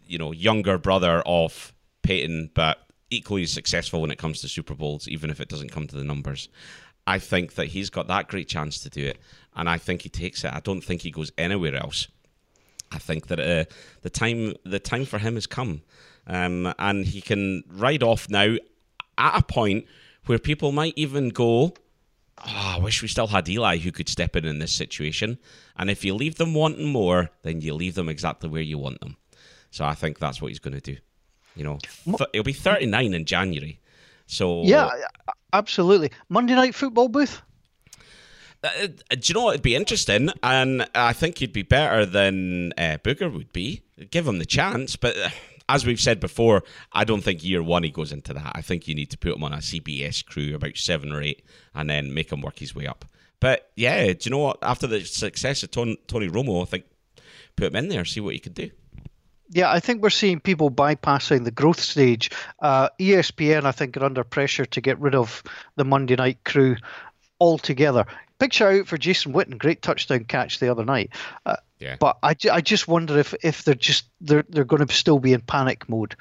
you 0.08 0.18
know, 0.18 0.32
younger 0.32 0.78
brother 0.78 1.22
of 1.26 1.74
Peyton, 2.02 2.50
but 2.56 2.80
equally 3.12 3.46
successful 3.46 4.02
when 4.02 4.12
it 4.12 4.18
comes 4.18 4.42
to 4.42 4.48
Super 4.48 4.76
Bowls, 4.76 5.08
even 5.08 5.30
if 5.30 5.40
it 5.40 5.50
doesn't 5.50 5.72
come 5.72 5.88
to 5.88 5.96
the 5.96 6.04
numbers. 6.04 6.50
I 7.06 7.20
think 7.20 7.56
that 7.56 7.68
he's 7.68 7.90
got 7.90 8.08
that 8.08 8.28
great 8.28 8.48
chance 8.48 8.80
to 8.82 8.90
do 8.90 9.06
it, 9.06 9.20
and 9.56 9.70
I 9.70 9.78
think 9.78 10.04
he 10.04 10.10
takes 10.10 10.44
it. 10.44 10.54
I 10.54 10.60
don't 10.60 10.82
think 10.82 11.02
he 11.02 11.12
goes 11.12 11.32
anywhere 11.38 11.76
else. 11.76 12.08
I 12.92 12.98
think 12.98 13.28
that 13.28 13.40
uh, 13.40 13.66
the 14.02 14.10
time 14.10 14.54
the 14.64 14.80
time 14.80 15.06
for 15.06 15.20
him 15.20 15.36
has 15.36 15.48
come 15.48 15.82
um, 16.28 16.74
and 16.80 17.06
he 17.06 17.22
can 17.22 17.64
ride 17.68 18.04
off 18.04 18.30
now 18.30 18.56
at 19.18 19.40
a 19.40 19.44
point 19.44 19.86
where 20.26 20.40
people 20.40 20.72
might 20.72 20.94
even 20.96 21.30
go, 21.30 21.74
oh, 22.46 22.76
I 22.78 22.80
wish 22.80 23.02
we 23.02 23.08
still 23.08 23.28
had 23.28 23.50
Eli 23.50 23.78
who 23.78 23.92
could 23.92 24.10
step 24.10 24.36
in 24.36 24.46
in 24.46 24.60
this 24.60 24.74
situation. 24.74 25.38
And 25.76 25.90
if 25.90 26.06
you 26.06 26.14
leave 26.14 26.36
them 26.36 26.54
wanting 26.54 26.88
more, 26.88 27.30
then 27.44 27.62
you 27.62 27.74
leave 27.74 27.96
them 27.96 28.10
exactly 28.10 28.50
where 28.50 28.62
you 28.62 28.78
want 28.78 29.02
them. 29.02 29.18
So 29.72 29.86
I 29.86 29.96
think 29.96 30.20
that's 30.20 30.42
what 30.42 30.50
he's 30.50 30.60
going 30.60 30.80
to 30.80 30.82
do. 30.82 30.98
You 31.56 31.64
know, 31.64 31.80
th- 32.06 32.30
he'll 32.34 32.44
be 32.44 32.54
39 32.54 33.14
in 33.14 33.26
January. 33.26 33.80
So 34.28 34.64
yeah, 34.64 34.90
absolutely. 35.52 36.12
Monday 36.30 36.54
night 36.56 36.76
football 36.76 37.08
booth. 37.08 37.42
Uh, 38.64 38.68
uh, 38.84 38.88
do 39.10 39.20
you 39.24 39.34
know 39.34 39.46
what? 39.46 39.52
It'd 39.52 39.64
be 39.64 39.76
interesting, 39.76 40.30
and 40.44 40.88
I 40.94 41.14
think 41.14 41.38
he'd 41.38 41.54
be 41.54 41.64
better 41.64 42.06
than 42.06 42.74
uh, 42.78 42.98
Booger 43.04 43.34
would 43.34 43.54
be. 43.54 43.82
Give 44.12 44.28
him 44.28 44.38
the 44.38 44.46
chance, 44.46 44.96
but 44.96 45.18
uh, 45.18 45.30
as 45.70 45.86
we've 45.86 46.00
said 46.00 46.20
before, 46.20 46.64
I 46.92 47.04
don't 47.04 47.22
think 47.24 47.44
year 47.44 47.64
one 47.64 47.84
he 47.84 47.92
goes 47.92 48.12
into 48.12 48.34
that. 48.34 48.52
I 48.56 48.62
think 48.62 48.88
you 48.88 48.96
need 48.96 49.12
to 49.12 49.18
put 49.18 49.36
him 49.36 49.44
on 49.44 49.54
a 49.54 49.58
CBS 49.58 50.26
crew 50.26 50.56
about 50.56 50.76
seven 50.76 51.14
or 51.14 51.22
eight, 51.22 51.44
and 51.76 51.90
then 51.90 52.14
make 52.14 52.32
him 52.32 52.42
work 52.42 52.60
his 52.60 52.76
way 52.76 52.88
up. 52.88 53.06
But 53.40 53.72
yeah, 53.76 54.08
do 54.08 54.18
you 54.24 54.32
know 54.32 54.40
what? 54.40 54.58
After 54.64 54.88
the 54.88 55.06
success 55.06 55.64
of 55.64 55.72
Tony, 55.72 55.98
Tony 56.08 56.28
Romo, 56.28 56.64
I 56.64 56.66
think 56.66 56.86
put 57.56 57.68
him 57.68 57.76
in 57.76 57.90
there, 57.90 58.04
see 58.04 58.20
what 58.20 58.34
he 58.34 58.40
can 58.40 58.54
do. 58.54 58.72
Yeah, 59.52 59.72
I 59.72 59.80
think 59.80 60.02
we're 60.02 60.10
seeing 60.10 60.40
people 60.40 60.70
bypassing 60.70 61.44
the 61.44 61.52
growth 61.52 61.80
stage. 61.80 62.32
Uh, 62.60 62.90
ESPN, 63.00 63.66
I 63.66 63.72
think, 63.72 63.96
are 63.96 64.04
under 64.04 64.24
pressure 64.24 64.66
to 64.66 64.82
get 64.82 65.00
rid 65.00 65.16
of 65.16 65.44
the 65.76 65.86
Monday 65.86 66.16
night 66.16 66.44
crew 66.44 66.76
altogether. 67.40 68.06
Big 68.40 68.54
shout 68.54 68.74
out 68.74 68.88
for 68.88 68.98
Jason 68.98 69.34
Witten, 69.34 69.58
great 69.58 69.82
touchdown 69.82 70.26
catch 70.26 70.60
the 70.60 70.70
other 70.70 70.86
night. 70.86 71.12
Uh, 71.46 71.58
yeah. 71.80 71.96
But 72.00 72.18
I, 72.22 72.36
I 72.52 72.62
just 72.62 72.88
wonder 72.88 73.18
if, 73.18 73.34
if 73.42 73.64
they're 73.64 73.74
just 73.74 74.06
they're 74.20 74.44
they're 74.50 74.66
going 74.66 74.86
to 74.86 74.94
still 74.94 75.20
be 75.20 75.34
in 75.34 75.42
panic 75.42 75.88
mode 75.88 76.16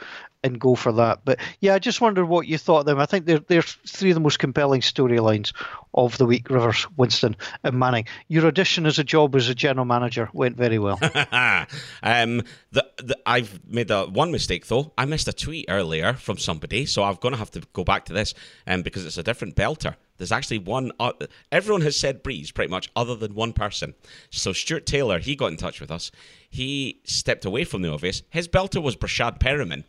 and 0.44 0.60
go 0.60 0.76
for 0.76 0.92
that. 0.92 1.20
But 1.24 1.40
yeah, 1.60 1.74
I 1.74 1.80
just 1.80 2.00
wondered 2.00 2.26
what 2.26 2.46
you 2.46 2.58
thought 2.58 2.80
of 2.80 2.86
them. 2.86 3.00
I 3.00 3.06
think 3.06 3.26
they're 3.26 3.40
they're 3.40 3.62
three 3.62 4.10
of 4.10 4.14
the 4.14 4.20
most 4.20 4.38
compelling 4.38 4.82
storylines 4.82 5.52
of 5.94 6.16
the 6.16 6.26
week. 6.26 6.48
Rivers, 6.48 6.86
Winston, 6.96 7.36
and 7.64 7.76
Manning. 7.76 8.06
Your 8.28 8.46
audition 8.46 8.86
as 8.86 9.00
a 9.00 9.04
job 9.04 9.34
as 9.34 9.48
a 9.48 9.54
general 9.54 9.84
manager 9.84 10.28
went 10.32 10.56
very 10.56 10.78
well. 10.78 10.98
um, 12.02 12.42
the, 12.70 12.86
the, 12.98 13.18
I've 13.26 13.60
made 13.66 13.90
a 13.90 14.06
one 14.06 14.30
mistake 14.30 14.68
though. 14.68 14.92
I 14.96 15.06
missed 15.06 15.26
a 15.26 15.32
tweet 15.32 15.66
earlier 15.68 16.14
from 16.14 16.38
somebody, 16.38 16.86
so 16.86 17.02
I'm 17.02 17.16
going 17.16 17.32
to 17.32 17.38
have 17.38 17.50
to 17.52 17.62
go 17.72 17.82
back 17.82 18.04
to 18.06 18.12
this, 18.12 18.32
um, 18.66 18.82
because 18.82 19.04
it's 19.04 19.18
a 19.18 19.24
different 19.24 19.56
belter. 19.56 19.96
There's 20.18 20.32
actually 20.32 20.58
one. 20.58 20.92
Uh, 21.00 21.12
everyone 21.50 21.82
has 21.82 21.98
said 21.98 22.22
Brees 22.22 22.52
pretty 22.52 22.70
much, 22.70 22.90
other 22.94 23.14
than 23.14 23.34
one 23.34 23.52
person. 23.52 23.94
So 24.30 24.52
Stuart 24.52 24.84
Taylor, 24.84 25.20
he 25.20 25.36
got 25.36 25.52
in 25.52 25.56
touch 25.56 25.80
with 25.80 25.90
us. 25.90 26.10
He 26.50 27.00
stepped 27.04 27.44
away 27.44 27.64
from 27.64 27.82
the 27.82 27.92
obvious. 27.92 28.22
His 28.30 28.48
belter 28.48 28.82
was 28.82 28.96
Breshad 28.96 29.38
Perriman, 29.38 29.84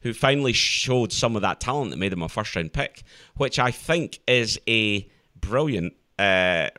who 0.00 0.12
finally 0.12 0.52
showed 0.52 1.12
some 1.12 1.36
of 1.36 1.42
that 1.42 1.60
talent 1.60 1.90
that 1.90 1.96
made 1.96 2.12
him 2.12 2.22
a 2.22 2.28
first 2.28 2.54
round 2.56 2.72
pick, 2.72 3.02
which 3.36 3.58
I 3.58 3.70
think 3.70 4.18
is 4.26 4.60
a 4.68 5.08
brilliant 5.40 5.94
uh, 6.18 6.70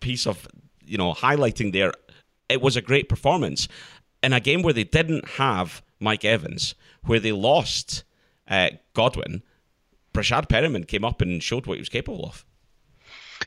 piece 0.00 0.26
of 0.26 0.48
you 0.84 0.96
know 0.96 1.12
highlighting 1.12 1.72
there. 1.72 1.92
It 2.48 2.62
was 2.62 2.76
a 2.76 2.82
great 2.82 3.08
performance 3.08 3.68
in 4.22 4.32
a 4.32 4.40
game 4.40 4.62
where 4.62 4.74
they 4.74 4.84
didn't 4.84 5.28
have 5.30 5.82
Mike 6.00 6.24
Evans, 6.24 6.74
where 7.04 7.20
they 7.20 7.32
lost 7.32 8.04
uh, 8.48 8.70
Godwin 8.94 9.42
Breshad 10.12 10.48
Perriman 10.48 10.86
came 10.86 11.04
up 11.04 11.20
and 11.20 11.42
showed 11.42 11.66
what 11.66 11.74
he 11.74 11.80
was 11.80 11.88
capable 11.88 12.24
of. 12.24 12.44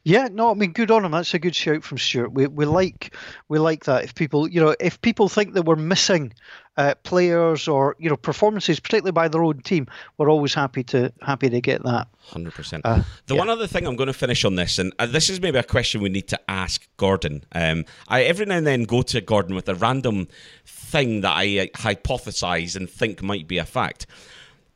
Yeah, 0.04 0.28
no, 0.32 0.52
I 0.52 0.54
mean, 0.56 0.72
good 0.74 0.92
on 0.92 1.06
him. 1.06 1.12
That's 1.12 1.34
a 1.34 1.40
good 1.40 1.56
shout 1.56 1.84
from 1.84 1.98
Stuart. 1.98 2.34
We 2.34 2.48
we 2.48 2.66
like 2.66 3.16
we 3.48 3.60
like 3.60 3.86
that. 3.86 4.04
If 4.04 4.16
people, 4.16 4.48
you 4.48 4.62
know, 4.62 4.76
if 4.80 5.02
people 5.02 5.30
think 5.30 5.54
that 5.54 5.64
we're 5.64 5.76
missing 5.76 6.34
uh, 6.78 6.96
players 7.04 7.68
or 7.68 7.96
you 7.98 8.10
know 8.10 8.18
performances, 8.18 8.80
particularly 8.80 9.14
by 9.14 9.28
their 9.28 9.44
own 9.44 9.62
team, 9.62 9.88
we're 10.18 10.30
always 10.30 10.54
happy 10.54 10.84
to 10.86 11.12
happy 11.22 11.50
to 11.50 11.62
get 11.62 11.84
that. 11.84 12.08
Hundred 12.20 12.54
uh, 12.54 12.56
percent. 12.56 12.84
The 12.84 13.06
yeah. 13.30 13.38
one 13.38 13.50
other 13.50 13.68
thing 13.68 13.88
I'm 13.88 13.96
going 13.96 14.08
to 14.08 14.14
finish 14.14 14.44
on 14.44 14.56
this, 14.56 14.80
and 14.80 14.94
uh, 15.00 15.06
this 15.06 15.30
is 15.30 15.42
maybe 15.42 15.58
a 15.58 15.64
question 15.64 16.02
we 16.02 16.10
need 16.10 16.28
to 16.30 16.52
ask 16.52 16.88
Gordon. 16.98 17.44
Um, 17.54 17.86
I 18.08 18.24
every 18.24 18.46
now 18.46 18.58
and 18.58 18.68
then 18.68 18.84
go 18.84 19.02
to 19.04 19.22
Gordon 19.22 19.56
with 19.56 19.70
a 19.70 19.76
random 19.76 20.28
thing 20.66 21.22
that 21.22 21.36
I 21.36 21.60
uh, 21.60 21.66
hypothesize 21.78 22.76
and 22.76 22.90
think 22.90 23.24
might 23.24 23.48
be 23.48 23.58
a 23.58 23.66
fact 23.66 24.08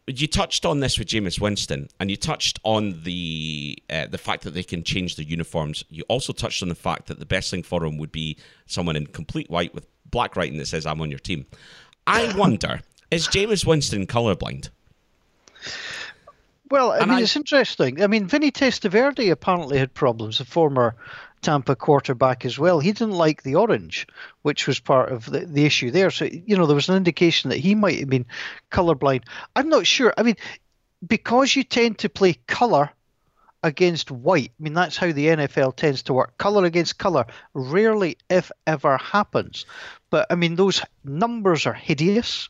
you 0.09 0.27
touched 0.27 0.65
on 0.65 0.79
this 0.79 0.97
with 0.97 1.07
Jameis 1.07 1.39
Winston, 1.39 1.89
and 1.99 2.09
you 2.09 2.17
touched 2.17 2.59
on 2.63 3.01
the 3.03 3.77
uh, 3.89 4.07
the 4.07 4.17
fact 4.17 4.43
that 4.43 4.51
they 4.51 4.63
can 4.63 4.83
change 4.83 5.15
their 5.15 5.25
uniforms. 5.25 5.83
You 5.89 6.03
also 6.07 6.33
touched 6.33 6.63
on 6.63 6.69
the 6.69 6.75
fact 6.75 7.07
that 7.07 7.19
the 7.19 7.25
best 7.25 7.51
thing 7.51 7.63
for 7.63 7.83
him 7.83 7.97
would 7.97 8.11
be 8.11 8.37
someone 8.65 8.95
in 8.95 9.07
complete 9.07 9.49
white 9.49 9.73
with 9.73 9.85
black 10.09 10.35
writing 10.35 10.57
that 10.57 10.67
says 10.67 10.85
"I'm 10.85 11.01
on 11.01 11.09
your 11.09 11.19
team." 11.19 11.45
I 12.07 12.33
wonder, 12.37 12.81
is 13.11 13.27
Jameis 13.27 13.65
Winston 13.65 14.07
colorblind? 14.07 14.69
Well, 16.71 16.91
I 16.91 16.99
and 16.99 17.09
mean, 17.09 17.19
I, 17.19 17.21
it's 17.21 17.35
interesting. 17.35 18.03
I 18.03 18.07
mean, 18.07 18.27
Vinny 18.27 18.51
Testaverde 18.51 19.31
apparently 19.31 19.77
had 19.77 19.93
problems. 19.93 20.39
A 20.39 20.45
former 20.45 20.95
Tampa 21.41 21.75
quarterback 21.75 22.45
as 22.45 22.59
well. 22.59 22.79
He 22.79 22.91
didn't 22.91 23.13
like 23.13 23.43
the 23.43 23.55
orange, 23.55 24.07
which 24.41 24.67
was 24.67 24.79
part 24.79 25.11
of 25.11 25.25
the, 25.25 25.45
the 25.45 25.65
issue 25.65 25.91
there. 25.91 26.11
So, 26.11 26.25
you 26.25 26.57
know, 26.57 26.65
there 26.65 26.75
was 26.75 26.89
an 26.89 26.97
indication 26.97 27.49
that 27.49 27.59
he 27.59 27.75
might 27.75 27.99
have 27.99 28.09
been 28.09 28.25
colorblind. 28.71 29.23
I'm 29.55 29.69
not 29.69 29.87
sure. 29.87 30.13
I 30.17 30.23
mean, 30.23 30.35
because 31.05 31.55
you 31.55 31.63
tend 31.63 31.99
to 31.99 32.09
play 32.09 32.33
color 32.47 32.91
against 33.63 34.11
white, 34.11 34.51
I 34.59 34.63
mean, 34.63 34.73
that's 34.73 34.97
how 34.97 35.11
the 35.11 35.27
NFL 35.27 35.75
tends 35.75 36.03
to 36.03 36.13
work. 36.13 36.37
Color 36.37 36.65
against 36.65 36.97
color 36.97 37.25
rarely, 37.53 38.17
if 38.29 38.51
ever, 38.67 38.97
happens. 38.97 39.65
But 40.09 40.27
I 40.29 40.35
mean, 40.35 40.55
those 40.55 40.81
numbers 41.03 41.65
are 41.65 41.73
hideous. 41.73 42.49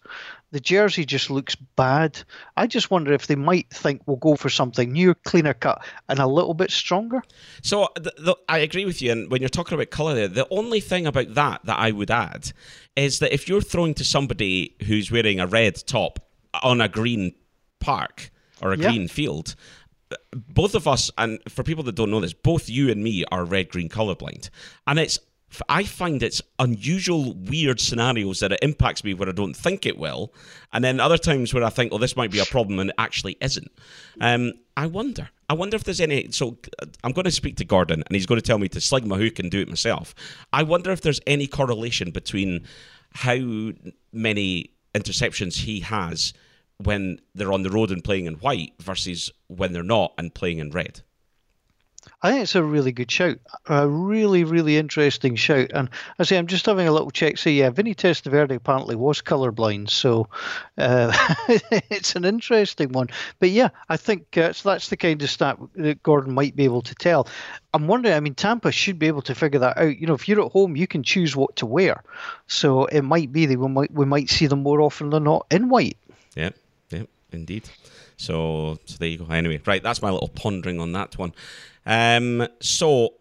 The 0.52 0.60
jersey 0.60 1.06
just 1.06 1.30
looks 1.30 1.56
bad. 1.56 2.20
I 2.58 2.66
just 2.66 2.90
wonder 2.90 3.14
if 3.14 3.28
they 3.28 3.36
might 3.36 3.70
think 3.70 4.02
we'll 4.06 4.18
go 4.18 4.36
for 4.36 4.50
something 4.50 4.92
new, 4.92 5.14
cleaner 5.14 5.54
cut, 5.54 5.84
and 6.08 6.20
a 6.20 6.26
little 6.26 6.56
bit 6.56 6.72
stronger. 6.72 7.22
So 7.62 7.90
the, 7.96 8.14
the, 8.18 8.36
I 8.48 8.60
agree 8.60 8.86
with 8.86 9.02
you. 9.02 9.12
And 9.12 9.32
when 9.32 9.42
you're 9.42 9.50
talking 9.50 9.76
about 9.76 9.92
colour 9.92 10.16
there, 10.16 10.28
the 10.28 10.48
only 10.50 10.80
thing 10.80 11.06
about 11.06 11.36
that 11.36 11.62
that 11.66 11.78
I 11.78 11.92
would 11.92 12.10
add 12.10 12.52
is 12.96 13.20
that 13.20 13.34
if 13.34 13.48
you're 13.48 13.62
throwing 13.62 13.94
to 13.96 14.04
somebody 14.04 14.76
who's 14.88 15.12
wearing 15.12 15.40
a 15.40 15.48
red 15.48 15.76
top 15.86 16.20
on 16.64 16.82
a 16.82 16.90
green 16.90 17.36
park 17.80 18.32
or 18.62 18.74
a 18.74 18.78
yeah. 18.78 18.90
green 18.90 19.08
field, 19.08 19.56
both 20.34 20.74
of 20.74 20.88
us, 20.88 21.12
and 21.18 21.40
for 21.48 21.64
people 21.64 21.84
that 21.84 21.96
don't 21.96 22.10
know 22.10 22.20
this, 22.20 22.34
both 22.34 22.70
you 22.70 22.90
and 22.90 23.04
me 23.04 23.24
are 23.32 23.46
red 23.46 23.70
green 23.70 23.90
colorblind. 23.90 24.50
And 24.88 24.98
it's 24.98 25.20
I 25.68 25.84
find 25.84 26.22
it's 26.22 26.42
unusual, 26.60 27.34
weird 27.34 27.80
scenarios 27.80 28.40
that 28.40 28.52
it 28.52 28.60
impacts 28.62 29.04
me 29.04 29.14
where 29.14 29.30
I 29.30 29.32
don't 29.32 29.56
think 29.56 29.86
it 29.86 29.98
will, 29.98 30.34
and 30.72 30.84
then 30.84 31.00
other 31.00 31.18
times 31.18 31.54
where 31.54 31.64
I 31.64 31.70
think, 31.70 31.92
"Oh, 31.92 31.98
this 31.98 32.16
might 32.16 32.32
be 32.32 32.40
a 32.40 32.46
problem," 32.46 32.80
and 32.80 32.90
it 32.92 32.96
actually 32.98 33.38
isn't. 33.42 33.72
Um, 34.22 34.54
I 34.78 34.86
wonder. 34.86 35.30
I 35.50 35.54
wonder 35.54 35.76
if 35.76 35.84
there's 35.84 36.02
any. 36.02 36.32
So 36.32 36.58
uh, 36.82 36.86
I'm 37.04 37.12
going 37.12 37.26
to 37.26 37.32
speak 37.32 37.58
to 37.58 37.66
Gordon, 37.66 38.04
and 38.06 38.16
he's 38.16 38.26
going 38.26 38.40
to 38.40 38.46
tell 38.46 38.60
me 38.60 38.70
to 38.70 38.82
sling 38.82 39.08
my 39.08 39.18
hook 39.18 39.40
and 39.40 39.50
do 39.50 39.60
it 39.60 39.68
myself. 39.68 40.14
I 40.54 40.64
wonder 40.64 40.92
if 40.92 41.02
there's 41.02 41.22
any 41.26 41.48
correlation 41.48 42.12
between 42.12 42.66
how 43.14 43.72
many 44.14 44.72
interceptions 44.94 45.62
he 45.64 45.80
has 45.82 46.34
when 46.78 47.20
they're 47.36 47.52
on 47.52 47.64
the 47.64 47.70
road 47.70 47.92
and 47.92 48.04
playing 48.04 48.26
in 48.26 48.36
white 48.36 48.74
versus 48.80 49.32
when 49.48 49.74
they're 49.74 49.84
not 49.84 50.14
and 50.18 50.34
playing 50.34 50.60
in 50.60 50.70
red. 50.70 51.02
I 52.22 52.32
think 52.32 52.44
it's 52.44 52.56
a 52.56 52.64
really 52.64 52.92
good 52.92 53.10
shout. 53.10 53.38
A 53.68 53.88
really, 53.88 54.44
really 54.44 54.76
interesting 54.76 55.38
shout. 55.38 55.72
And 55.74 55.90
I 56.18 56.24
say, 56.24 56.38
I'm 56.38 56.48
just 56.48 56.66
having 56.66 56.88
a 56.88 56.92
little 56.92 57.12
check. 57.12 57.38
So, 57.38 57.50
yeah, 57.50 57.70
Vinny 57.70 57.96
Testaverde 57.96 58.56
apparently 58.56 58.98
was 58.98 59.22
colorblind. 59.22 59.90
So 59.90 60.28
uh, 60.78 61.14
it's 61.90 62.18
an 62.18 62.26
interesting 62.26 62.92
one. 62.92 63.08
But 63.40 63.52
yeah, 63.52 63.70
I 63.88 63.96
think 63.96 64.38
uh, 64.38 64.52
so 64.52 64.70
that's 64.70 64.90
the 64.90 64.98
kind 64.98 65.22
of 65.22 65.30
stat 65.30 65.58
that 65.76 66.04
Gordon 66.04 66.34
might 66.34 66.58
be 66.58 66.66
able 66.66 66.82
to 66.82 66.96
tell. 66.96 67.28
I'm 67.74 67.88
wondering, 67.88 68.16
I 68.16 68.20
mean, 68.20 68.36
Tampa 68.36 68.72
should 68.74 69.00
be 69.00 69.08
able 69.08 69.22
to 69.22 69.36
figure 69.36 69.60
that 69.62 69.78
out. 69.78 69.98
You 69.98 70.08
know, 70.08 70.14
if 70.16 70.28
you're 70.28 70.46
at 70.46 70.52
home, 70.52 70.76
you 70.76 70.88
can 70.88 71.04
choose 71.04 71.38
what 71.38 71.56
to 71.58 71.66
wear. 71.66 72.04
So 72.48 72.86
it 72.86 73.04
might 73.04 73.32
be 73.32 73.46
that 73.46 73.58
we 73.58 73.68
might, 73.70 73.92
we 73.92 74.06
might 74.06 74.30
see 74.30 74.48
them 74.48 74.64
more 74.64 74.82
often 74.82 75.10
than 75.10 75.24
not 75.24 75.46
in 75.52 75.70
white. 75.70 75.98
Yeah, 76.36 76.50
yeah, 76.90 77.04
indeed. 77.32 77.70
So, 78.18 78.78
so 78.86 78.98
there 79.00 79.08
you 79.08 79.20
go. 79.20 79.32
Anyway, 79.32 79.62
right, 79.66 79.82
that's 79.82 80.02
my 80.02 80.10
little 80.10 80.28
pondering 80.28 80.82
on 80.82 80.92
that 80.92 81.18
one. 81.18 81.34
Um, 81.90 82.48
so 82.62 83.16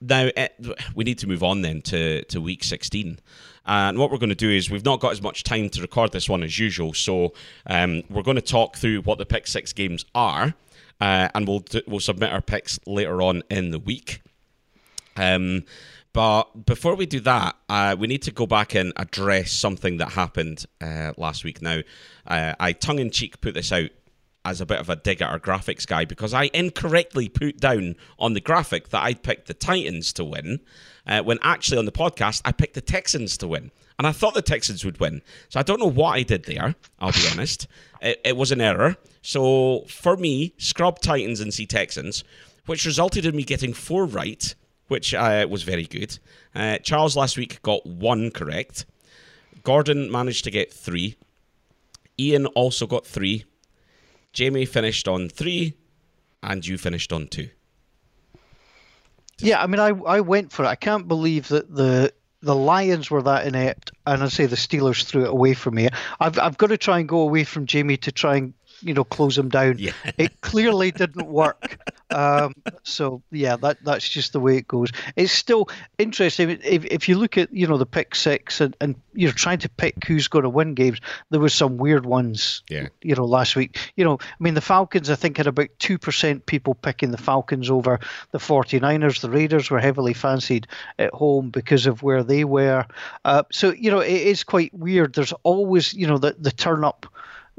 now 0.00 0.30
uh, 0.34 0.48
we 0.94 1.04
need 1.04 1.18
to 1.18 1.26
move 1.26 1.42
on 1.42 1.60
then 1.60 1.82
to, 1.82 2.24
to 2.24 2.40
week 2.40 2.64
16. 2.64 3.20
And 3.66 3.98
what 3.98 4.10
we're 4.10 4.18
going 4.18 4.30
to 4.30 4.34
do 4.34 4.50
is 4.50 4.70
we've 4.70 4.84
not 4.84 4.98
got 4.98 5.12
as 5.12 5.20
much 5.20 5.44
time 5.44 5.68
to 5.70 5.82
record 5.82 6.12
this 6.12 6.26
one 6.26 6.42
as 6.42 6.58
usual. 6.58 6.94
So 6.94 7.34
um, 7.66 8.02
we're 8.08 8.22
going 8.22 8.36
to 8.36 8.40
talk 8.40 8.76
through 8.76 9.02
what 9.02 9.18
the 9.18 9.26
pick 9.26 9.46
six 9.46 9.74
games 9.74 10.06
are. 10.14 10.54
Uh, 11.00 11.28
and 11.34 11.46
we'll 11.46 11.62
we'll 11.86 12.00
submit 12.00 12.32
our 12.32 12.40
picks 12.40 12.80
later 12.84 13.22
on 13.22 13.42
in 13.50 13.70
the 13.70 13.78
week. 13.78 14.20
Um, 15.16 15.64
but 16.12 16.66
before 16.66 16.96
we 16.96 17.06
do 17.06 17.20
that, 17.20 17.54
uh, 17.68 17.94
we 17.96 18.08
need 18.08 18.22
to 18.22 18.32
go 18.32 18.46
back 18.46 18.74
and 18.74 18.92
address 18.96 19.52
something 19.52 19.98
that 19.98 20.12
happened 20.12 20.64
uh, 20.80 21.12
last 21.16 21.44
week. 21.44 21.62
Now, 21.62 21.82
uh, 22.26 22.54
I 22.58 22.72
tongue 22.72 22.98
in 22.98 23.10
cheek 23.10 23.40
put 23.40 23.54
this 23.54 23.70
out 23.70 23.90
as 24.48 24.60
a 24.60 24.66
bit 24.66 24.80
of 24.80 24.88
a 24.88 24.96
dig 24.96 25.20
at 25.20 25.30
our 25.30 25.38
graphics 25.38 25.86
guy 25.86 26.04
because 26.04 26.32
I 26.32 26.50
incorrectly 26.54 27.28
put 27.28 27.58
down 27.58 27.96
on 28.18 28.32
the 28.32 28.40
graphic 28.40 28.88
that 28.88 29.02
I 29.02 29.14
picked 29.14 29.46
the 29.46 29.54
Titans 29.54 30.12
to 30.14 30.24
win, 30.24 30.60
uh, 31.06 31.22
when 31.22 31.38
actually 31.42 31.78
on 31.78 31.84
the 31.84 31.92
podcast 31.92 32.42
I 32.44 32.52
picked 32.52 32.74
the 32.74 32.80
Texans 32.80 33.36
to 33.38 33.48
win. 33.48 33.70
And 33.98 34.06
I 34.06 34.12
thought 34.12 34.34
the 34.34 34.42
Texans 34.42 34.84
would 34.84 35.00
win. 35.00 35.22
So 35.48 35.58
I 35.58 35.64
don't 35.64 35.80
know 35.80 35.90
what 35.90 36.12
I 36.12 36.22
did 36.22 36.44
there, 36.44 36.76
I'll 36.98 37.12
be 37.12 37.28
honest. 37.30 37.66
It, 38.00 38.20
it, 38.24 38.36
was 38.36 38.52
an 38.52 38.60
error. 38.60 38.96
So 39.22 39.80
for 39.88 40.16
me, 40.16 40.54
scrub 40.56 41.00
Titans 41.00 41.40
and 41.40 41.52
see 41.52 41.66
Texans, 41.66 42.22
which 42.66 42.86
resulted 42.86 43.26
in 43.26 43.34
me 43.34 43.42
getting 43.42 43.72
four 43.72 44.04
right, 44.04 44.54
which 44.86 45.14
uh, 45.14 45.48
was 45.50 45.64
very 45.64 45.82
good. 45.82 46.16
Uh, 46.54 46.78
Charles 46.78 47.16
last 47.16 47.36
week 47.36 47.60
got 47.62 47.84
one 47.84 48.30
correct. 48.30 48.86
Gordon 49.64 50.12
managed 50.12 50.44
to 50.44 50.52
get 50.52 50.72
three. 50.72 51.16
Ian 52.20 52.46
also 52.46 52.86
got 52.86 53.04
three. 53.04 53.44
Jamie 54.38 54.66
finished 54.66 55.08
on 55.08 55.28
three, 55.28 55.74
and 56.44 56.64
you 56.64 56.78
finished 56.78 57.12
on 57.12 57.26
two. 57.26 57.48
Yeah, 59.40 59.60
I 59.60 59.66
mean, 59.66 59.80
I 59.80 59.88
I 59.88 60.20
went 60.20 60.52
for 60.52 60.64
it. 60.64 60.68
I 60.68 60.76
can't 60.76 61.08
believe 61.08 61.48
that 61.48 61.74
the 61.74 62.12
the 62.40 62.54
Lions 62.54 63.10
were 63.10 63.22
that 63.22 63.48
inept, 63.48 63.90
and 64.06 64.22
I 64.22 64.28
say 64.28 64.46
the 64.46 64.54
Steelers 64.54 65.02
threw 65.02 65.24
it 65.24 65.30
away 65.30 65.54
from 65.54 65.74
me. 65.74 65.88
I've 66.20 66.38
I've 66.38 66.56
got 66.56 66.68
to 66.68 66.78
try 66.78 67.00
and 67.00 67.08
go 67.08 67.18
away 67.22 67.42
from 67.42 67.66
Jamie 67.66 67.96
to 67.96 68.12
try 68.12 68.36
and 68.36 68.54
you 68.82 68.94
know 68.94 69.04
close 69.04 69.36
them 69.36 69.48
down. 69.48 69.76
Yeah. 69.78 69.92
it 70.16 70.40
clearly 70.40 70.90
didn't 70.92 71.26
work. 71.26 71.78
Um, 72.10 72.54
so 72.82 73.22
yeah, 73.30 73.56
that 73.56 73.78
that's 73.84 74.08
just 74.08 74.32
the 74.32 74.40
way 74.40 74.56
it 74.56 74.68
goes. 74.68 74.90
It's 75.16 75.32
still 75.32 75.68
interesting 75.98 76.50
if 76.50 76.84
if 76.84 77.08
you 77.08 77.18
look 77.18 77.36
at 77.38 77.52
you 77.52 77.66
know 77.66 77.78
the 77.78 77.86
pick 77.86 78.14
six 78.14 78.60
and, 78.60 78.76
and 78.80 78.94
you're 79.12 79.32
trying 79.32 79.58
to 79.58 79.68
pick 79.68 80.04
who's 80.06 80.28
going 80.28 80.44
to 80.44 80.48
win 80.48 80.74
games. 80.74 81.00
There 81.30 81.40
were 81.40 81.48
some 81.48 81.76
weird 81.76 82.06
ones. 82.06 82.62
Yeah. 82.68 82.88
You 83.02 83.14
know, 83.14 83.24
last 83.24 83.56
week. 83.56 83.78
You 83.96 84.04
know, 84.04 84.18
I 84.20 84.42
mean 84.42 84.54
the 84.54 84.60
Falcons. 84.60 85.10
I 85.10 85.14
think 85.14 85.36
had 85.36 85.46
about 85.46 85.68
two 85.78 85.98
percent 85.98 86.46
people 86.46 86.74
picking 86.74 87.10
the 87.10 87.18
Falcons 87.18 87.70
over 87.70 87.98
the 88.30 88.38
49ers. 88.38 89.20
The 89.20 89.30
Raiders 89.30 89.70
were 89.70 89.80
heavily 89.80 90.14
fancied 90.14 90.66
at 90.98 91.12
home 91.12 91.50
because 91.50 91.86
of 91.86 92.02
where 92.02 92.22
they 92.22 92.44
were. 92.44 92.86
Uh, 93.24 93.42
so 93.52 93.72
you 93.72 93.90
know, 93.90 94.00
it 94.00 94.10
is 94.10 94.44
quite 94.44 94.72
weird. 94.72 95.14
There's 95.14 95.32
always 95.42 95.92
you 95.94 96.06
know 96.06 96.18
the 96.18 96.36
the 96.38 96.52
turn 96.52 96.84
up 96.84 97.06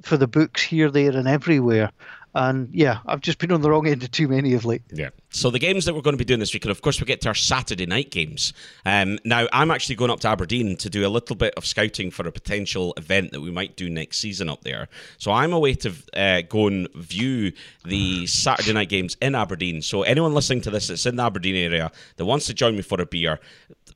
for 0.03 0.17
the 0.17 0.27
books 0.27 0.61
here, 0.61 0.89
there, 0.89 1.15
and 1.15 1.27
everywhere. 1.27 1.91
And 2.35 2.69
yeah, 2.71 2.99
I've 3.07 3.21
just 3.21 3.39
been 3.39 3.51
on 3.51 3.61
the 3.61 3.71
wrong 3.71 3.87
end 3.87 4.03
of 4.03 4.11
too 4.11 4.27
many 4.27 4.53
of 4.53 4.63
late. 4.63 4.83
Yeah. 4.93 5.09
So 5.31 5.49
the 5.49 5.59
games 5.59 5.85
that 5.85 5.95
we're 5.95 6.01
going 6.01 6.13
to 6.13 6.17
be 6.17 6.25
doing 6.25 6.39
this 6.39 6.53
week, 6.53 6.63
and 6.63 6.71
of 6.71 6.81
course 6.81 6.99
we 6.99 7.05
get 7.05 7.21
to 7.21 7.27
our 7.29 7.35
Saturday 7.35 7.87
night 7.87 8.11
games. 8.11 8.53
Um, 8.85 9.17
now 9.25 9.47
I'm 9.51 9.71
actually 9.71 9.95
going 9.95 10.11
up 10.11 10.19
to 10.21 10.27
Aberdeen 10.27 10.77
to 10.77 10.89
do 10.89 11.07
a 11.07 11.09
little 11.09 11.35
bit 11.35 11.53
of 11.55 11.65
scouting 11.65 12.11
for 12.11 12.27
a 12.27 12.31
potential 12.31 12.93
event 12.97 13.31
that 13.31 13.41
we 13.41 13.49
might 13.51 13.75
do 13.75 13.89
next 13.89 14.19
season 14.19 14.47
up 14.47 14.61
there. 14.61 14.89
So 15.17 15.31
I'm 15.31 15.53
away 15.53 15.73
to 15.75 15.93
uh, 16.13 16.41
go 16.47 16.67
and 16.67 16.87
view 16.93 17.51
the 17.83 18.27
Saturday 18.27 18.73
night 18.73 18.89
games 18.89 19.17
in 19.21 19.33
Aberdeen. 19.33 19.81
So 19.81 20.03
anyone 20.03 20.33
listening 20.33 20.61
to 20.61 20.71
this 20.71 20.87
that's 20.87 21.05
in 21.07 21.15
the 21.15 21.23
Aberdeen 21.23 21.55
area 21.55 21.91
that 22.17 22.25
wants 22.25 22.45
to 22.45 22.53
join 22.53 22.75
me 22.75 22.83
for 22.83 23.01
a 23.01 23.05
beer, 23.07 23.39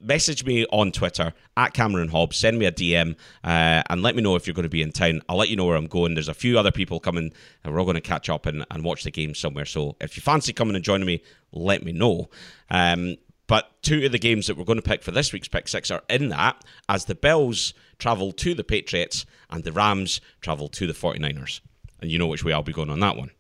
message 0.03 0.45
me 0.45 0.65
on 0.71 0.91
Twitter 0.91 1.33
at 1.57 1.73
Cameron 1.73 2.09
Hobbs. 2.09 2.37
Send 2.37 2.59
me 2.59 2.65
a 2.65 2.71
DM 2.71 3.15
uh, 3.43 3.83
and 3.89 4.01
let 4.01 4.15
me 4.15 4.21
know 4.21 4.35
if 4.35 4.45
you're 4.45 4.53
going 4.53 4.63
to 4.63 4.69
be 4.69 4.81
in 4.81 4.91
town. 4.91 5.21
I'll 5.27 5.37
let 5.37 5.49
you 5.49 5.55
know 5.55 5.65
where 5.65 5.75
I'm 5.75 5.87
going. 5.87 6.13
There's 6.13 6.27
a 6.27 6.33
few 6.33 6.59
other 6.59 6.71
people 6.71 6.99
coming, 6.99 7.31
and 7.63 7.73
we're 7.73 7.79
all 7.79 7.85
going 7.85 7.95
to 7.95 8.01
catch 8.01 8.29
up 8.29 8.45
and, 8.45 8.65
and 8.71 8.83
watch 8.83 9.03
the 9.03 9.11
game 9.11 9.35
somewhere. 9.35 9.65
So 9.65 9.95
if 10.01 10.15
you 10.17 10.21
fancy 10.21 10.53
coming 10.53 10.75
and 10.75 10.83
joining 10.83 11.07
me, 11.07 11.23
let 11.51 11.83
me 11.83 11.91
know. 11.91 12.29
Um, 12.69 13.17
but 13.47 13.71
two 13.81 14.05
of 14.05 14.11
the 14.11 14.19
games 14.19 14.47
that 14.47 14.57
we're 14.57 14.63
going 14.63 14.79
to 14.79 14.81
pick 14.81 15.03
for 15.03 15.11
this 15.11 15.33
week's 15.33 15.47
pick 15.47 15.67
six 15.67 15.91
are 15.91 16.03
in 16.09 16.29
that 16.29 16.63
as 16.87 17.05
the 17.05 17.15
Bills 17.15 17.73
travel 17.99 18.31
to 18.31 18.53
the 18.53 18.63
Patriots 18.63 19.25
and 19.49 19.63
the 19.63 19.71
Rams 19.71 20.21
travel 20.41 20.67
to 20.69 20.87
the 20.87 20.93
49ers. 20.93 21.59
And 22.01 22.11
you 22.11 22.19
know 22.19 22.27
which 22.27 22.43
way 22.43 22.53
I'll 22.53 22.63
be 22.63 22.73
going 22.73 22.89
on 22.89 22.99
that 23.01 23.17
one. 23.17 23.31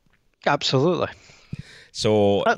Absolutely. 0.45 1.09
So. 1.91 2.41
Uh, 2.41 2.57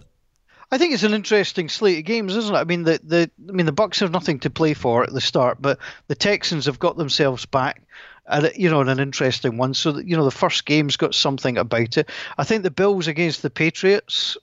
I 0.71 0.77
think 0.77 0.93
it's 0.93 1.03
an 1.03 1.13
interesting 1.13 1.69
slate 1.69 1.99
of 1.99 2.05
games, 2.05 2.35
isn't 2.35 2.55
it? 2.55 2.57
I 2.57 2.63
mean, 2.63 2.83
the, 2.83 2.99
the 3.03 3.31
I 3.47 3.51
mean 3.51 3.65
the 3.65 3.71
Bucks 3.71 3.99
have 3.99 4.11
nothing 4.11 4.39
to 4.39 4.49
play 4.49 4.73
for 4.73 5.03
at 5.03 5.13
the 5.13 5.21
start, 5.21 5.61
but 5.61 5.79
the 6.07 6.15
Texans 6.15 6.65
have 6.65 6.79
got 6.79 6.97
themselves 6.97 7.45
back, 7.45 7.83
uh, 8.27 8.41
and 8.43 8.57
you 8.57 8.69
know, 8.69 8.81
an 8.81 8.99
interesting 8.99 9.57
one. 9.57 9.73
So 9.73 9.97
you 9.97 10.17
know, 10.17 10.25
the 10.25 10.31
first 10.31 10.65
game's 10.65 10.97
got 10.97 11.13
something 11.13 11.57
about 11.57 11.97
it. 11.97 12.09
I 12.37 12.43
think 12.43 12.63
the 12.63 12.71
Bills 12.71 13.07
against 13.07 13.41
the 13.41 13.49
Patriots 13.49 14.37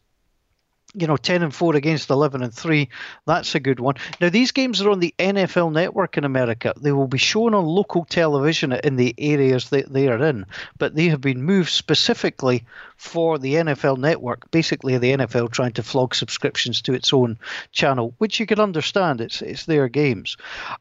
you 0.95 1.07
know, 1.07 1.17
10 1.17 1.43
and 1.43 1.55
4 1.55 1.77
against 1.77 2.11
11 2.11 2.43
and 2.43 2.53
3. 2.53 2.89
That's 3.27 3.55
a 3.55 3.61
good 3.61 3.81
one. 3.81 3.95
Now, 4.21 4.29
these 4.29 4.53
games 4.53 4.81
are 4.81 4.91
on 4.91 5.01
the 5.01 5.15
NFL 5.19 5.73
network 5.73 6.17
in 6.17 6.25
America. 6.25 6.75
They 6.81 6.93
will 6.93 7.09
be 7.09 7.19
shown 7.19 7.55
on 7.55 7.65
local 7.65 8.05
television 8.05 8.73
in 8.73 8.97
the 8.97 9.15
areas 9.19 9.71
that 9.71 9.93
they 9.93 10.09
are 10.09 10.23
in, 10.23 10.47
but 10.79 10.95
they 10.95 11.09
have 11.09 11.21
been 11.21 11.43
moved 11.43 11.71
specifically 11.71 12.65
for 13.03 13.37
the 13.37 13.55
NFL 13.55 13.99
network, 13.99 14.49
basically 14.53 14.97
the 14.97 15.13
NFL 15.13 15.51
trying 15.51 15.73
to 15.73 15.83
flog 15.83 16.15
subscriptions 16.15 16.81
to 16.83 16.95
its 16.95 17.13
own 17.13 17.37
channel, 17.73 18.15
which 18.19 18.39
you 18.39 18.47
can 18.47 18.61
understand. 18.61 19.21
It's 19.21 19.43
it's 19.43 19.67
their 19.67 19.89
games. 19.89 20.37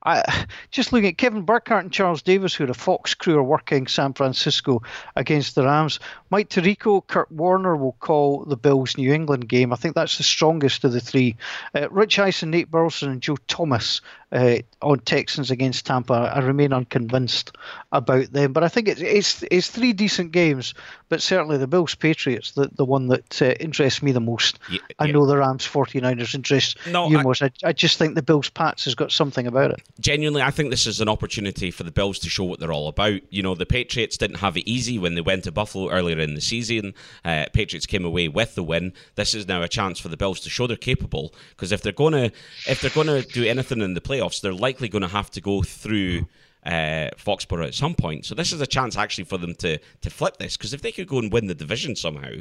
I, 0.06 0.46
just 0.70 0.94
looking 0.94 1.10
at 1.10 1.18
Kevin 1.18 1.42
Burkhardt 1.42 1.84
and 1.84 1.92
Charles 1.92 2.22
Davis, 2.22 2.54
who 2.54 2.66
are 2.66 2.70
a 2.70 2.76
Fox 2.76 3.16
crew, 3.16 3.40
are 3.40 3.44
working 3.44 3.88
San 3.88 4.14
Francisco 4.14 4.84
against 5.16 5.56
the 5.56 5.64
Rams. 5.64 6.00
Mike 6.30 6.50
Tirico, 6.50 7.06
Kurt 7.06 7.32
Warner 7.32 7.76
will 7.76 7.98
call 8.00 8.46
the 8.46 8.56
Bills 8.56 8.98
New 8.98 9.12
England 9.12 9.50
game. 9.50 9.74
I 9.74 9.76
think 9.76 9.96
that's 10.02 10.18
the 10.18 10.24
strongest 10.24 10.84
of 10.84 10.94
the 10.94 11.00
three. 11.00 11.36
Uh, 11.76 11.88
Rich 11.90 12.18
Eisen, 12.18 12.50
Nate 12.50 12.72
Burleson, 12.72 13.12
and 13.12 13.22
Joe 13.22 13.38
Thomas 13.48 14.02
uh, 14.32 14.58
on 14.82 15.00
Texans 15.00 15.52
against 15.52 15.86
Tampa. 15.86 16.14
I 16.14 16.40
remain 16.40 16.74
unconvinced 16.74 17.56
about 17.92 18.32
them, 18.32 18.54
but 18.54 18.64
I 18.64 18.68
think 18.68 18.88
it's 18.88 19.02
it's, 19.02 19.44
it's 19.52 19.70
three 19.70 19.94
decent 19.94 20.32
games. 20.32 20.74
But 21.10 21.22
certainly 21.22 21.58
the 21.58 21.68
Bills 21.68 21.94
Patriots, 21.94 22.52
the, 22.52 22.70
the 22.74 22.86
one 22.86 23.08
that 23.08 23.42
uh, 23.42 23.54
interests 23.60 24.02
me 24.02 24.14
the 24.14 24.22
most. 24.22 24.60
Yeah, 24.70 24.80
I 24.98 25.06
yeah. 25.06 25.12
know 25.12 25.26
the 25.26 25.38
Rams 25.38 25.68
49ers 25.68 26.34
interest 26.34 26.78
no, 26.88 27.10
you 27.10 27.20
I, 27.20 27.24
most. 27.24 27.42
I, 27.42 27.52
I 27.66 27.74
just 27.74 27.98
think 27.98 28.16
the 28.16 28.22
Bills 28.22 28.50
Pats 28.50 28.86
has 28.86 28.96
got 28.96 29.12
something 29.12 29.46
about 29.46 29.72
it. 29.72 29.82
Genuinely, 30.00 30.42
I 30.42 30.52
think 30.52 30.70
this 30.70 30.88
is 30.88 31.02
an 31.02 31.10
opportunity 31.10 31.70
for 31.70 31.84
the 31.84 31.92
Bills 31.92 32.18
to 32.20 32.30
show 32.30 32.46
what 32.46 32.62
they're 32.62 32.72
all 32.72 32.88
about. 32.88 33.20
You 33.30 33.44
know, 33.44 33.56
the 33.56 33.66
Patriots 33.66 34.16
didn't 34.16 34.38
have 34.38 34.56
it 34.56 34.70
easy 34.70 34.98
when 34.98 35.16
they 35.16 35.22
went 35.22 35.44
to 35.44 35.52
Buffalo 35.52 35.90
earlier 35.90 36.18
in 36.20 36.36
the 36.36 36.42
season. 36.42 36.94
Uh, 37.26 37.46
Patriots 37.52 37.86
came 37.86 38.06
away 38.06 38.30
with 38.30 38.56
the 38.56 38.64
win. 38.64 38.94
This 39.16 39.34
is 39.34 39.50
now 39.50 39.62
a 39.62 39.68
chance 39.68 40.00
for 40.00 40.08
the 40.08 40.16
Bills 40.16 40.40
to 40.42 40.50
show 40.50 40.66
they're 40.66 40.78
capable 40.78 41.34
because 41.50 41.74
if 41.74 41.82
they're 41.82 41.92
gonna 41.92 42.32
if 42.70 42.80
they're 42.80 42.90
gonna 42.92 43.22
do 43.22 43.44
anything 43.44 43.82
in 43.82 43.96
the 43.96 44.02
playoffs, 44.02 44.21
they're 44.42 44.54
likely 44.54 44.90
going 44.90 45.02
to 45.02 45.08
have 45.08 45.32
to 45.32 45.42
go 45.42 45.62
through 45.62 46.28
uh, 46.66 47.10
Foxborough 47.18 47.68
at 47.68 47.74
some 47.74 47.96
point. 47.96 48.26
So 48.26 48.36
this 48.36 48.52
is 48.52 48.62
a 48.62 48.68
chance 48.68 48.98
actually 48.98 49.24
for 49.24 49.38
them 49.38 49.56
to 49.56 49.78
to 49.78 50.10
flip 50.10 50.38
this 50.38 50.58
because 50.58 50.74
if 50.74 50.82
they 50.82 50.92
could 50.92 51.08
go 51.08 51.20
and 51.20 51.32
win 51.32 51.48
the 51.48 51.56
division 51.56 51.96
somehow, 51.96 52.34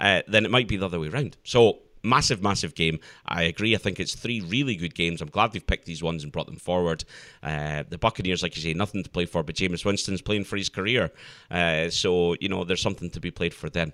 uh, 0.00 0.22
then 0.26 0.44
it 0.44 0.50
might 0.50 0.68
be 0.68 0.76
the 0.76 0.86
other 0.86 1.00
way 1.00 1.08
around. 1.08 1.36
So 1.44 1.80
massive, 2.02 2.42
massive 2.42 2.74
game. 2.74 3.00
I 3.26 3.42
agree. 3.42 3.74
I 3.74 3.78
think 3.78 4.00
it's 4.00 4.14
three 4.14 4.40
really 4.40 4.76
good 4.76 4.94
games. 4.94 5.20
I'm 5.20 5.28
glad 5.28 5.52
they've 5.52 5.66
picked 5.66 5.86
these 5.86 6.02
ones 6.02 6.22
and 6.22 6.32
brought 6.32 6.46
them 6.46 6.56
forward. 6.56 7.04
Uh, 7.42 7.82
the 7.88 7.98
Buccaneers, 7.98 8.42
like 8.42 8.56
you 8.56 8.62
say, 8.62 8.72
nothing 8.72 9.02
to 9.02 9.10
play 9.10 9.26
for, 9.26 9.42
but 9.42 9.56
Jameis 9.56 9.84
Winston's 9.84 10.22
playing 10.22 10.44
for 10.44 10.56
his 10.56 10.68
career. 10.68 11.10
Uh, 11.50 11.90
so, 11.90 12.36
you 12.40 12.48
know, 12.48 12.64
there's 12.64 12.82
something 12.82 13.10
to 13.10 13.20
be 13.20 13.30
played 13.30 13.52
for 13.52 13.68
then. 13.68 13.92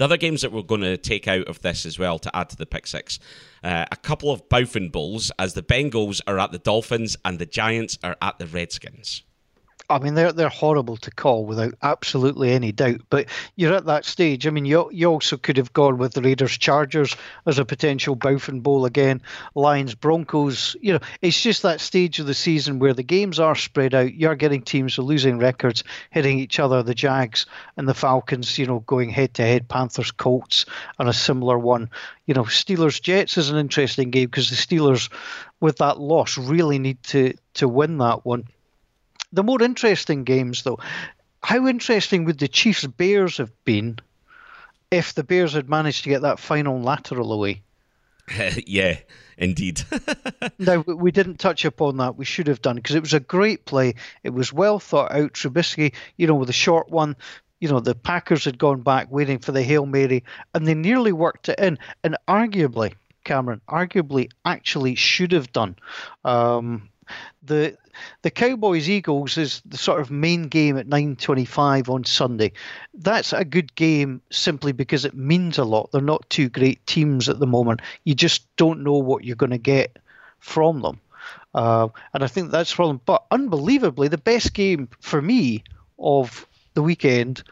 The 0.00 0.04
other 0.04 0.16
games 0.16 0.40
that 0.40 0.50
we're 0.50 0.62
going 0.62 0.80
to 0.80 0.96
take 0.96 1.28
out 1.28 1.46
of 1.46 1.60
this 1.60 1.84
as 1.84 1.98
well 1.98 2.18
to 2.20 2.34
add 2.34 2.48
to 2.48 2.56
the 2.56 2.64
pick 2.64 2.86
six, 2.86 3.18
uh, 3.62 3.84
a 3.92 3.96
couple 3.96 4.30
of 4.30 4.48
Bowfin 4.48 4.90
Bowls 4.90 5.30
as 5.38 5.52
the 5.52 5.62
Bengals 5.62 6.22
are 6.26 6.38
at 6.38 6.52
the 6.52 6.58
Dolphins 6.58 7.18
and 7.22 7.38
the 7.38 7.44
Giants 7.44 7.98
are 8.02 8.16
at 8.22 8.38
the 8.38 8.46
Redskins. 8.46 9.24
I 9.90 9.98
mean, 9.98 10.14
they're 10.14 10.32
they're 10.32 10.48
horrible 10.48 10.96
to 10.98 11.10
call 11.10 11.44
without 11.44 11.74
absolutely 11.82 12.52
any 12.52 12.70
doubt. 12.70 13.00
But 13.10 13.26
you're 13.56 13.74
at 13.74 13.86
that 13.86 14.04
stage. 14.04 14.46
I 14.46 14.50
mean, 14.50 14.64
you 14.64 14.88
you 14.92 15.10
also 15.10 15.36
could 15.36 15.56
have 15.56 15.72
gone 15.72 15.98
with 15.98 16.14
the 16.14 16.22
Raiders 16.22 16.56
Chargers 16.56 17.16
as 17.44 17.58
a 17.58 17.64
potential 17.64 18.16
Bowfin 18.16 18.62
Bowl 18.62 18.84
again. 18.84 19.20
Lions 19.56 19.96
Broncos. 19.96 20.76
You 20.80 20.94
know, 20.94 21.00
it's 21.20 21.42
just 21.42 21.62
that 21.62 21.80
stage 21.80 22.20
of 22.20 22.26
the 22.26 22.34
season 22.34 22.78
where 22.78 22.94
the 22.94 23.02
games 23.02 23.40
are 23.40 23.56
spread 23.56 23.94
out. 23.94 24.14
You're 24.14 24.36
getting 24.36 24.62
teams 24.62 24.96
with 24.96 25.08
losing 25.08 25.38
records 25.38 25.82
hitting 26.10 26.38
each 26.38 26.60
other. 26.60 26.84
The 26.84 26.94
Jags 26.94 27.46
and 27.76 27.88
the 27.88 27.94
Falcons. 27.94 28.58
You 28.58 28.66
know, 28.66 28.80
going 28.80 29.10
head 29.10 29.34
to 29.34 29.42
head. 29.42 29.68
Panthers 29.68 30.12
Colts 30.12 30.66
and 31.00 31.08
a 31.08 31.12
similar 31.12 31.58
one. 31.58 31.90
You 32.26 32.34
know, 32.34 32.44
Steelers 32.44 33.02
Jets 33.02 33.36
is 33.36 33.50
an 33.50 33.58
interesting 33.58 34.10
game 34.10 34.26
because 34.26 34.50
the 34.50 34.56
Steelers, 34.56 35.10
with 35.58 35.78
that 35.78 35.98
loss, 35.98 36.38
really 36.38 36.78
need 36.78 37.02
to 37.04 37.34
to 37.54 37.66
win 37.66 37.98
that 37.98 38.24
one. 38.24 38.44
The 39.32 39.42
more 39.42 39.62
interesting 39.62 40.24
games, 40.24 40.62
though, 40.62 40.78
how 41.42 41.66
interesting 41.66 42.24
would 42.24 42.38
the 42.38 42.48
Chiefs 42.48 42.86
Bears 42.86 43.38
have 43.38 43.52
been 43.64 43.98
if 44.90 45.14
the 45.14 45.24
Bears 45.24 45.52
had 45.52 45.68
managed 45.68 46.04
to 46.04 46.10
get 46.10 46.22
that 46.22 46.40
final 46.40 46.80
lateral 46.80 47.32
away? 47.32 47.62
yeah, 48.66 48.98
indeed. 49.38 49.82
now, 50.58 50.80
we 50.80 51.10
didn't 51.10 51.38
touch 51.38 51.64
upon 51.64 51.96
that. 51.98 52.16
We 52.16 52.24
should 52.24 52.46
have 52.46 52.62
done 52.62 52.76
because 52.76 52.94
it 52.94 53.02
was 53.02 53.14
a 53.14 53.20
great 53.20 53.64
play. 53.64 53.94
It 54.22 54.30
was 54.30 54.52
well 54.52 54.78
thought 54.78 55.12
out. 55.12 55.32
Trubisky, 55.32 55.94
you 56.16 56.26
know, 56.26 56.34
with 56.34 56.50
a 56.50 56.54
short 56.54 56.90
one, 56.90 57.16
you 57.60 57.68
know, 57.68 57.80
the 57.80 57.94
Packers 57.94 58.44
had 58.44 58.58
gone 58.58 58.80
back 58.82 59.10
waiting 59.10 59.38
for 59.38 59.52
the 59.52 59.62
Hail 59.62 59.86
Mary 59.86 60.24
and 60.54 60.66
they 60.66 60.74
nearly 60.74 61.12
worked 61.12 61.48
it 61.48 61.58
in. 61.58 61.78
And 62.02 62.16
arguably, 62.26 62.94
Cameron, 63.24 63.60
arguably 63.68 64.30
actually 64.44 64.94
should 64.94 65.32
have 65.32 65.52
done. 65.52 65.76
Um, 66.24 66.88
the 67.42 67.76
the 68.22 68.30
Cowboys 68.30 68.88
Eagles 68.88 69.36
is 69.38 69.62
the 69.66 69.76
sort 69.76 70.00
of 70.00 70.10
main 70.10 70.44
game 70.44 70.76
at 70.76 70.88
9:25 70.88 71.88
on 71.88 72.04
Sunday. 72.04 72.52
That's 72.94 73.32
a 73.32 73.44
good 73.44 73.74
game 73.74 74.22
simply 74.30 74.72
because 74.72 75.04
it 75.04 75.14
means 75.14 75.58
a 75.58 75.64
lot. 75.64 75.90
They're 75.92 76.00
not 76.00 76.28
two 76.30 76.48
great 76.48 76.84
teams 76.86 77.28
at 77.28 77.38
the 77.38 77.46
moment. 77.46 77.82
You 78.04 78.14
just 78.14 78.44
don't 78.56 78.82
know 78.82 78.98
what 78.98 79.24
you're 79.24 79.36
going 79.36 79.50
to 79.50 79.58
get 79.58 79.98
from 80.38 80.82
them. 80.82 81.00
Uh, 81.54 81.88
and 82.14 82.22
I 82.22 82.26
think 82.26 82.50
that's 82.50 82.74
them. 82.88 83.00
But 83.04 83.24
unbelievably, 83.30 84.08
the 84.08 84.18
best 84.18 84.54
game 84.54 84.88
for 85.00 85.20
me 85.20 85.64
of 85.98 86.46
the 86.74 86.82
weekend 86.82 87.42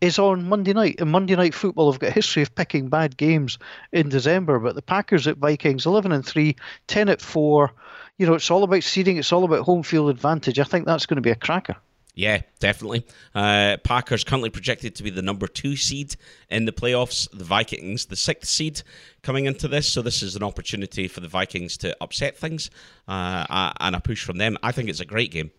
is 0.00 0.18
on 0.18 0.48
Monday 0.48 0.72
night. 0.72 1.00
And 1.00 1.10
Monday 1.10 1.36
night 1.36 1.54
football 1.54 1.90
have 1.90 2.00
got 2.00 2.10
a 2.10 2.12
history 2.12 2.42
of 2.42 2.54
picking 2.54 2.88
bad 2.88 3.16
games 3.16 3.58
in 3.92 4.08
December. 4.08 4.58
But 4.58 4.74
the 4.74 4.82
Packers 4.82 5.26
at 5.26 5.38
Vikings, 5.38 5.86
11 5.86 6.12
and 6.12 6.24
3, 6.24 6.56
10 6.86 7.08
at 7.08 7.20
4 7.20 7.72
you 8.18 8.26
know, 8.26 8.34
it's 8.34 8.50
all 8.50 8.64
about 8.64 8.82
seeding. 8.82 9.16
It's 9.16 9.32
all 9.32 9.44
about 9.44 9.64
home 9.64 9.82
field 9.82 10.10
advantage. 10.10 10.58
I 10.58 10.64
think 10.64 10.84
that's 10.84 11.06
going 11.06 11.16
to 11.16 11.22
be 11.22 11.30
a 11.30 11.36
cracker. 11.36 11.76
Yeah, 12.14 12.42
definitely. 12.58 13.06
Uh, 13.32 13.76
Packers 13.84 14.24
currently 14.24 14.50
projected 14.50 14.96
to 14.96 15.04
be 15.04 15.10
the 15.10 15.22
number 15.22 15.46
two 15.46 15.76
seed 15.76 16.16
in 16.50 16.64
the 16.64 16.72
playoffs. 16.72 17.30
The 17.30 17.44
Vikings, 17.44 18.06
the 18.06 18.16
sixth 18.16 18.50
seed, 18.50 18.82
coming 19.22 19.46
into 19.46 19.68
this. 19.68 19.88
So 19.88 20.02
this 20.02 20.20
is 20.24 20.34
an 20.34 20.42
opportunity 20.42 21.06
for 21.06 21.20
the 21.20 21.28
Vikings 21.28 21.76
to 21.78 21.96
upset 22.00 22.36
things 22.36 22.70
uh, 23.06 23.72
and 23.78 23.94
a 23.94 24.00
push 24.00 24.24
from 24.24 24.38
them. 24.38 24.58
I 24.64 24.72
think 24.72 24.88
it's 24.88 24.98
a 24.98 25.04
great 25.04 25.30
game. 25.30 25.52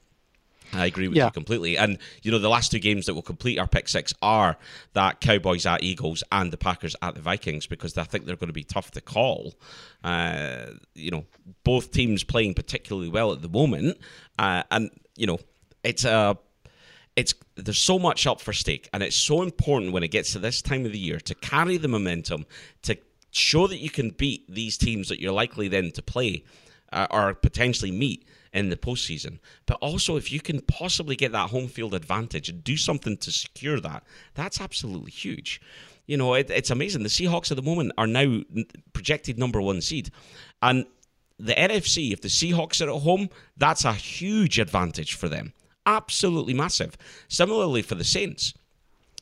I 0.74 0.86
agree 0.86 1.08
with 1.08 1.18
yeah. 1.18 1.26
you 1.26 1.32
completely. 1.32 1.78
And, 1.78 1.98
you 2.22 2.32
know, 2.32 2.40
the 2.40 2.50
last 2.50 2.72
two 2.72 2.80
games 2.80 3.06
that 3.06 3.14
will 3.14 3.22
complete 3.22 3.58
our 3.58 3.68
pick 3.68 3.88
six 3.88 4.14
are 4.22 4.58
that 4.94 5.22
Cowboys 5.22 5.66
at 5.66 5.84
Eagles 5.84 6.24
and 6.32 6.52
the 6.52 6.58
Packers 6.58 6.96
at 7.02 7.16
the 7.16 7.22
Vikings 7.22 7.68
because 7.68 7.98
I 7.98 8.04
think 8.04 8.26
they're 8.26 8.36
going 8.36 8.48
to 8.48 8.54
be 8.54 8.64
tough 8.64 8.92
to 8.92 9.02
call. 9.02 9.56
Uh, 10.04 10.68
you 10.94 11.12
know, 11.12 11.26
both 11.64 11.92
teams 11.92 12.24
playing 12.24 12.54
particularly 12.54 13.10
well 13.10 13.32
at 13.32 13.42
the 13.42 13.50
moment. 13.50 13.98
Uh, 14.38 14.64
and, 14.72 14.92
you 15.16 15.28
know, 15.28 15.40
it's 15.84 16.06
a. 16.06 16.38
It's 17.16 17.34
there's 17.56 17.80
so 17.80 18.00
much 18.00 18.26
up 18.26 18.40
for 18.40 18.54
stake, 18.54 18.88
and 18.94 19.04
it's 19.04 19.16
so 19.16 19.42
important 19.42 19.92
when 19.92 20.04
it 20.04 20.08
gets 20.08 20.32
to 20.34 20.40
this 20.40 20.62
time 20.62 20.86
of 20.86 20.94
the 20.94 21.00
year 21.00 21.20
to 21.20 21.36
carry 21.36 21.76
the 21.76 21.90
momentum, 21.90 22.46
to 22.84 22.98
show 23.32 23.68
that 23.68 23.80
you 23.80 23.90
can 23.90 24.12
beat 24.12 24.50
these 24.50 24.78
teams 24.78 25.10
that 25.10 25.20
you're 25.20 25.34
likely 25.34 25.68
then 25.68 25.92
to 25.92 26.02
play 26.02 26.44
uh, 26.94 27.08
or 27.12 27.34
potentially 27.34 27.92
meet 27.92 28.28
in 28.54 28.70
the 28.70 28.76
postseason. 28.76 29.40
But 29.66 29.78
also, 29.82 30.16
if 30.16 30.32
you 30.32 30.40
can 30.40 30.62
possibly 30.62 31.16
get 31.16 31.32
that 31.32 31.50
home 31.50 31.68
field 31.68 31.94
advantage 31.94 32.50
and 32.50 32.64
do 32.64 32.78
something 32.78 33.18
to 33.18 33.32
secure 33.32 33.80
that, 33.80 34.04
that's 34.34 34.62
absolutely 34.62 35.12
huge. 35.12 35.62
You 36.06 36.18
know, 36.18 36.34
it, 36.34 36.50
it's 36.50 36.72
amazing. 36.72 37.04
The 37.04 37.10
Seahawks 37.10 37.52
at 37.52 37.58
the 37.58 37.64
moment 37.64 37.92
are 37.98 38.08
now 38.08 38.42
projected 38.94 39.38
number 39.38 39.62
one 39.62 39.82
seed. 39.82 40.10
And 40.62 40.86
the 41.38 41.54
NFC, 41.54 42.12
if 42.12 42.22
the 42.22 42.28
Seahawks 42.28 42.86
are 42.86 42.90
at 42.90 43.02
home, 43.02 43.30
that's 43.58 43.86
a 43.86 43.94
huge 43.94 44.60
advantage 44.60 45.14
for 45.14 45.30
them. 45.30 45.54
Absolutely 45.86 46.54
massive. 46.54 46.98
Similarly 47.28 47.82
for 47.82 47.96
the 47.96 48.04
Saints. 48.04 48.54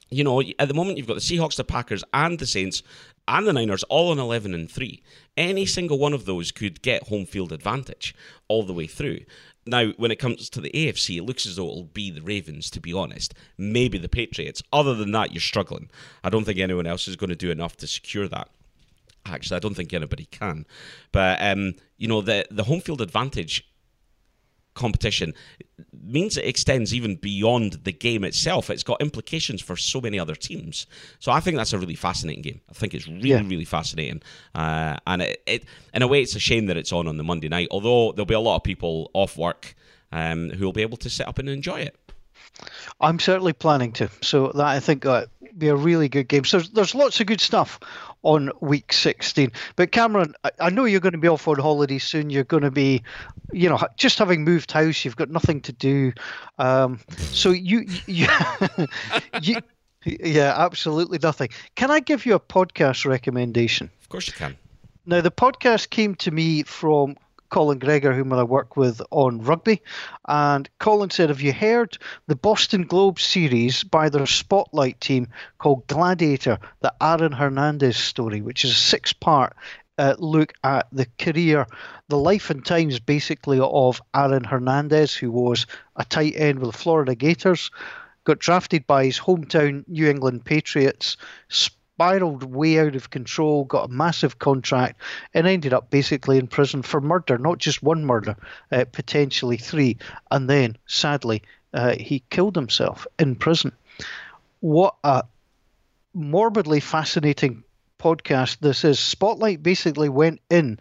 You 0.09 0.23
know, 0.23 0.41
at 0.57 0.69
the 0.69 0.73
moment 0.73 0.97
you've 0.97 1.07
got 1.07 1.15
the 1.15 1.19
Seahawks, 1.19 1.57
the 1.57 1.65
Packers, 1.65 2.03
and 2.13 2.39
the 2.39 2.47
Saints 2.47 2.81
and 3.27 3.47
the 3.47 3.53
Niners 3.53 3.83
all 3.83 4.11
on 4.11 4.19
11 4.19 4.53
and 4.53 4.69
3. 4.69 5.01
Any 5.35 5.65
single 5.65 5.97
one 5.97 6.13
of 6.13 6.25
those 6.25 6.51
could 6.51 6.81
get 6.81 7.09
home 7.09 7.25
field 7.25 7.51
advantage 7.51 8.15
all 8.47 8.63
the 8.63 8.73
way 8.73 8.87
through. 8.87 9.19
Now, 9.65 9.91
when 9.97 10.11
it 10.11 10.19
comes 10.19 10.49
to 10.49 10.61
the 10.61 10.71
AFC, 10.71 11.17
it 11.17 11.23
looks 11.23 11.45
as 11.45 11.57
though 11.57 11.67
it'll 11.67 11.83
be 11.83 12.09
the 12.09 12.21
Ravens, 12.21 12.69
to 12.71 12.79
be 12.79 12.93
honest. 12.93 13.33
Maybe 13.57 13.97
the 13.97 14.07
Patriots. 14.07 14.63
Other 14.71 14.95
than 14.95 15.11
that, 15.11 15.33
you're 15.33 15.41
struggling. 15.41 15.89
I 16.23 16.29
don't 16.29 16.45
think 16.45 16.57
anyone 16.57 16.87
else 16.87 17.07
is 17.07 17.17
going 17.17 17.29
to 17.29 17.35
do 17.35 17.51
enough 17.51 17.75
to 17.77 17.87
secure 17.87 18.27
that. 18.29 18.49
Actually, 19.25 19.57
I 19.57 19.59
don't 19.59 19.75
think 19.75 19.93
anybody 19.93 20.25
can. 20.25 20.65
But, 21.11 21.39
um, 21.41 21.73
you 21.97 22.07
know, 22.07 22.21
the, 22.21 22.45
the 22.49 22.63
home 22.63 22.79
field 22.79 23.01
advantage 23.01 23.69
competition 24.77 25.33
means 26.01 26.37
it 26.37 26.45
extends 26.45 26.93
even 26.93 27.15
beyond 27.15 27.73
the 27.83 27.91
game 27.91 28.23
itself. 28.23 28.69
It's 28.69 28.83
got 28.83 29.01
implications 29.01 29.61
for 29.61 29.75
so 29.75 29.99
many 29.99 30.19
other 30.19 30.35
teams. 30.35 30.87
So 31.19 31.31
I 31.31 31.39
think 31.41 31.57
that's 31.57 31.73
a 31.73 31.77
really 31.77 31.95
fascinating 31.95 32.43
game. 32.43 32.61
I 32.69 32.73
think 32.73 32.93
it's 32.93 33.07
really, 33.07 33.29
yeah. 33.29 33.41
really 33.45 33.65
fascinating. 33.65 34.21
Uh, 34.55 34.95
and 35.05 35.21
it, 35.21 35.41
it, 35.45 35.65
in 35.93 36.01
a 36.01 36.07
way, 36.07 36.21
it's 36.21 36.35
a 36.35 36.39
shame 36.39 36.67
that 36.67 36.77
it's 36.77 36.93
on 36.93 37.07
on 37.07 37.17
the 37.17 37.23
Monday 37.23 37.49
night, 37.49 37.67
although 37.71 38.13
there'll 38.13 38.25
be 38.25 38.33
a 38.33 38.39
lot 38.39 38.55
of 38.55 38.63
people 38.63 39.11
off 39.13 39.37
work 39.37 39.75
um, 40.11 40.49
who 40.51 40.65
will 40.65 40.73
be 40.73 40.81
able 40.81 40.97
to 40.97 41.09
sit 41.09 41.27
up 41.27 41.39
and 41.39 41.49
enjoy 41.49 41.81
it. 41.81 41.95
I'm 43.01 43.19
certainly 43.19 43.53
planning 43.53 43.91
to. 43.93 44.09
So 44.21 44.51
that 44.55 44.65
I 44.65 44.79
think 44.79 45.05
uh, 45.05 45.25
be 45.57 45.67
a 45.67 45.75
really 45.75 46.09
good 46.09 46.27
game. 46.27 46.45
So 46.45 46.57
there's, 46.57 46.69
there's 46.71 46.95
lots 46.95 47.19
of 47.19 47.27
good 47.27 47.41
stuff 47.41 47.79
on 48.23 48.51
week 48.61 48.93
16. 48.93 49.51
But 49.75 49.91
Cameron, 49.91 50.33
I, 50.43 50.51
I 50.59 50.69
know 50.69 50.85
you're 50.85 50.99
going 50.99 51.13
to 51.13 51.19
be 51.19 51.27
off 51.27 51.47
on 51.47 51.59
holiday 51.59 51.99
soon. 51.99 52.29
You're 52.29 52.43
going 52.43 52.63
to 52.63 52.71
be, 52.71 53.03
you 53.51 53.69
know, 53.69 53.79
just 53.97 54.19
having 54.19 54.43
moved 54.43 54.71
house. 54.71 55.05
You've 55.05 55.15
got 55.15 55.29
nothing 55.29 55.61
to 55.61 55.73
do. 55.73 56.13
Um, 56.57 56.99
so 57.17 57.51
you, 57.51 57.85
you, 58.05 58.27
you, 59.41 59.57
yeah, 60.05 60.53
absolutely 60.57 61.19
nothing. 61.21 61.49
Can 61.75 61.91
I 61.91 61.99
give 61.99 62.25
you 62.25 62.35
a 62.35 62.39
podcast 62.39 63.05
recommendation? 63.05 63.89
Of 64.01 64.09
course 64.09 64.27
you 64.27 64.33
can. 64.33 64.57
Now, 65.05 65.21
the 65.21 65.31
podcast 65.31 65.89
came 65.89 66.15
to 66.15 66.31
me 66.31 66.63
from 66.63 67.15
Colin 67.49 67.79
Gregor, 67.79 68.13
whom 68.13 68.33
I 68.33 68.43
work 68.43 68.77
with 68.77 69.01
on 69.11 69.41
rugby. 69.41 69.81
And 70.27 70.69
Colin 70.79 71.09
said, 71.09 71.29
Have 71.29 71.41
you 71.41 71.53
heard 71.53 71.97
the 72.27 72.35
Boston 72.35 72.83
Globe 72.83 73.19
series 73.19 73.83
by 73.83 74.09
their 74.09 74.25
spotlight 74.25 74.99
team 75.01 75.27
called 75.57 75.87
Gladiator, 75.87 76.59
the 76.81 76.93
Aaron 77.01 77.31
Hernandez 77.31 77.97
story, 77.97 78.41
which 78.41 78.63
is 78.65 78.71
a 78.71 78.75
six 78.75 79.13
part 79.13 79.55
uh, 79.97 80.15
look 80.19 80.53
at 80.63 80.87
the 80.91 81.07
career, 81.19 81.67
the 82.07 82.17
life 82.17 82.49
and 82.49 82.65
times 82.65 82.99
basically 82.99 83.59
of 83.59 84.01
Aaron 84.15 84.43
Hernandez, 84.43 85.15
who 85.15 85.31
was 85.31 85.65
a 85.95 86.05
tight 86.05 86.33
end 86.35 86.59
with 86.59 86.71
the 86.71 86.77
Florida 86.77 87.15
Gators, 87.15 87.71
got 88.23 88.39
drafted 88.39 88.85
by 88.85 89.05
his 89.05 89.19
hometown 89.19 89.83
New 89.87 90.07
England 90.07 90.45
Patriots, 90.45 91.17
spiraled 91.97 92.43
way 92.43 92.77
out 92.77 92.95
of 92.95 93.09
control, 93.09 93.65
got 93.65 93.89
a 93.89 93.91
massive 93.91 94.37
contract, 94.37 95.01
and 95.33 95.47
ended 95.47 95.73
up 95.73 95.89
basically 95.89 96.37
in 96.37 96.45
prison 96.45 96.83
for 96.83 97.01
murder, 97.01 97.39
not 97.39 97.57
just 97.57 97.81
one 97.81 98.05
murder, 98.05 98.35
uh, 98.71 98.85
potentially 98.91 99.57
three. 99.57 99.97
And 100.29 100.47
then, 100.47 100.77
sadly, 100.85 101.41
uh, 101.73 101.95
he 101.99 102.21
killed 102.29 102.55
himself 102.55 103.07
in 103.17 103.35
prison. 103.35 103.71
What 104.59 104.93
a 105.03 105.23
morbidly 106.13 106.81
fascinating 106.81 107.63
podcast 107.99 108.59
this 108.59 108.83
is. 108.83 108.99
Spotlight 108.99 109.63
basically 109.63 110.09
went 110.09 110.39
in 110.51 110.77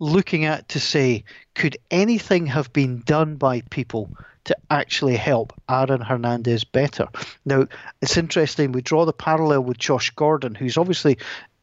looking 0.00 0.46
at 0.46 0.68
to 0.70 0.80
say, 0.80 1.22
could 1.54 1.76
anything 1.92 2.44
have 2.46 2.72
been 2.72 3.02
done 3.06 3.36
by 3.36 3.60
people 3.70 4.10
to 4.46 4.56
actually 4.70 5.16
help 5.16 5.52
Aaron 5.68 6.00
Hernandez 6.00 6.64
better. 6.64 7.08
Now, 7.44 7.66
it's 8.00 8.16
interesting, 8.16 8.72
we 8.72 8.80
draw 8.80 9.04
the 9.04 9.12
parallel 9.12 9.64
with 9.64 9.78
Josh 9.78 10.10
Gordon, 10.10 10.54
who's 10.54 10.76
obviously 10.76 11.18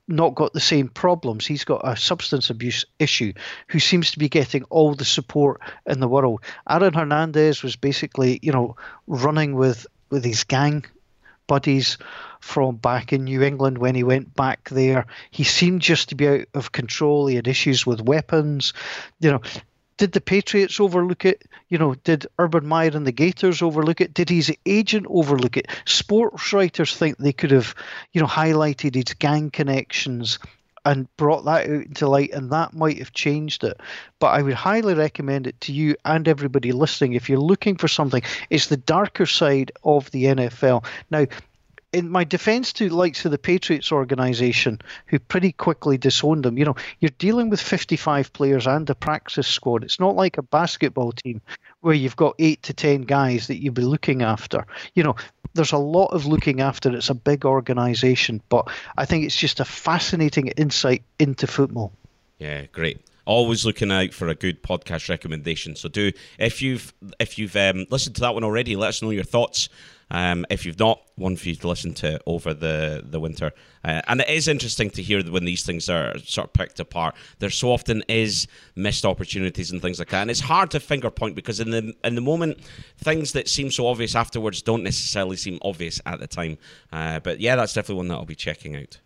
not 0.07 0.35
got 0.35 0.51
the 0.53 0.59
same 0.59 0.89
problems. 0.89 1.47
He's 1.47 1.63
got 1.63 1.81
a 1.87 1.95
substance 1.95 2.49
abuse 2.49 2.85
issue, 2.99 3.33
who 3.69 3.79
seems 3.79 4.11
to 4.11 4.19
be 4.19 4.29
getting 4.29 4.63
all 4.65 4.95
the 4.95 5.05
support 5.05 5.61
in 5.85 5.99
the 6.01 6.09
world. 6.09 6.41
Aaron 6.69 6.93
Hernandez 6.93 7.63
was 7.63 7.75
basically, 7.77 8.39
you 8.41 8.51
know, 8.51 8.75
running 9.07 9.55
with, 9.55 9.87
with 10.09 10.25
his 10.25 10.43
gang 10.43 10.85
buddies 11.47 11.97
from 12.41 12.75
back 12.75 13.13
in 13.13 13.23
New 13.23 13.41
England 13.41 13.77
when 13.77 13.95
he 13.95 14.03
went 14.03 14.35
back 14.35 14.69
there. 14.69 15.05
He 15.31 15.45
seemed 15.45 15.81
just 15.81 16.09
to 16.09 16.15
be 16.15 16.27
out 16.27 16.47
of 16.53 16.73
control. 16.73 17.27
He 17.27 17.35
had 17.35 17.47
issues 17.47 17.85
with 17.85 18.01
weapons. 18.01 18.73
You 19.21 19.31
know, 19.31 19.41
did 19.97 20.11
the 20.11 20.21
Patriots 20.21 20.79
overlook 20.79 21.25
it? 21.25 21.43
You 21.69 21.77
know, 21.77 21.95
did 21.95 22.27
Urban 22.39 22.67
Meyer 22.67 22.91
and 22.93 23.05
the 23.05 23.11
Gators 23.11 23.61
overlook 23.61 24.01
it? 24.01 24.13
Did 24.13 24.29
his 24.29 24.51
agent 24.65 25.05
overlook 25.09 25.57
it? 25.57 25.67
Sports 25.85 26.53
writers 26.53 26.95
think 26.95 27.17
they 27.17 27.33
could 27.33 27.51
have, 27.51 27.75
you 28.11 28.21
know, 28.21 28.27
highlighted 28.27 28.95
his 28.95 29.13
gang 29.15 29.51
connections 29.51 30.39
and 30.85 31.07
brought 31.15 31.45
that 31.45 31.69
out 31.69 31.85
into 31.85 32.09
light, 32.09 32.31
and 32.33 32.51
that 32.51 32.73
might 32.73 32.97
have 32.97 33.13
changed 33.13 33.63
it. 33.63 33.79
But 34.19 34.27
I 34.27 34.41
would 34.41 34.53
highly 34.53 34.93
recommend 34.93 35.47
it 35.47 35.59
to 35.61 35.71
you 35.71 35.95
and 36.03 36.27
everybody 36.27 36.71
listening. 36.71 37.13
If 37.13 37.29
you're 37.29 37.39
looking 37.39 37.77
for 37.77 37.87
something, 37.87 38.21
it's 38.49 38.67
the 38.67 38.77
darker 38.77 39.25
side 39.25 39.71
of 39.83 40.11
the 40.11 40.25
NFL. 40.25 40.85
Now, 41.09 41.25
in 41.93 42.09
my 42.09 42.23
defense 42.23 42.73
to 42.73 42.89
likes 42.89 43.23
of 43.23 43.31
the 43.31 43.37
Patriots 43.37 43.91
organization, 43.91 44.81
who 45.05 45.19
pretty 45.19 45.51
quickly 45.51 45.97
disowned 45.97 46.43
them, 46.43 46.57
you 46.57 46.65
know, 46.65 46.75
you're 46.99 47.11
dealing 47.19 47.49
with 47.49 47.61
55 47.61 48.33
players 48.33 48.65
and 48.65 48.89
a 48.89 48.95
practice 48.95 49.47
squad. 49.47 49.83
It's 49.83 49.99
not 49.99 50.15
like 50.15 50.37
a 50.37 50.41
basketball 50.41 51.11
team 51.11 51.39
where 51.81 51.93
you've 51.93 52.15
got 52.15 52.35
eight 52.39 52.63
to 52.63 52.73
10 52.73 53.03
guys 53.03 53.47
that 53.47 53.61
you'll 53.61 53.73
be 53.73 53.83
looking 53.83 54.23
after. 54.23 54.65
You 54.95 55.03
know, 55.03 55.15
there's 55.53 55.71
a 55.71 55.77
lot 55.77 56.07
of 56.07 56.25
looking 56.25 56.61
after. 56.61 56.93
It's 56.93 57.09
a 57.11 57.15
big 57.15 57.45
organization, 57.45 58.41
but 58.49 58.67
I 58.97 59.05
think 59.05 59.25
it's 59.25 59.37
just 59.37 59.59
a 59.59 59.65
fascinating 59.65 60.47
insight 60.47 61.03
into 61.19 61.45
football. 61.45 61.93
Yeah, 62.39 62.65
great 62.71 62.99
always 63.25 63.65
looking 63.65 63.91
out 63.91 64.13
for 64.13 64.27
a 64.27 64.35
good 64.35 64.61
podcast 64.61 65.09
recommendation. 65.09 65.75
So 65.75 65.89
do 65.89 66.11
if 66.37 66.61
you've 66.61 66.93
if 67.19 67.37
you've 67.37 67.55
um, 67.55 67.85
listened 67.89 68.15
to 68.15 68.21
that 68.21 68.33
one 68.33 68.43
already, 68.43 68.75
let 68.75 68.89
us 68.89 69.01
know 69.01 69.11
your 69.11 69.23
thoughts. 69.23 69.69
Um, 70.13 70.45
if 70.51 70.63
you've 70.65 70.79
not, 70.79 71.01
one 71.15 71.35
for 71.35 71.49
you 71.49 71.55
to 71.55 71.67
listen 71.67 71.93
to 71.95 72.19
over 72.27 72.53
the 72.53 73.03
the 73.03 73.19
winter. 73.19 73.51
Uh, 73.83 74.01
and 74.07 74.21
it 74.21 74.29
is 74.29 74.47
interesting 74.47 74.89
to 74.91 75.01
hear 75.01 75.23
when 75.23 75.43
these 75.43 75.65
things 75.65 75.89
are 75.89 76.17
sort 76.19 76.47
of 76.47 76.53
picked 76.53 76.79
apart. 76.79 77.15
There 77.39 77.49
so 77.49 77.71
often 77.71 78.03
is 78.07 78.47
missed 78.75 79.05
opportunities 79.05 79.71
and 79.71 79.81
things 79.81 79.97
like 79.97 80.09
that, 80.09 80.21
and 80.21 80.31
it's 80.31 80.39
hard 80.39 80.71
to 80.71 80.79
finger 80.79 81.09
point 81.09 81.35
because 81.35 81.59
in 81.59 81.71
the 81.71 81.95
in 82.03 82.13
the 82.13 82.21
moment, 82.21 82.59
things 82.99 83.33
that 83.33 83.49
seem 83.49 83.71
so 83.71 83.87
obvious 83.87 84.15
afterwards 84.15 84.61
don't 84.61 84.83
necessarily 84.83 85.35
seem 85.35 85.57
obvious 85.63 85.99
at 86.05 86.19
the 86.19 86.27
time. 86.27 86.59
Uh, 86.91 87.19
but 87.19 87.39
yeah, 87.39 87.55
that's 87.55 87.73
definitely 87.73 87.95
one 87.95 88.07
that 88.09 88.15
I'll 88.15 88.25
be 88.25 88.35
checking 88.35 88.75
out. 88.75 88.99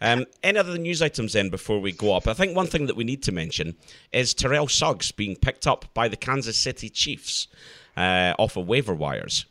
Um, 0.00 0.24
any 0.42 0.58
other 0.58 0.78
news 0.78 1.02
items 1.02 1.34
then 1.34 1.50
before 1.50 1.80
we 1.80 1.92
go 1.92 2.16
up? 2.16 2.26
I 2.26 2.34
think 2.34 2.56
one 2.56 2.66
thing 2.66 2.86
that 2.86 2.96
we 2.96 3.04
need 3.04 3.22
to 3.24 3.32
mention 3.32 3.76
is 4.12 4.32
Terrell 4.32 4.68
Suggs 4.68 5.12
being 5.12 5.36
picked 5.36 5.66
up 5.66 5.92
by 5.94 6.08
the 6.08 6.16
Kansas 6.16 6.58
City 6.58 6.88
Chiefs 6.88 7.48
uh, 7.96 8.34
off 8.38 8.56
of 8.56 8.66
waiver 8.66 8.94
wires. 8.94 9.44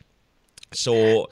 So 0.74 1.30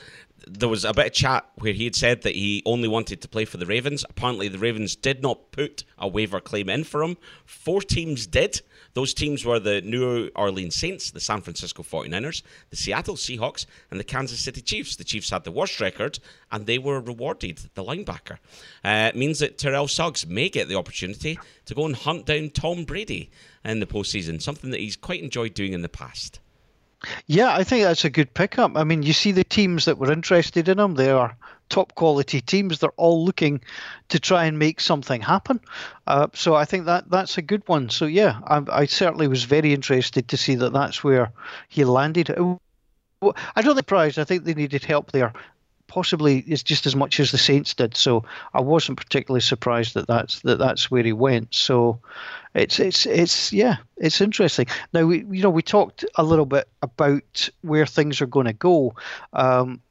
there 0.48 0.70
was 0.70 0.86
a 0.86 0.94
bit 0.94 1.08
of 1.08 1.14
chat 1.14 1.46
where 1.56 1.74
he 1.74 1.84
had 1.84 1.96
said 1.96 2.24
that 2.24 2.36
he 2.36 2.64
only 2.66 2.88
wanted 2.88 3.22
to 3.22 3.28
play 3.28 3.46
for 3.46 3.58
the 3.58 3.66
Ravens. 3.66 4.04
Apparently, 4.10 4.48
the 4.48 4.58
Ravens 4.58 4.96
did 4.96 5.22
not 5.22 5.52
put 5.52 5.84
a 5.98 6.08
waiver 6.08 6.40
claim 6.40 6.70
in 6.70 6.84
for 6.84 7.04
him. 7.04 7.18
Four 7.46 7.82
teams 7.82 8.28
did. 8.28 8.62
Those 8.94 9.14
teams 9.14 9.46
were 9.46 9.60
the 9.60 9.82
New 9.82 10.30
Orleans 10.36 10.76
Saints, 10.76 11.12
the 11.12 11.22
San 11.22 11.42
Francisco 11.42 11.82
49ers, 11.82 12.42
the 12.70 12.76
Seattle 12.76 13.16
Seahawks, 13.16 13.66
and 13.90 14.00
the 14.00 14.04
Kansas 14.04 14.40
City 14.42 14.62
Chiefs. 14.62 14.98
The 14.98 15.06
Chiefs 15.06 15.30
had 15.30 15.46
the 15.46 15.52
worst 15.52 15.80
record, 15.80 16.20
and 16.52 16.66
they 16.66 16.78
were 16.78 17.00
rewarded, 17.00 17.62
the 17.76 17.84
linebacker. 17.84 18.38
Uh, 18.84 19.10
it 19.14 19.16
means 19.16 19.40
that 19.40 19.58
Terrell 19.58 19.88
Suggs 19.88 20.28
may 20.28 20.50
get 20.50 20.68
the 20.68 20.76
opportunity 20.76 21.40
to 21.66 21.76
go 21.76 21.86
and 21.86 21.96
hunt 21.96 22.26
down 22.26 22.50
Tom 22.50 22.84
Brady 22.84 23.32
in 23.64 23.80
the 23.80 23.86
postseason, 23.86 24.42
something 24.42 24.72
that 24.72 24.82
he's 24.82 24.98
quite 24.98 25.24
enjoyed 25.24 25.54
doing 25.54 25.72
in 25.72 25.84
the 25.84 25.90
past. 25.90 26.41
Yeah, 27.28 27.54
I 27.54 27.64
think 27.64 27.84
that's 27.84 28.06
a 28.06 28.10
good 28.10 28.34
pickup. 28.34 28.76
I 28.76 28.84
mean, 28.84 29.04
you 29.04 29.14
see 29.14 29.32
the 29.32 29.44
teams 29.44 29.86
that 29.86 29.98
were 29.98 30.12
interested 30.12 30.70
in 30.70 30.80
him, 30.80 30.96
they 30.96 31.10
are 31.10 31.36
top 31.70 31.96
quality 31.96 32.42
teams. 32.42 32.80
They're 32.80 32.92
all 32.92 33.26
looking 33.26 33.62
to 34.10 34.20
try 34.20 34.46
and 34.46 34.60
make 34.60 34.80
something 34.80 35.22
happen. 35.22 35.60
Uh, 36.06 36.28
so 36.34 36.54
I 36.54 36.66
think 36.66 36.86
that 36.86 37.10
that's 37.10 37.38
a 37.38 37.42
good 37.42 37.64
one. 37.68 37.90
So 37.90 38.06
yeah, 38.06 38.40
I, 38.46 38.62
I, 38.72 38.86
certainly 38.86 39.28
was 39.28 39.46
very 39.46 39.74
interested 39.74 40.28
to 40.28 40.38
see 40.38 40.56
that 40.56 40.74
that's 40.74 41.04
where 41.04 41.32
he 41.70 41.86
landed. 41.86 42.30
Uh, 42.30 42.58
I 43.56 43.62
don't 43.62 43.76
think 43.76 43.78
surprised. 43.78 44.20
I 44.20 44.26
think 44.26 44.44
they 44.44 44.54
needed 44.54 44.84
help 44.84 45.12
there. 45.12 45.34
Possibly 45.92 46.40
it's 46.48 46.64
just 46.64 46.86
as 46.86 46.96
much 46.96 47.20
as 47.20 47.32
the 47.32 47.38
Saints 47.38 47.74
did. 47.74 47.98
So 47.98 48.24
I 48.54 48.62
wasn't 48.62 48.98
particularly 48.98 49.42
surprised 49.42 49.94
that 49.96 50.08
that's 50.08 50.40
that 50.44 50.58
that's 50.58 50.90
where 50.90 51.04
he 51.04 51.12
went. 51.12 51.54
So 51.54 52.00
it's 52.56 52.80
it's 52.80 53.06
it's 53.06 53.52
yeah, 53.52 53.76
it's 53.98 54.22
interesting. 54.22 54.68
Now 54.94 55.06
we 55.06 55.26
you 55.30 55.44
know 55.44 55.50
we 55.50 55.62
talked 55.62 56.06
a 56.16 56.24
little 56.24 56.46
bit 56.46 56.70
about 56.82 57.50
where 57.62 57.86
things 57.86 58.22
are 58.22 58.26
going 58.26 58.46
to 58.46 58.54
go. 58.54 58.96
Um, 59.34 59.82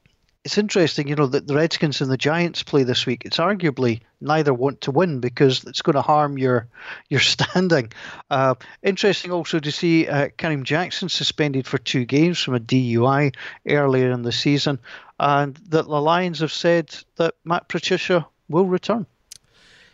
it's 0.44 0.56
interesting, 0.56 1.08
you 1.08 1.16
know, 1.16 1.26
that 1.26 1.46
the 1.46 1.54
Redskins 1.54 2.00
and 2.00 2.10
the 2.10 2.16
Giants 2.16 2.62
play 2.62 2.82
this 2.82 3.04
week. 3.04 3.22
It's 3.24 3.36
arguably 3.36 4.00
neither 4.22 4.54
want 4.54 4.80
to 4.82 4.90
win 4.90 5.20
because 5.20 5.64
it's 5.64 5.82
going 5.82 5.94
to 5.94 6.02
harm 6.02 6.38
your 6.38 6.66
your 7.08 7.20
standing. 7.34 7.92
Uh, 8.30 8.54
interesting 8.82 9.32
also 9.32 9.58
to 9.60 9.70
see 9.70 10.08
uh, 10.08 10.28
Kareem 10.38 10.62
Jackson 10.62 11.08
suspended 11.08 11.66
for 11.66 11.78
two 11.78 12.06
games 12.06 12.40
from 12.40 12.54
a 12.54 12.60
DUI 12.60 13.34
earlier 13.68 14.10
in 14.10 14.22
the 14.22 14.32
season, 14.32 14.78
and 15.18 15.56
that 15.68 15.86
the 15.86 16.00
Lions 16.00 16.40
have 16.40 16.52
said 16.52 16.94
that 17.16 17.34
Matt 17.44 17.68
Patricia 17.68 18.26
will 18.48 18.66
return. 18.66 19.06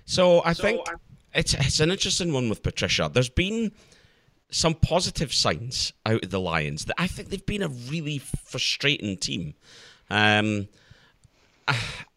So 0.05 0.43
I 0.45 0.53
so 0.53 0.63
think 0.63 0.87
it's 1.35 1.55
it's 1.55 1.81
an 1.81 1.91
interesting 1.91 2.33
one 2.33 2.49
with 2.49 2.63
Patricia. 2.63 3.11
There's 3.13 3.29
been 3.29 3.73
some 4.49 4.75
positive 4.75 5.35
signs 5.35 5.93
out 6.05 6.23
of 6.23 6.31
the 6.31 6.39
Lions. 6.39 6.85
That 6.85 6.95
I 6.99 7.09
think 7.09 7.31
they've 7.31 7.45
been 7.45 7.63
a 7.63 7.69
really 7.69 8.19
frustrating 8.19 9.17
team. 9.17 9.55
Um, 10.11 10.69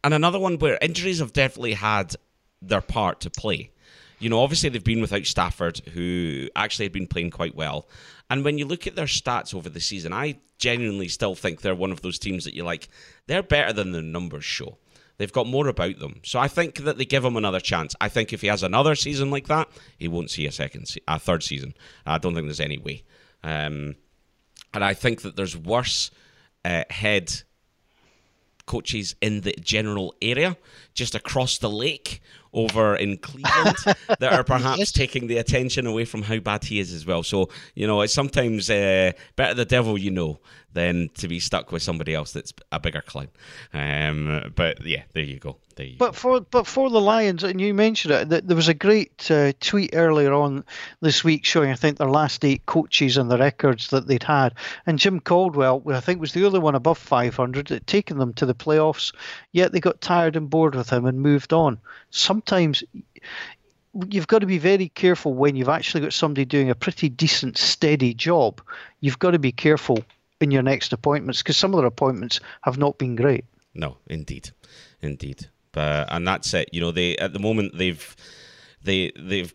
and 0.04 0.14
another 0.14 0.40
one 0.40 0.58
where 0.60 0.78
injuries 0.82 1.20
have 1.20 1.34
definitely 1.34 1.74
had 1.74 2.16
their 2.62 2.82
part 2.82 3.22
to 3.22 3.30
play. 3.30 3.72
You 4.20 4.30
know, 4.30 4.42
obviously 4.42 4.70
they've 4.70 4.84
been 4.84 5.02
without 5.02 5.26
Stafford, 5.26 5.80
who 5.94 6.50
actually 6.56 6.86
had 6.86 6.92
been 6.92 7.08
playing 7.08 7.32
quite 7.32 7.56
well. 7.56 7.88
And 8.30 8.44
when 8.44 8.58
you 8.58 8.66
look 8.66 8.86
at 8.86 8.96
their 8.96 9.06
stats 9.06 9.56
over 9.56 9.70
the 9.70 9.80
season, 9.80 10.14
I 10.14 10.38
genuinely 10.58 11.08
still 11.08 11.36
think 11.36 11.62
they're 11.62 11.74
one 11.74 11.92
of 11.92 12.02
those 12.02 12.20
teams 12.20 12.44
that 12.44 12.54
you 12.54 12.64
like. 12.64 12.90
They're 13.28 13.42
better 13.42 13.74
than 13.74 13.92
the 13.92 14.02
numbers 14.02 14.44
show. 14.44 14.78
They've 15.18 15.32
got 15.32 15.48
more 15.48 15.68
about 15.68 16.00
them. 16.00 16.22
So 16.24 16.40
I 16.40 16.48
think 16.48 16.80
that 16.84 16.98
they 16.98 17.06
give 17.06 17.26
him 17.26 17.36
another 17.36 17.60
chance. 17.60 17.96
I 18.00 18.08
think 18.08 18.32
if 18.32 18.42
he 18.42 18.48
has 18.48 18.64
another 18.64 18.96
season 18.96 19.32
like 19.32 19.48
that, 19.48 19.68
he 19.98 20.08
won't 20.08 20.32
see 20.32 20.46
a 20.46 20.52
second, 20.52 20.88
se- 20.88 21.02
a 21.08 21.20
third 21.20 21.44
season. 21.44 21.74
I 22.06 22.18
don't 22.20 22.34
think 22.36 22.48
there's 22.48 22.60
any 22.60 22.78
way. 22.78 23.04
Um, 23.44 23.96
and 24.74 24.84
I 24.84 24.94
think 24.94 25.24
that 25.24 25.36
there's 25.36 25.58
worse 25.58 26.12
uh, 26.64 26.84
head 26.90 27.42
coaches 28.70 29.16
in 29.20 29.42
the 29.42 29.54
general 29.60 30.14
area, 30.22 30.56
just 30.94 31.16
across 31.16 31.58
the 31.58 31.70
lake 31.70 32.22
over 32.54 32.96
in 32.96 33.18
Cleveland, 33.18 33.78
that 34.20 34.32
are 34.32 34.44
perhaps 34.44 34.78
yes. 34.78 34.92
taking 34.92 35.26
the 35.26 35.38
attention 35.38 35.88
away 35.88 36.06
from 36.06 36.22
how 36.22 36.38
bad 36.38 36.64
he 36.64 36.80
is 36.80 36.94
as 36.94 37.04
well. 37.04 37.24
So, 37.24 37.50
you 37.74 37.88
know, 37.88 38.02
it's 38.02 38.14
sometimes 38.14 38.70
uh, 38.70 39.14
better 39.36 39.56
the 39.56 39.66
devil 39.66 39.98
you 39.98 40.12
know 40.12 40.40
than 40.74 41.10
to 41.16 41.28
be 41.28 41.40
stuck 41.40 41.72
with 41.72 41.82
somebody 41.82 42.14
else 42.14 42.32
that's 42.32 42.54
a 42.72 42.80
bigger 42.80 43.02
clown. 43.02 43.30
Um, 43.74 44.54
but 44.56 44.86
yeah, 44.86 45.04
there 45.14 45.24
you 45.24 45.40
go. 45.40 45.58
There 45.76 45.86
you 45.86 45.98
but 45.98 46.12
go. 46.12 46.14
for 46.14 46.42
but 46.42 46.68
for 46.68 46.90
the 46.90 47.02
Lions, 47.02 47.44
and 47.44 47.60
you 47.60 47.74
mentioned 47.74 48.32
it, 48.32 48.48
there 48.48 48.56
was 48.56 48.68
a 48.68 48.74
great 48.74 49.30
uh, 49.32 49.54
tweet 49.60 49.92
earlier 49.94 50.34
on 50.34 50.64
this 51.02 51.24
week 51.24 51.46
showing 51.46 51.72
I 51.72 51.76
think 51.76 51.98
their 51.98 52.10
last 52.10 52.46
eight 52.46 52.66
coaches 52.66 53.18
and 53.18 53.32
the 53.32 53.38
records 53.38 53.90
that 53.90 54.08
they'd 54.08 54.24
had, 54.24 54.54
and 54.86 55.00
Jim 55.00 55.20
Caldwell, 55.20 55.82
I 55.88 56.00
think 56.00 56.20
was 56.20 56.34
the 56.34 56.46
only 56.46 56.60
one 56.60 56.76
above 56.76 56.98
500 56.98 57.68
that 57.68 57.88
taken 57.88 58.18
them 58.18 58.34
to 58.34 58.46
the 58.46 58.56
playoffs. 58.56 59.14
Yet 59.52 59.72
they 59.72 59.80
got 59.80 60.02
tired 60.02 60.36
and 60.36 60.50
bored 60.50 60.76
with 60.76 60.92
him 60.92 61.06
and 61.06 61.22
moved 61.22 61.54
on. 61.54 61.80
Sometimes 62.12 62.84
you've 64.10 64.28
got 64.28 64.40
to 64.40 64.46
be 64.46 64.58
very 64.58 64.90
careful 64.90 65.34
when 65.34 65.56
you've 65.56 65.70
actually 65.70 66.02
got 66.02 66.14
somebody 66.14 66.46
doing 66.46 66.70
a 66.70 66.76
pretty 66.76 67.10
decent, 67.10 67.58
steady 67.58 68.14
job. 68.14 68.62
You've 69.02 69.20
got 69.20 69.32
to 69.32 69.40
be 69.40 69.52
careful 69.52 70.04
in 70.42 70.52
your 70.52 70.64
next 70.64 70.94
appointments 70.94 71.42
because 71.42 71.58
some 71.58 71.74
of 71.74 71.80
their 71.80 71.88
appointments 71.88 72.40
have 72.62 72.78
not 72.78 72.98
been 72.98 73.16
great. 73.16 73.46
No, 73.74 73.98
indeed, 74.08 74.52
indeed. 75.02 75.48
But 75.72 76.08
and 76.12 76.28
that's 76.28 76.54
it. 76.54 76.70
You 76.72 76.82
know, 76.82 76.92
they 76.92 77.18
at 77.18 77.34
the 77.34 77.40
moment 77.40 77.78
they've 77.78 78.16
they 78.82 79.12
they've 79.18 79.54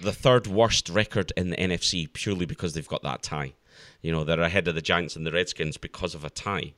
the 0.00 0.12
third 0.12 0.46
worst 0.46 0.88
record 0.88 1.32
in 1.36 1.50
the 1.50 1.56
NFC 1.56 2.12
purely 2.12 2.46
because 2.46 2.72
they've 2.72 2.88
got 2.88 3.02
that 3.02 3.22
tie. 3.22 3.54
You 4.02 4.12
know, 4.12 4.24
they're 4.24 4.40
ahead 4.40 4.68
of 4.68 4.74
the 4.74 4.82
Giants 4.82 5.16
and 5.16 5.26
the 5.26 5.32
Redskins 5.32 5.76
because 5.76 6.14
of 6.14 6.24
a 6.24 6.30
tie. 6.30 6.74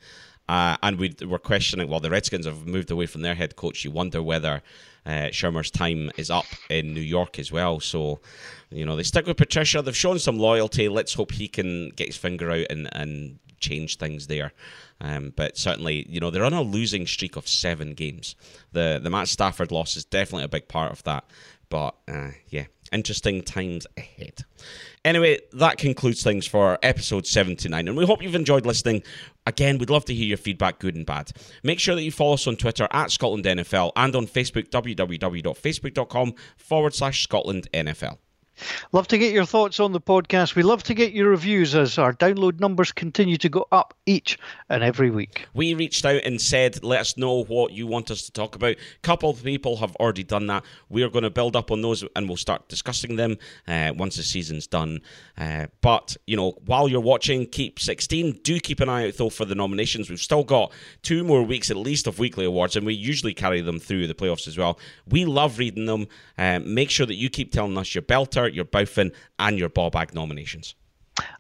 Uh, 0.48 0.76
and 0.82 0.98
we 0.98 1.14
were 1.26 1.38
questioning, 1.38 1.88
well, 1.88 2.00
the 2.00 2.10
Redskins 2.10 2.46
have 2.46 2.66
moved 2.66 2.90
away 2.90 3.06
from 3.06 3.22
their 3.22 3.34
head 3.34 3.56
coach. 3.56 3.84
You 3.84 3.90
wonder 3.90 4.22
whether 4.22 4.62
uh, 5.06 5.30
Shurmur's 5.30 5.70
time 5.70 6.10
is 6.16 6.30
up 6.30 6.46
in 6.68 6.94
New 6.94 7.00
York 7.00 7.38
as 7.38 7.50
well. 7.50 7.80
So, 7.80 8.20
you 8.70 8.84
know, 8.84 8.96
they 8.96 9.02
stick 9.02 9.26
with 9.26 9.36
Patricia. 9.36 9.82
They've 9.82 9.96
shown 9.96 10.18
some 10.18 10.38
loyalty. 10.38 10.88
Let's 10.88 11.14
hope 11.14 11.32
he 11.32 11.48
can 11.48 11.90
get 11.90 12.08
his 12.08 12.16
finger 12.16 12.50
out 12.50 12.66
and, 12.70 12.88
and 12.92 13.38
change 13.60 13.96
things 13.96 14.26
there. 14.26 14.52
Um, 15.00 15.32
but 15.34 15.56
certainly, 15.56 16.06
you 16.08 16.20
know, 16.20 16.30
they're 16.30 16.44
on 16.44 16.52
a 16.52 16.62
losing 16.62 17.06
streak 17.06 17.36
of 17.36 17.48
seven 17.48 17.94
games. 17.94 18.34
The 18.72 19.00
the 19.02 19.10
Matt 19.10 19.28
Stafford 19.28 19.72
loss 19.72 19.96
is 19.96 20.04
definitely 20.04 20.44
a 20.44 20.48
big 20.48 20.68
part 20.68 20.92
of 20.92 21.02
that. 21.04 21.24
But 21.70 21.94
uh, 22.08 22.32
yeah, 22.48 22.66
interesting 22.92 23.42
times 23.42 23.86
ahead. 23.96 24.44
Anyway, 25.04 25.38
that 25.52 25.78
concludes 25.78 26.22
things 26.22 26.46
for 26.46 26.78
episode 26.82 27.26
79, 27.26 27.88
and 27.88 27.96
we 27.96 28.06
hope 28.06 28.22
you've 28.22 28.34
enjoyed 28.34 28.66
listening. 28.66 29.02
Again, 29.46 29.78
we'd 29.78 29.90
love 29.90 30.04
to 30.06 30.14
hear 30.14 30.26
your 30.26 30.36
feedback, 30.36 30.78
good 30.78 30.94
and 30.94 31.06
bad. 31.06 31.32
Make 31.62 31.80
sure 31.80 31.94
that 31.94 32.02
you 32.02 32.12
follow 32.12 32.34
us 32.34 32.46
on 32.46 32.56
Twitter 32.56 32.86
at 32.90 33.10
Scotland 33.10 33.44
NFL 33.44 33.92
and 33.96 34.14
on 34.14 34.26
Facebook, 34.26 34.68
www.facebook.com 34.68 36.34
forward 36.56 36.94
slash 36.94 37.22
Scotland 37.22 37.68
NFL. 37.72 38.18
Love 38.92 39.08
to 39.08 39.18
get 39.18 39.32
your 39.32 39.44
thoughts 39.44 39.80
on 39.80 39.92
the 39.92 40.00
podcast. 40.00 40.54
We 40.54 40.62
love 40.62 40.82
to 40.84 40.94
get 40.94 41.12
your 41.12 41.30
reviews 41.30 41.74
as 41.74 41.98
our 41.98 42.12
download 42.12 42.60
numbers 42.60 42.92
continue 42.92 43.36
to 43.38 43.48
go 43.48 43.66
up 43.72 43.94
each 44.06 44.38
and 44.68 44.82
every 44.82 45.10
week. 45.10 45.46
We 45.54 45.74
reached 45.74 46.04
out 46.04 46.22
and 46.24 46.40
said, 46.40 46.82
let 46.84 47.00
us 47.00 47.16
know 47.16 47.44
what 47.44 47.72
you 47.72 47.86
want 47.86 48.10
us 48.10 48.22
to 48.22 48.32
talk 48.32 48.54
about. 48.54 48.72
A 48.72 49.00
couple 49.02 49.30
of 49.30 49.42
people 49.42 49.76
have 49.76 49.94
already 49.96 50.24
done 50.24 50.46
that. 50.48 50.64
We 50.88 51.02
are 51.02 51.08
going 51.10 51.24
to 51.24 51.30
build 51.30 51.56
up 51.56 51.70
on 51.70 51.82
those 51.82 52.04
and 52.16 52.28
we'll 52.28 52.36
start 52.36 52.68
discussing 52.68 53.16
them 53.16 53.36
uh, 53.68 53.92
once 53.96 54.16
the 54.16 54.22
season's 54.22 54.66
done. 54.66 55.00
Uh, 55.38 55.66
but, 55.80 56.16
you 56.26 56.36
know, 56.36 56.58
while 56.66 56.88
you're 56.88 57.00
watching 57.00 57.46
Keep 57.46 57.80
16, 57.80 58.40
do 58.42 58.60
keep 58.60 58.80
an 58.80 58.88
eye 58.88 59.08
out, 59.08 59.14
though, 59.14 59.30
for 59.30 59.44
the 59.44 59.54
nominations. 59.54 60.10
We've 60.10 60.20
still 60.20 60.44
got 60.44 60.72
two 61.02 61.24
more 61.24 61.42
weeks 61.42 61.70
at 61.70 61.76
least 61.76 62.06
of 62.06 62.18
weekly 62.18 62.44
awards, 62.44 62.76
and 62.76 62.86
we 62.86 62.94
usually 62.94 63.34
carry 63.34 63.60
them 63.60 63.78
through 63.78 64.06
the 64.06 64.14
playoffs 64.14 64.46
as 64.48 64.58
well. 64.58 64.78
We 65.08 65.24
love 65.24 65.58
reading 65.58 65.86
them. 65.86 66.06
Uh, 66.38 66.60
make 66.60 66.90
sure 66.90 67.06
that 67.06 67.14
you 67.14 67.30
keep 67.30 67.52
telling 67.52 67.76
us 67.78 67.94
your 67.94 68.02
belter, 68.02 68.49
your 68.54 68.64
Bowfin, 68.64 69.12
and 69.38 69.58
your 69.58 69.68
ball 69.68 69.90
bag 69.90 70.14
nominations. 70.14 70.74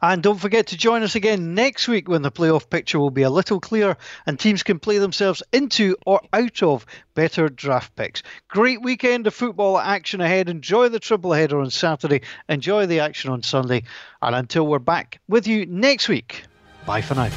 And 0.02 0.22
don't 0.22 0.38
forget 0.38 0.68
to 0.68 0.76
join 0.76 1.02
us 1.02 1.14
again 1.14 1.54
next 1.54 1.88
week 1.88 2.08
when 2.08 2.22
the 2.22 2.30
playoff 2.30 2.68
picture 2.68 2.98
will 2.98 3.10
be 3.10 3.22
a 3.22 3.30
little 3.30 3.60
clearer 3.60 3.96
and 4.26 4.38
teams 4.38 4.62
can 4.62 4.78
play 4.78 4.98
themselves 4.98 5.42
into 5.52 5.96
or 6.06 6.20
out 6.32 6.62
of 6.62 6.86
better 7.14 7.48
draft 7.48 7.94
picks. 7.96 8.22
Great 8.48 8.82
weekend 8.82 9.26
of 9.26 9.34
football 9.34 9.78
action 9.78 10.20
ahead. 10.20 10.48
Enjoy 10.48 10.88
the 10.88 11.00
triple 11.00 11.32
header 11.32 11.60
on 11.60 11.70
Saturday. 11.70 12.22
Enjoy 12.48 12.86
the 12.86 13.00
action 13.00 13.30
on 13.30 13.42
Sunday. 13.42 13.84
And 14.22 14.34
until 14.34 14.66
we're 14.66 14.78
back 14.78 15.20
with 15.28 15.46
you 15.46 15.66
next 15.66 16.08
week, 16.08 16.44
bye 16.86 17.02
for 17.02 17.14
now. 17.14 17.30